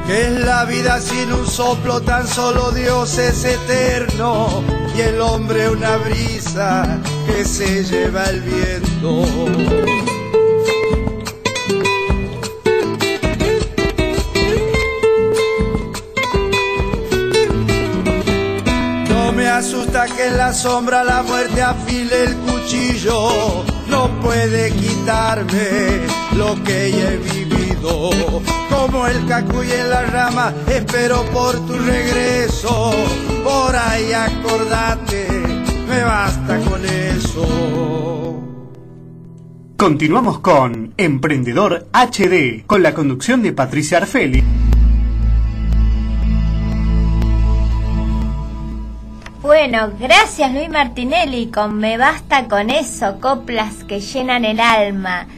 Que 0.06 0.26
es 0.26 0.44
la 0.44 0.66
vida 0.66 1.00
sin 1.00 1.32
un 1.32 1.46
soplo, 1.46 2.02
tan 2.02 2.28
solo 2.28 2.72
Dios 2.72 3.16
es 3.16 3.42
eterno 3.42 4.62
y 4.94 5.00
el 5.00 5.18
hombre 5.18 5.70
una 5.70 5.96
brisa 5.96 7.00
que 7.26 7.42
se 7.46 7.84
lleva 7.84 8.24
el 8.24 8.42
viento. 8.42 10.13
Que 20.06 20.26
en 20.26 20.36
la 20.36 20.52
sombra 20.52 21.04
la 21.04 21.22
muerte 21.22 21.62
afile 21.62 22.24
el 22.24 22.34
cuchillo, 22.36 23.64
no 23.88 24.08
puede 24.20 24.70
quitarme 24.72 26.00
lo 26.36 26.62
que 26.62 26.90
ya 26.92 27.12
he 27.12 27.16
vivido. 27.16 28.10
Como 28.70 29.06
el 29.06 29.26
cacuy 29.26 29.70
en 29.70 29.90
la 29.90 30.02
rama, 30.02 30.52
espero 30.68 31.24
por 31.26 31.54
tu 31.66 31.74
regreso. 31.74 32.92
Por 33.42 33.76
ahí 33.76 34.12
acordate, 34.12 35.28
me 35.88 36.02
basta 36.02 36.58
con 36.60 36.84
eso. 36.84 38.34
Continuamos 39.76 40.38
con 40.38 40.94
Emprendedor 40.96 41.88
HD, 41.92 42.64
con 42.66 42.82
la 42.82 42.94
conducción 42.94 43.42
de 43.42 43.52
Patricia 43.52 43.98
Arfeli. 43.98 44.42
Bueno, 49.56 49.92
gracias 50.00 50.52
Luis 50.52 50.68
Martinelli 50.68 51.46
con 51.46 51.76
Me 51.76 51.96
Basta 51.96 52.48
con 52.48 52.70
eso, 52.70 53.20
coplas 53.20 53.84
que 53.84 54.00
llenan 54.00 54.44
el 54.44 54.58
alma. 54.58 55.28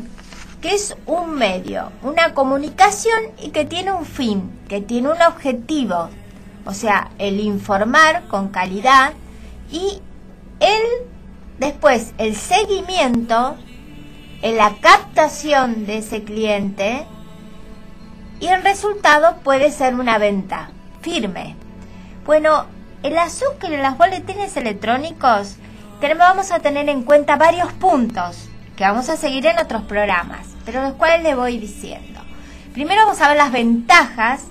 que 0.60 0.74
es 0.74 0.96
un 1.06 1.34
medio, 1.34 1.92
una 2.02 2.34
comunicación 2.34 3.16
y 3.40 3.50
que 3.50 3.64
tiene 3.64 3.92
un 3.92 4.04
fin, 4.04 4.58
que 4.68 4.80
tiene 4.80 5.10
un 5.10 5.22
objetivo. 5.22 6.08
O 6.64 6.74
sea, 6.74 7.10
el 7.18 7.38
informar 7.38 8.26
con 8.26 8.48
calidad 8.48 9.12
y 9.70 10.00
el 10.60 10.82
después 11.58 12.12
el 12.18 12.36
seguimiento 12.36 13.56
en 14.42 14.56
la 14.56 14.74
captación 14.80 15.86
de 15.86 15.98
ese 15.98 16.22
cliente 16.22 17.06
y 18.40 18.48
el 18.48 18.62
resultado 18.62 19.38
puede 19.42 19.70
ser 19.70 19.94
una 19.94 20.18
venta 20.18 20.70
firme. 21.00 21.56
Bueno, 22.24 22.66
el 23.02 23.16
azúcar 23.18 23.72
en 23.72 23.82
los 23.82 23.96
boletines 23.96 24.56
electrónicos 24.56 25.56
tenemos, 26.00 26.26
vamos 26.26 26.52
a 26.52 26.58
tener 26.58 26.88
en 26.88 27.02
cuenta 27.02 27.36
varios 27.36 27.72
puntos 27.74 28.48
que 28.76 28.84
vamos 28.84 29.08
a 29.08 29.16
seguir 29.16 29.46
en 29.46 29.58
otros 29.58 29.82
programas, 29.82 30.46
pero 30.66 30.82
los 30.82 30.94
cuales 30.94 31.22
le 31.22 31.34
voy 31.34 31.58
diciendo. 31.58 32.20
Primero 32.74 33.06
vamos 33.06 33.22
a 33.22 33.28
ver 33.28 33.38
las 33.38 33.52
ventajas 33.52 34.42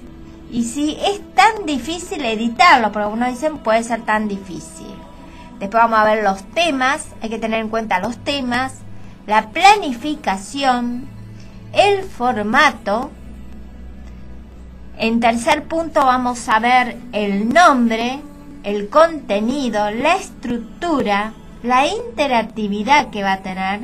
y 0.51 0.63
si 0.63 0.97
es 0.99 1.21
tan 1.33 1.65
difícil 1.65 2.23
editarlo, 2.23 2.91
porque 2.91 3.03
algunos 3.03 3.29
dicen 3.29 3.57
puede 3.57 3.83
ser 3.83 4.01
tan 4.01 4.27
difícil. 4.27 4.93
Después 5.59 5.83
vamos 5.83 5.99
a 5.99 6.03
ver 6.03 6.23
los 6.23 6.43
temas, 6.53 7.07
hay 7.21 7.29
que 7.29 7.39
tener 7.39 7.61
en 7.61 7.69
cuenta 7.69 7.99
los 7.99 8.17
temas, 8.17 8.79
la 9.25 9.49
planificación, 9.49 11.07
el 11.73 12.03
formato. 12.03 13.11
En 14.97 15.19
tercer 15.19 15.63
punto 15.63 16.05
vamos 16.05 16.47
a 16.49 16.59
ver 16.59 16.97
el 17.11 17.49
nombre, 17.49 18.21
el 18.63 18.89
contenido, 18.89 19.91
la 19.91 20.15
estructura, 20.15 21.33
la 21.63 21.87
interactividad 21.87 23.09
que 23.09 23.23
va 23.23 23.33
a 23.33 23.41
tener. 23.41 23.81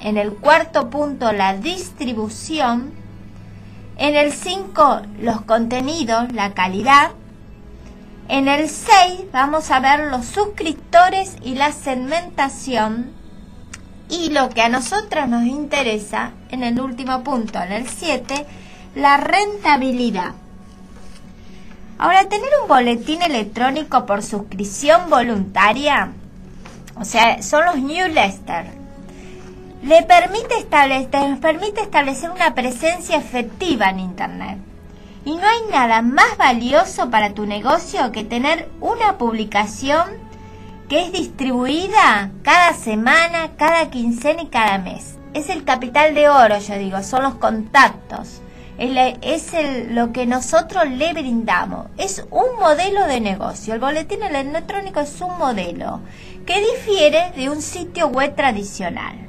En 0.00 0.16
el 0.16 0.34
cuarto 0.34 0.90
punto 0.90 1.32
la 1.32 1.54
distribución. 1.54 2.97
En 3.98 4.14
el 4.14 4.32
5 4.32 5.02
los 5.20 5.40
contenidos, 5.42 6.32
la 6.32 6.54
calidad. 6.54 7.10
En 8.28 8.46
el 8.46 8.68
6 8.68 9.24
vamos 9.32 9.72
a 9.72 9.80
ver 9.80 10.10
los 10.12 10.24
suscriptores 10.24 11.36
y 11.42 11.56
la 11.56 11.72
segmentación. 11.72 13.10
Y 14.08 14.30
lo 14.30 14.50
que 14.50 14.62
a 14.62 14.68
nosotros 14.68 15.28
nos 15.28 15.44
interesa, 15.44 16.30
en 16.50 16.62
el 16.62 16.80
último 16.80 17.24
punto, 17.24 17.60
en 17.60 17.72
el 17.72 17.88
7, 17.88 18.46
la 18.94 19.16
rentabilidad. 19.16 20.32
Ahora, 21.98 22.28
tener 22.28 22.48
un 22.62 22.68
boletín 22.68 23.20
electrónico 23.22 24.06
por 24.06 24.22
suscripción 24.22 25.10
voluntaria, 25.10 26.12
o 26.94 27.04
sea, 27.04 27.42
son 27.42 27.64
los 27.64 27.76
newsletters, 27.78 28.77
le 29.82 30.02
permite 30.02 30.58
establecer, 30.58 31.38
permite 31.40 31.80
establecer 31.80 32.30
una 32.30 32.54
presencia 32.54 33.16
efectiva 33.16 33.90
en 33.90 34.00
Internet. 34.00 34.58
Y 35.24 35.36
no 35.36 35.46
hay 35.46 35.70
nada 35.70 36.02
más 36.02 36.36
valioso 36.36 37.10
para 37.10 37.34
tu 37.34 37.46
negocio 37.46 38.12
que 38.12 38.24
tener 38.24 38.68
una 38.80 39.18
publicación 39.18 40.04
que 40.88 41.02
es 41.02 41.12
distribuida 41.12 42.30
cada 42.42 42.72
semana, 42.72 43.50
cada 43.56 43.90
quincena 43.90 44.42
y 44.42 44.46
cada 44.46 44.78
mes. 44.78 45.16
Es 45.34 45.50
el 45.50 45.64
capital 45.64 46.14
de 46.14 46.28
oro, 46.28 46.58
yo 46.58 46.78
digo, 46.78 47.02
son 47.02 47.22
los 47.22 47.34
contactos. 47.34 48.40
Es, 48.78 49.54
el, 49.54 49.94
lo 49.94 50.12
que 50.12 50.24
nosotros 50.24 50.88
le 50.88 51.12
brindamos. 51.12 51.88
Es 51.98 52.24
un 52.30 52.58
modelo 52.58 53.06
de 53.06 53.20
negocio. 53.20 53.74
El 53.74 53.80
boletín 53.80 54.22
electrónico 54.22 55.00
es 55.00 55.20
un 55.20 55.36
modelo 55.36 56.00
que 56.46 56.60
difiere 56.60 57.32
de 57.36 57.50
un 57.50 57.60
sitio 57.60 58.06
web 58.08 58.34
tradicional. 58.34 59.27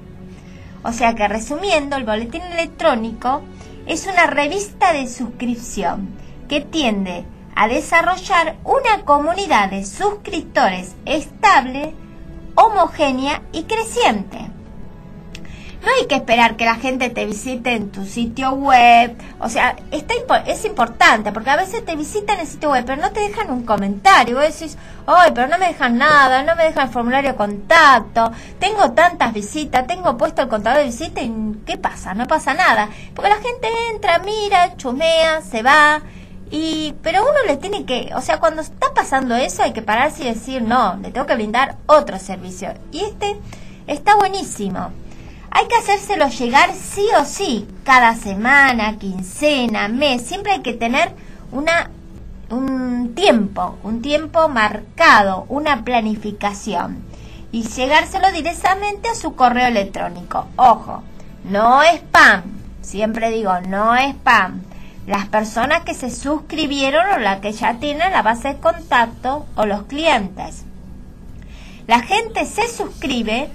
O 0.84 0.94
sea 0.94 1.16
que 1.16 1.28
resumiendo, 1.28 1.98
el 1.98 2.06
boletín 2.06 2.42
electrónico 2.42 3.42
es 3.86 4.08
una 4.08 4.28
revista 4.28 4.94
de 4.94 5.08
suscripción 5.08 6.10
que 6.48 6.62
tiende 6.62 7.26
a 7.56 7.68
desarrollar 7.68 8.58
una 8.64 9.04
comunidad 9.04 9.70
de 9.72 9.86
suscriptores 9.86 10.96
estable, 11.06 11.94
homogénea 12.56 13.42
y 13.52 13.64
creciente. 13.64 14.59
No 15.82 15.88
hay 15.98 16.08
que 16.08 16.16
esperar 16.16 16.58
que 16.58 16.66
la 16.66 16.76
gente 16.76 17.10
te 17.10 17.26
visite 17.26 17.74
en 17.74 17.90
tu 17.90 18.06
sitio 18.06 18.52
web. 18.52 19.16
O 19.40 19.48
sea, 19.48 19.78
está 19.92 20.14
es 20.46 20.66
importante 20.66 21.32
porque 21.32 21.50
a 21.50 21.56
veces 21.56 21.86
te 21.86 21.96
visitan 21.96 22.40
el 22.40 22.48
sitio 22.48 22.72
web, 22.72 22.84
pero 22.86 23.02
no 23.02 23.12
te 23.12 23.22
dejan 23.22 23.50
un 23.50 23.64
comentario. 23.64 24.36
Vos 24.36 24.46
decís, 24.46 24.78
ay, 25.08 25.32
pero 25.34 25.48
no 25.48 25.58
me 25.58 25.68
dejan 25.68 25.98
nada, 25.98 26.44
no 26.44 26.56
me 26.56 26.64
dejan 26.64 26.88
el 26.88 26.94
formulario 26.94 27.32
de 27.32 27.38
contacto. 27.38 28.32
Tengo 28.60 28.92
tantas 28.92 29.34
visitas, 29.34 29.88
tengo 29.88 30.18
puesto 30.18 30.42
el 30.42 30.50
contador 30.50 30.80
de 30.80 30.86
visita 30.86 31.22
y 31.22 31.32
¿qué 31.66 31.78
pasa? 31.78 32.14
No 32.14 32.28
pasa 32.28 32.54
nada. 32.54 32.90
Porque 33.16 33.30
la 33.30 33.38
gente 33.38 33.68
entra, 33.94 34.20
mira, 34.20 34.76
chumea, 34.76 35.42
se 35.42 35.64
va. 35.64 36.02
Y, 36.52 36.94
pero 37.04 37.22
uno 37.22 37.46
le 37.48 37.56
tiene 37.58 37.86
que, 37.86 38.12
o 38.16 38.22
sea, 38.22 38.40
cuando 38.40 38.62
está 38.62 38.94
pasando 38.94 39.36
eso 39.36 39.64
hay 39.64 39.72
que 39.72 39.84
pararse 39.84 40.24
y 40.24 40.28
decir, 40.34 40.62
no, 40.62 40.98
le 40.98 41.12
tengo 41.12 41.26
que 41.26 41.36
brindar 41.36 41.78
otro 41.86 42.20
servicio. 42.20 42.74
Y 42.92 43.02
este 43.02 43.38
está 43.88 44.16
buenísimo 44.16 44.92
hay 45.52 45.68
que 45.68 45.76
hacérselo 45.76 46.28
llegar 46.30 46.74
sí 46.74 47.08
o 47.20 47.26
sí, 47.26 47.68
cada 47.84 48.16
semana, 48.16 48.98
quincena, 48.98 49.88
mes, 49.88 50.22
siempre 50.26 50.54
hay 50.54 50.62
que 50.62 50.74
tener 50.74 51.12
una 51.52 51.90
un 52.50 53.14
tiempo, 53.16 53.78
un 53.84 54.02
tiempo 54.02 54.50
marcado, 54.50 55.46
una 55.50 55.84
planificación 55.84 57.04
y 57.52 57.64
llegárselo 57.64 58.32
directamente 58.32 59.10
a 59.10 59.16
su 59.16 59.36
correo 59.36 59.68
electrónico. 59.68 60.48
Ojo, 60.56 61.04
no 61.44 61.82
spam, 61.84 62.44
siempre 62.82 63.32
digo, 63.32 63.60
no 63.62 63.96
spam. 63.96 64.62
Las 65.08 65.28
personas 65.28 65.82
que 65.82 65.96
se 65.96 66.12
suscribieron 66.12 67.06
o 67.16 67.18
las 67.18 67.40
que 67.40 67.52
ya 67.52 67.76
tienen 67.76 68.12
la 68.12 68.22
base 68.22 68.50
de 68.50 68.60
contacto 68.60 69.48
o 69.56 69.66
los 69.66 69.84
clientes. 69.84 70.66
La 71.88 72.02
gente 72.02 72.46
se 72.46 72.68
suscribe 72.68 73.50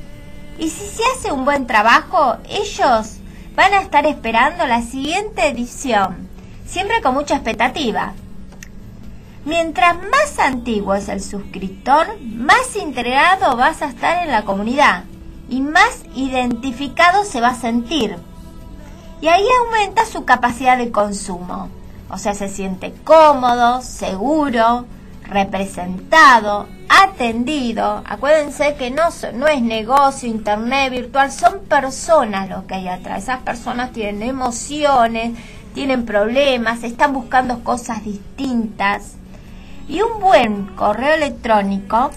y 0.59 0.71
si 0.71 0.87
se 0.87 1.03
hace 1.15 1.33
un 1.33 1.45
buen 1.45 1.67
trabajo, 1.67 2.37
ellos 2.49 3.17
van 3.57 3.73
a 3.73 3.81
estar 3.81 4.07
esperando 4.07 4.67
la 4.67 4.83
siguiente 4.83 5.49
edición, 5.49 6.29
siempre 6.67 7.03
con 7.03 7.15
mucha 7.15 7.37
expectativa. 7.37 8.13
Mientras 9.45 9.97
más 9.97 10.39
antiguo 10.39 10.95
es 10.95 11.09
el 11.09 11.23
suscriptor, 11.23 12.19
más 12.21 12.77
integrado 12.77 13.57
vas 13.57 13.83
a 13.83 13.87
estar 13.87 14.25
en 14.25 14.33
la 14.33 14.45
comunidad 14.45 15.05
y 15.51 15.61
más 15.61 16.03
identificado 16.15 17.25
se 17.25 17.41
va 17.41 17.49
a 17.49 17.55
sentir. 17.55 18.17
Y 19.21 19.29
ahí 19.29 19.47
aumenta 19.61 20.07
su 20.07 20.25
capacidad 20.25 20.79
de 20.79 20.91
consumo. 20.91 21.69
O 22.11 22.19
sea, 22.19 22.35
se 22.35 22.49
siente 22.49 22.95
cómodo, 23.05 23.83
seguro, 23.83 24.87
representado, 25.25 26.69
atendido. 26.89 28.03
Acuérdense 28.07 28.77
que 28.77 28.91
no, 28.91 29.05
no 29.35 29.49
es 29.49 29.63
negocio, 29.63 30.29
internet, 30.29 30.91
virtual, 30.91 31.33
son 31.33 31.61
personas 31.61 32.49
lo 32.49 32.67
que 32.67 32.75
hay 32.75 32.89
atrás. 32.89 33.25
Esas 33.25 33.41
personas 33.41 33.93
tienen 33.93 34.23
emociones, 34.23 35.33
tienen 35.75 36.07
problemas, 36.07 36.85
están 36.85 37.13
buscando 37.13 37.65
cosas 37.65 38.05
distintas 38.05 39.17
y 39.89 40.01
un 40.03 40.21
buen 40.21 40.67
correo 40.77 41.15
electrónico 41.15 42.11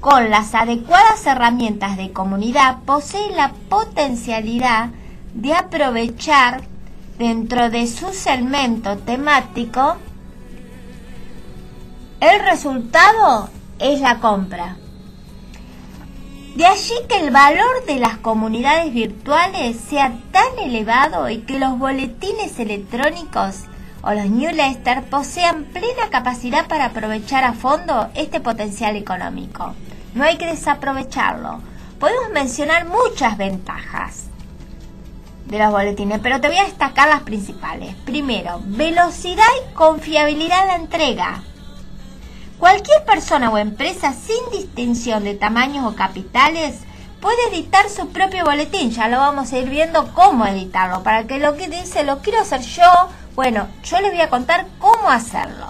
con 0.00 0.30
las 0.30 0.54
adecuadas 0.54 1.24
herramientas 1.26 1.96
de 1.96 2.12
comunidad 2.12 2.78
posee 2.84 3.30
la 3.36 3.52
potencialidad 3.68 4.90
de 5.32 5.54
aprovechar 5.54 6.62
dentro 7.18 7.70
de 7.70 7.86
su 7.86 8.12
segmento 8.12 8.98
temático 8.98 9.96
el 12.22 12.38
resultado 12.38 13.50
es 13.80 14.00
la 14.00 14.20
compra. 14.20 14.76
De 16.54 16.64
allí 16.64 16.94
que 17.08 17.18
el 17.18 17.32
valor 17.32 17.84
de 17.84 17.96
las 17.96 18.16
comunidades 18.18 18.94
virtuales 18.94 19.76
sea 19.76 20.12
tan 20.30 20.56
elevado 20.60 21.28
y 21.28 21.38
que 21.38 21.58
los 21.58 21.76
boletines 21.80 22.60
electrónicos 22.60 23.62
o 24.02 24.12
los 24.12 24.26
newsletters 24.26 25.04
posean 25.06 25.64
plena 25.64 26.10
capacidad 26.10 26.68
para 26.68 26.86
aprovechar 26.86 27.42
a 27.42 27.54
fondo 27.54 28.08
este 28.14 28.38
potencial 28.38 28.94
económico. 28.94 29.74
No 30.14 30.22
hay 30.22 30.38
que 30.38 30.46
desaprovecharlo. 30.46 31.60
Podemos 31.98 32.30
mencionar 32.30 32.86
muchas 32.86 33.36
ventajas 33.36 34.26
de 35.46 35.58
los 35.58 35.72
boletines, 35.72 36.20
pero 36.20 36.40
te 36.40 36.46
voy 36.46 36.58
a 36.58 36.64
destacar 36.64 37.08
las 37.08 37.22
principales. 37.22 37.96
Primero, 38.04 38.60
velocidad 38.62 39.42
y 39.60 39.74
confiabilidad 39.74 40.60
de 40.62 40.68
la 40.68 40.76
entrega. 40.76 41.42
Cualquier 42.62 43.04
persona 43.04 43.50
o 43.50 43.58
empresa 43.58 44.12
sin 44.12 44.48
distinción 44.52 45.24
de 45.24 45.34
tamaños 45.34 45.84
o 45.84 45.96
capitales 45.96 46.76
puede 47.20 47.48
editar 47.50 47.90
su 47.90 48.10
propio 48.10 48.44
boletín. 48.44 48.92
Ya 48.92 49.08
lo 49.08 49.18
vamos 49.18 49.52
a 49.52 49.58
ir 49.58 49.68
viendo 49.68 50.14
cómo 50.14 50.46
editarlo. 50.46 51.02
Para 51.02 51.26
que 51.26 51.40
lo 51.40 51.56
que 51.56 51.66
dice 51.66 52.04
lo 52.04 52.20
quiero 52.20 52.38
hacer 52.38 52.60
yo, 52.60 52.84
bueno, 53.34 53.66
yo 53.82 54.00
les 54.00 54.12
voy 54.12 54.20
a 54.20 54.30
contar 54.30 54.66
cómo 54.78 55.10
hacerlo. 55.10 55.66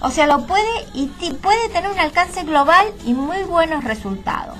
O 0.00 0.10
sea, 0.10 0.26
lo 0.26 0.46
puede 0.46 0.64
y 0.94 1.08
puede 1.34 1.68
tener 1.68 1.90
un 1.90 1.98
alcance 1.98 2.44
global 2.44 2.86
y 3.04 3.12
muy 3.12 3.42
buenos 3.42 3.84
resultados. 3.84 4.56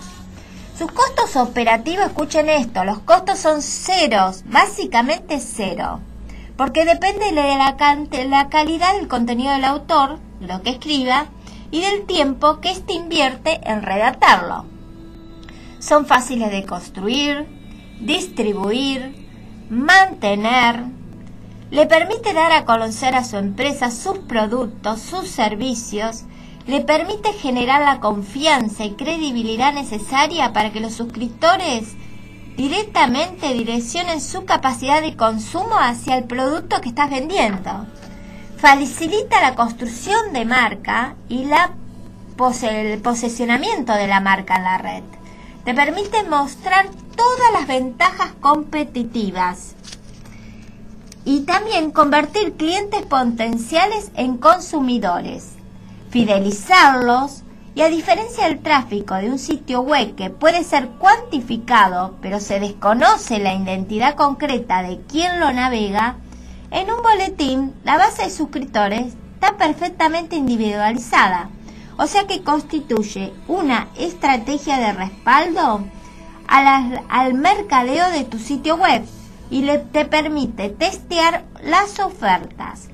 Sus 0.76 0.92
costos 0.92 1.36
operativos, 1.36 2.04
escuchen 2.04 2.50
esto, 2.50 2.84
los 2.84 2.98
costos 2.98 3.38
son 3.38 3.62
ceros, 3.62 4.42
básicamente 4.44 5.40
cero, 5.40 6.00
porque 6.60 6.84
depende 6.84 7.32
de 7.32 8.26
la, 8.28 8.48
calidad 8.50 8.92
del 8.92 9.08
contenido 9.08 9.50
del 9.50 9.64
autor, 9.64 10.18
lo 10.42 10.60
que 10.60 10.68
escriba, 10.68 11.28
y 11.70 11.80
del 11.80 12.04
tiempo 12.04 12.60
que 12.60 12.70
éste 12.70 12.92
invierte 12.92 13.62
en 13.64 13.80
redactarlo. 13.80 14.66
Son 15.78 16.04
fáciles 16.04 16.50
de 16.50 16.66
construir, 16.66 17.46
distribuir, 18.02 19.26
mantener, 19.70 20.84
le 21.70 21.86
permite 21.86 22.34
dar 22.34 22.52
a 22.52 22.66
conocer 22.66 23.14
a 23.14 23.24
su 23.24 23.38
empresa 23.38 23.90
sus 23.90 24.18
productos, 24.18 25.00
sus 25.00 25.30
servicios, 25.30 26.24
le 26.66 26.82
permite 26.82 27.32
generar 27.32 27.80
la 27.80 28.00
confianza 28.00 28.84
y 28.84 28.96
credibilidad 28.96 29.72
necesaria 29.72 30.52
para 30.52 30.72
que 30.72 30.80
los 30.80 30.92
suscriptores 30.92 31.96
directamente 32.60 33.54
direccionen 33.54 34.20
su 34.20 34.44
capacidad 34.44 35.00
de 35.00 35.16
consumo 35.16 35.78
hacia 35.78 36.18
el 36.18 36.24
producto 36.24 36.82
que 36.82 36.90
estás 36.90 37.08
vendiendo. 37.08 37.86
Facilita 38.58 39.40
la 39.40 39.54
construcción 39.54 40.34
de 40.34 40.44
marca 40.44 41.14
y 41.30 41.46
la 41.46 41.72
el 42.62 43.00
posesionamiento 43.00 43.94
de 43.94 44.06
la 44.06 44.20
marca 44.20 44.56
en 44.56 44.64
la 44.64 44.78
red. 44.78 45.02
Te 45.64 45.74
permite 45.74 46.22
mostrar 46.24 46.88
todas 47.16 47.52
las 47.52 47.66
ventajas 47.66 48.32
competitivas 48.40 49.74
y 51.24 51.40
también 51.40 51.90
convertir 51.90 52.54
clientes 52.54 53.06
potenciales 53.06 54.10
en 54.16 54.36
consumidores, 54.36 55.52
fidelizarlos 56.10 57.42
y 57.74 57.82
a 57.82 57.88
diferencia 57.88 58.48
del 58.48 58.60
tráfico 58.60 59.14
de 59.14 59.30
un 59.30 59.38
sitio 59.38 59.80
web 59.82 60.14
que 60.14 60.30
puede 60.30 60.64
ser 60.64 60.88
cuantificado 60.98 62.16
pero 62.20 62.40
se 62.40 62.60
desconoce 62.60 63.38
la 63.38 63.54
identidad 63.54 64.14
concreta 64.14 64.82
de 64.82 65.00
quien 65.08 65.40
lo 65.40 65.52
navega, 65.52 66.16
en 66.70 66.90
un 66.90 67.02
boletín 67.02 67.74
la 67.84 67.96
base 67.96 68.24
de 68.24 68.30
suscriptores 68.30 69.14
está 69.34 69.56
perfectamente 69.56 70.36
individualizada, 70.36 71.48
o 71.96 72.06
sea 72.06 72.26
que 72.26 72.42
constituye 72.42 73.32
una 73.48 73.88
estrategia 73.96 74.78
de 74.78 74.92
respaldo 74.92 75.84
al 76.46 77.34
mercadeo 77.34 78.10
de 78.10 78.24
tu 78.24 78.38
sitio 78.38 78.76
web 78.76 79.02
y 79.50 79.62
le, 79.62 79.78
te 79.78 80.04
permite 80.04 80.68
testear 80.68 81.44
las 81.62 81.98
ofertas. 82.00 82.88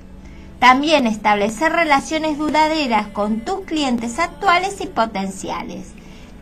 También 0.59 1.07
establecer 1.07 1.73
relaciones 1.73 2.39
duraderas 2.39 3.09
con 3.09 3.41
tus 3.41 3.61
clientes 3.67 4.19
actuales 4.19 4.81
y 4.81 4.87
potenciales. 4.87 5.89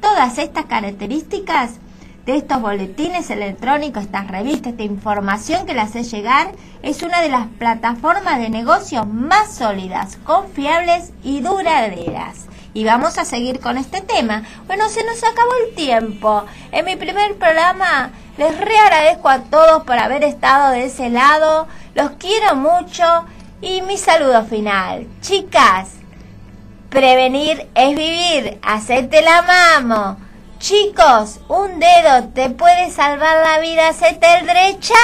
Todas 0.01 0.39
estas 0.39 0.67
características 0.67 1.73
de 2.25 2.37
estos 2.37 2.61
boletines 2.61 3.29
electrónicos, 3.31 4.05
estas 4.05 4.29
revistas, 4.29 4.73
esta 4.73 4.83
información 4.85 5.67
que 5.67 5.75
le 5.75 5.81
hace 5.81 6.05
llegar, 6.05 6.53
es 6.83 7.03
una 7.03 7.21
de 7.21 7.29
las 7.29 7.49
plataformas 7.59 8.39
de 8.39 8.51
negocios 8.51 9.07
más 9.07 9.53
sólidas, 9.53 10.17
confiables 10.25 11.13
y 11.23 11.41
duraderas. 11.41 12.47
Y 12.73 12.85
vamos 12.85 13.19
a 13.19 13.25
seguir 13.25 13.61
con 13.61 13.77
este 13.77 14.01
tema. 14.01 14.43
Bueno, 14.67 14.89
se 14.89 15.05
nos 15.05 15.23
acabó 15.23 15.51
el 15.67 15.75
tiempo. 15.75 16.45
En 16.73 16.85
mi 16.85 16.97
primer 16.97 17.37
programa 17.37 18.11
les 18.37 18.59
reagradezco 18.59 19.29
a 19.29 19.41
todos 19.41 19.85
por 19.85 19.99
haber 19.99 20.25
estado 20.25 20.73
de 20.73 20.87
ese 20.87 21.09
lado. 21.09 21.69
Los 21.95 22.13
quiero 22.13 22.57
mucho. 22.57 23.27
Y 23.65 23.81
mi 23.81 23.97
saludo 23.97 24.45
final. 24.45 25.07
Chicas, 25.23 25.93
prevenir 26.91 27.67
es 27.75 27.97
vivir. 27.97 28.59
Hacete 28.63 29.23
la 29.23 29.41
mamo. 29.41 30.19
Chicos, 30.59 31.41
un 31.49 31.81
dedo 31.81 32.29
te 32.35 32.51
puede 32.51 32.91
salvar 32.91 33.39
la 33.43 33.61
vida. 33.61 33.89
Hacete 33.89 34.27
el 34.39 34.47
derecho. 34.47 34.95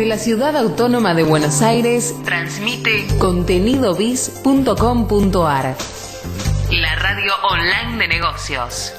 Desde 0.00 0.08
la 0.08 0.16
ciudad 0.16 0.56
autónoma 0.56 1.12
de 1.12 1.24
Buenos 1.24 1.60
Aires, 1.60 2.14
transmite 2.24 3.06
contenidovis.com.ar. 3.18 5.76
La 6.70 6.94
radio 6.94 7.32
online 7.42 7.98
de 7.98 8.08
negocios. 8.08 8.94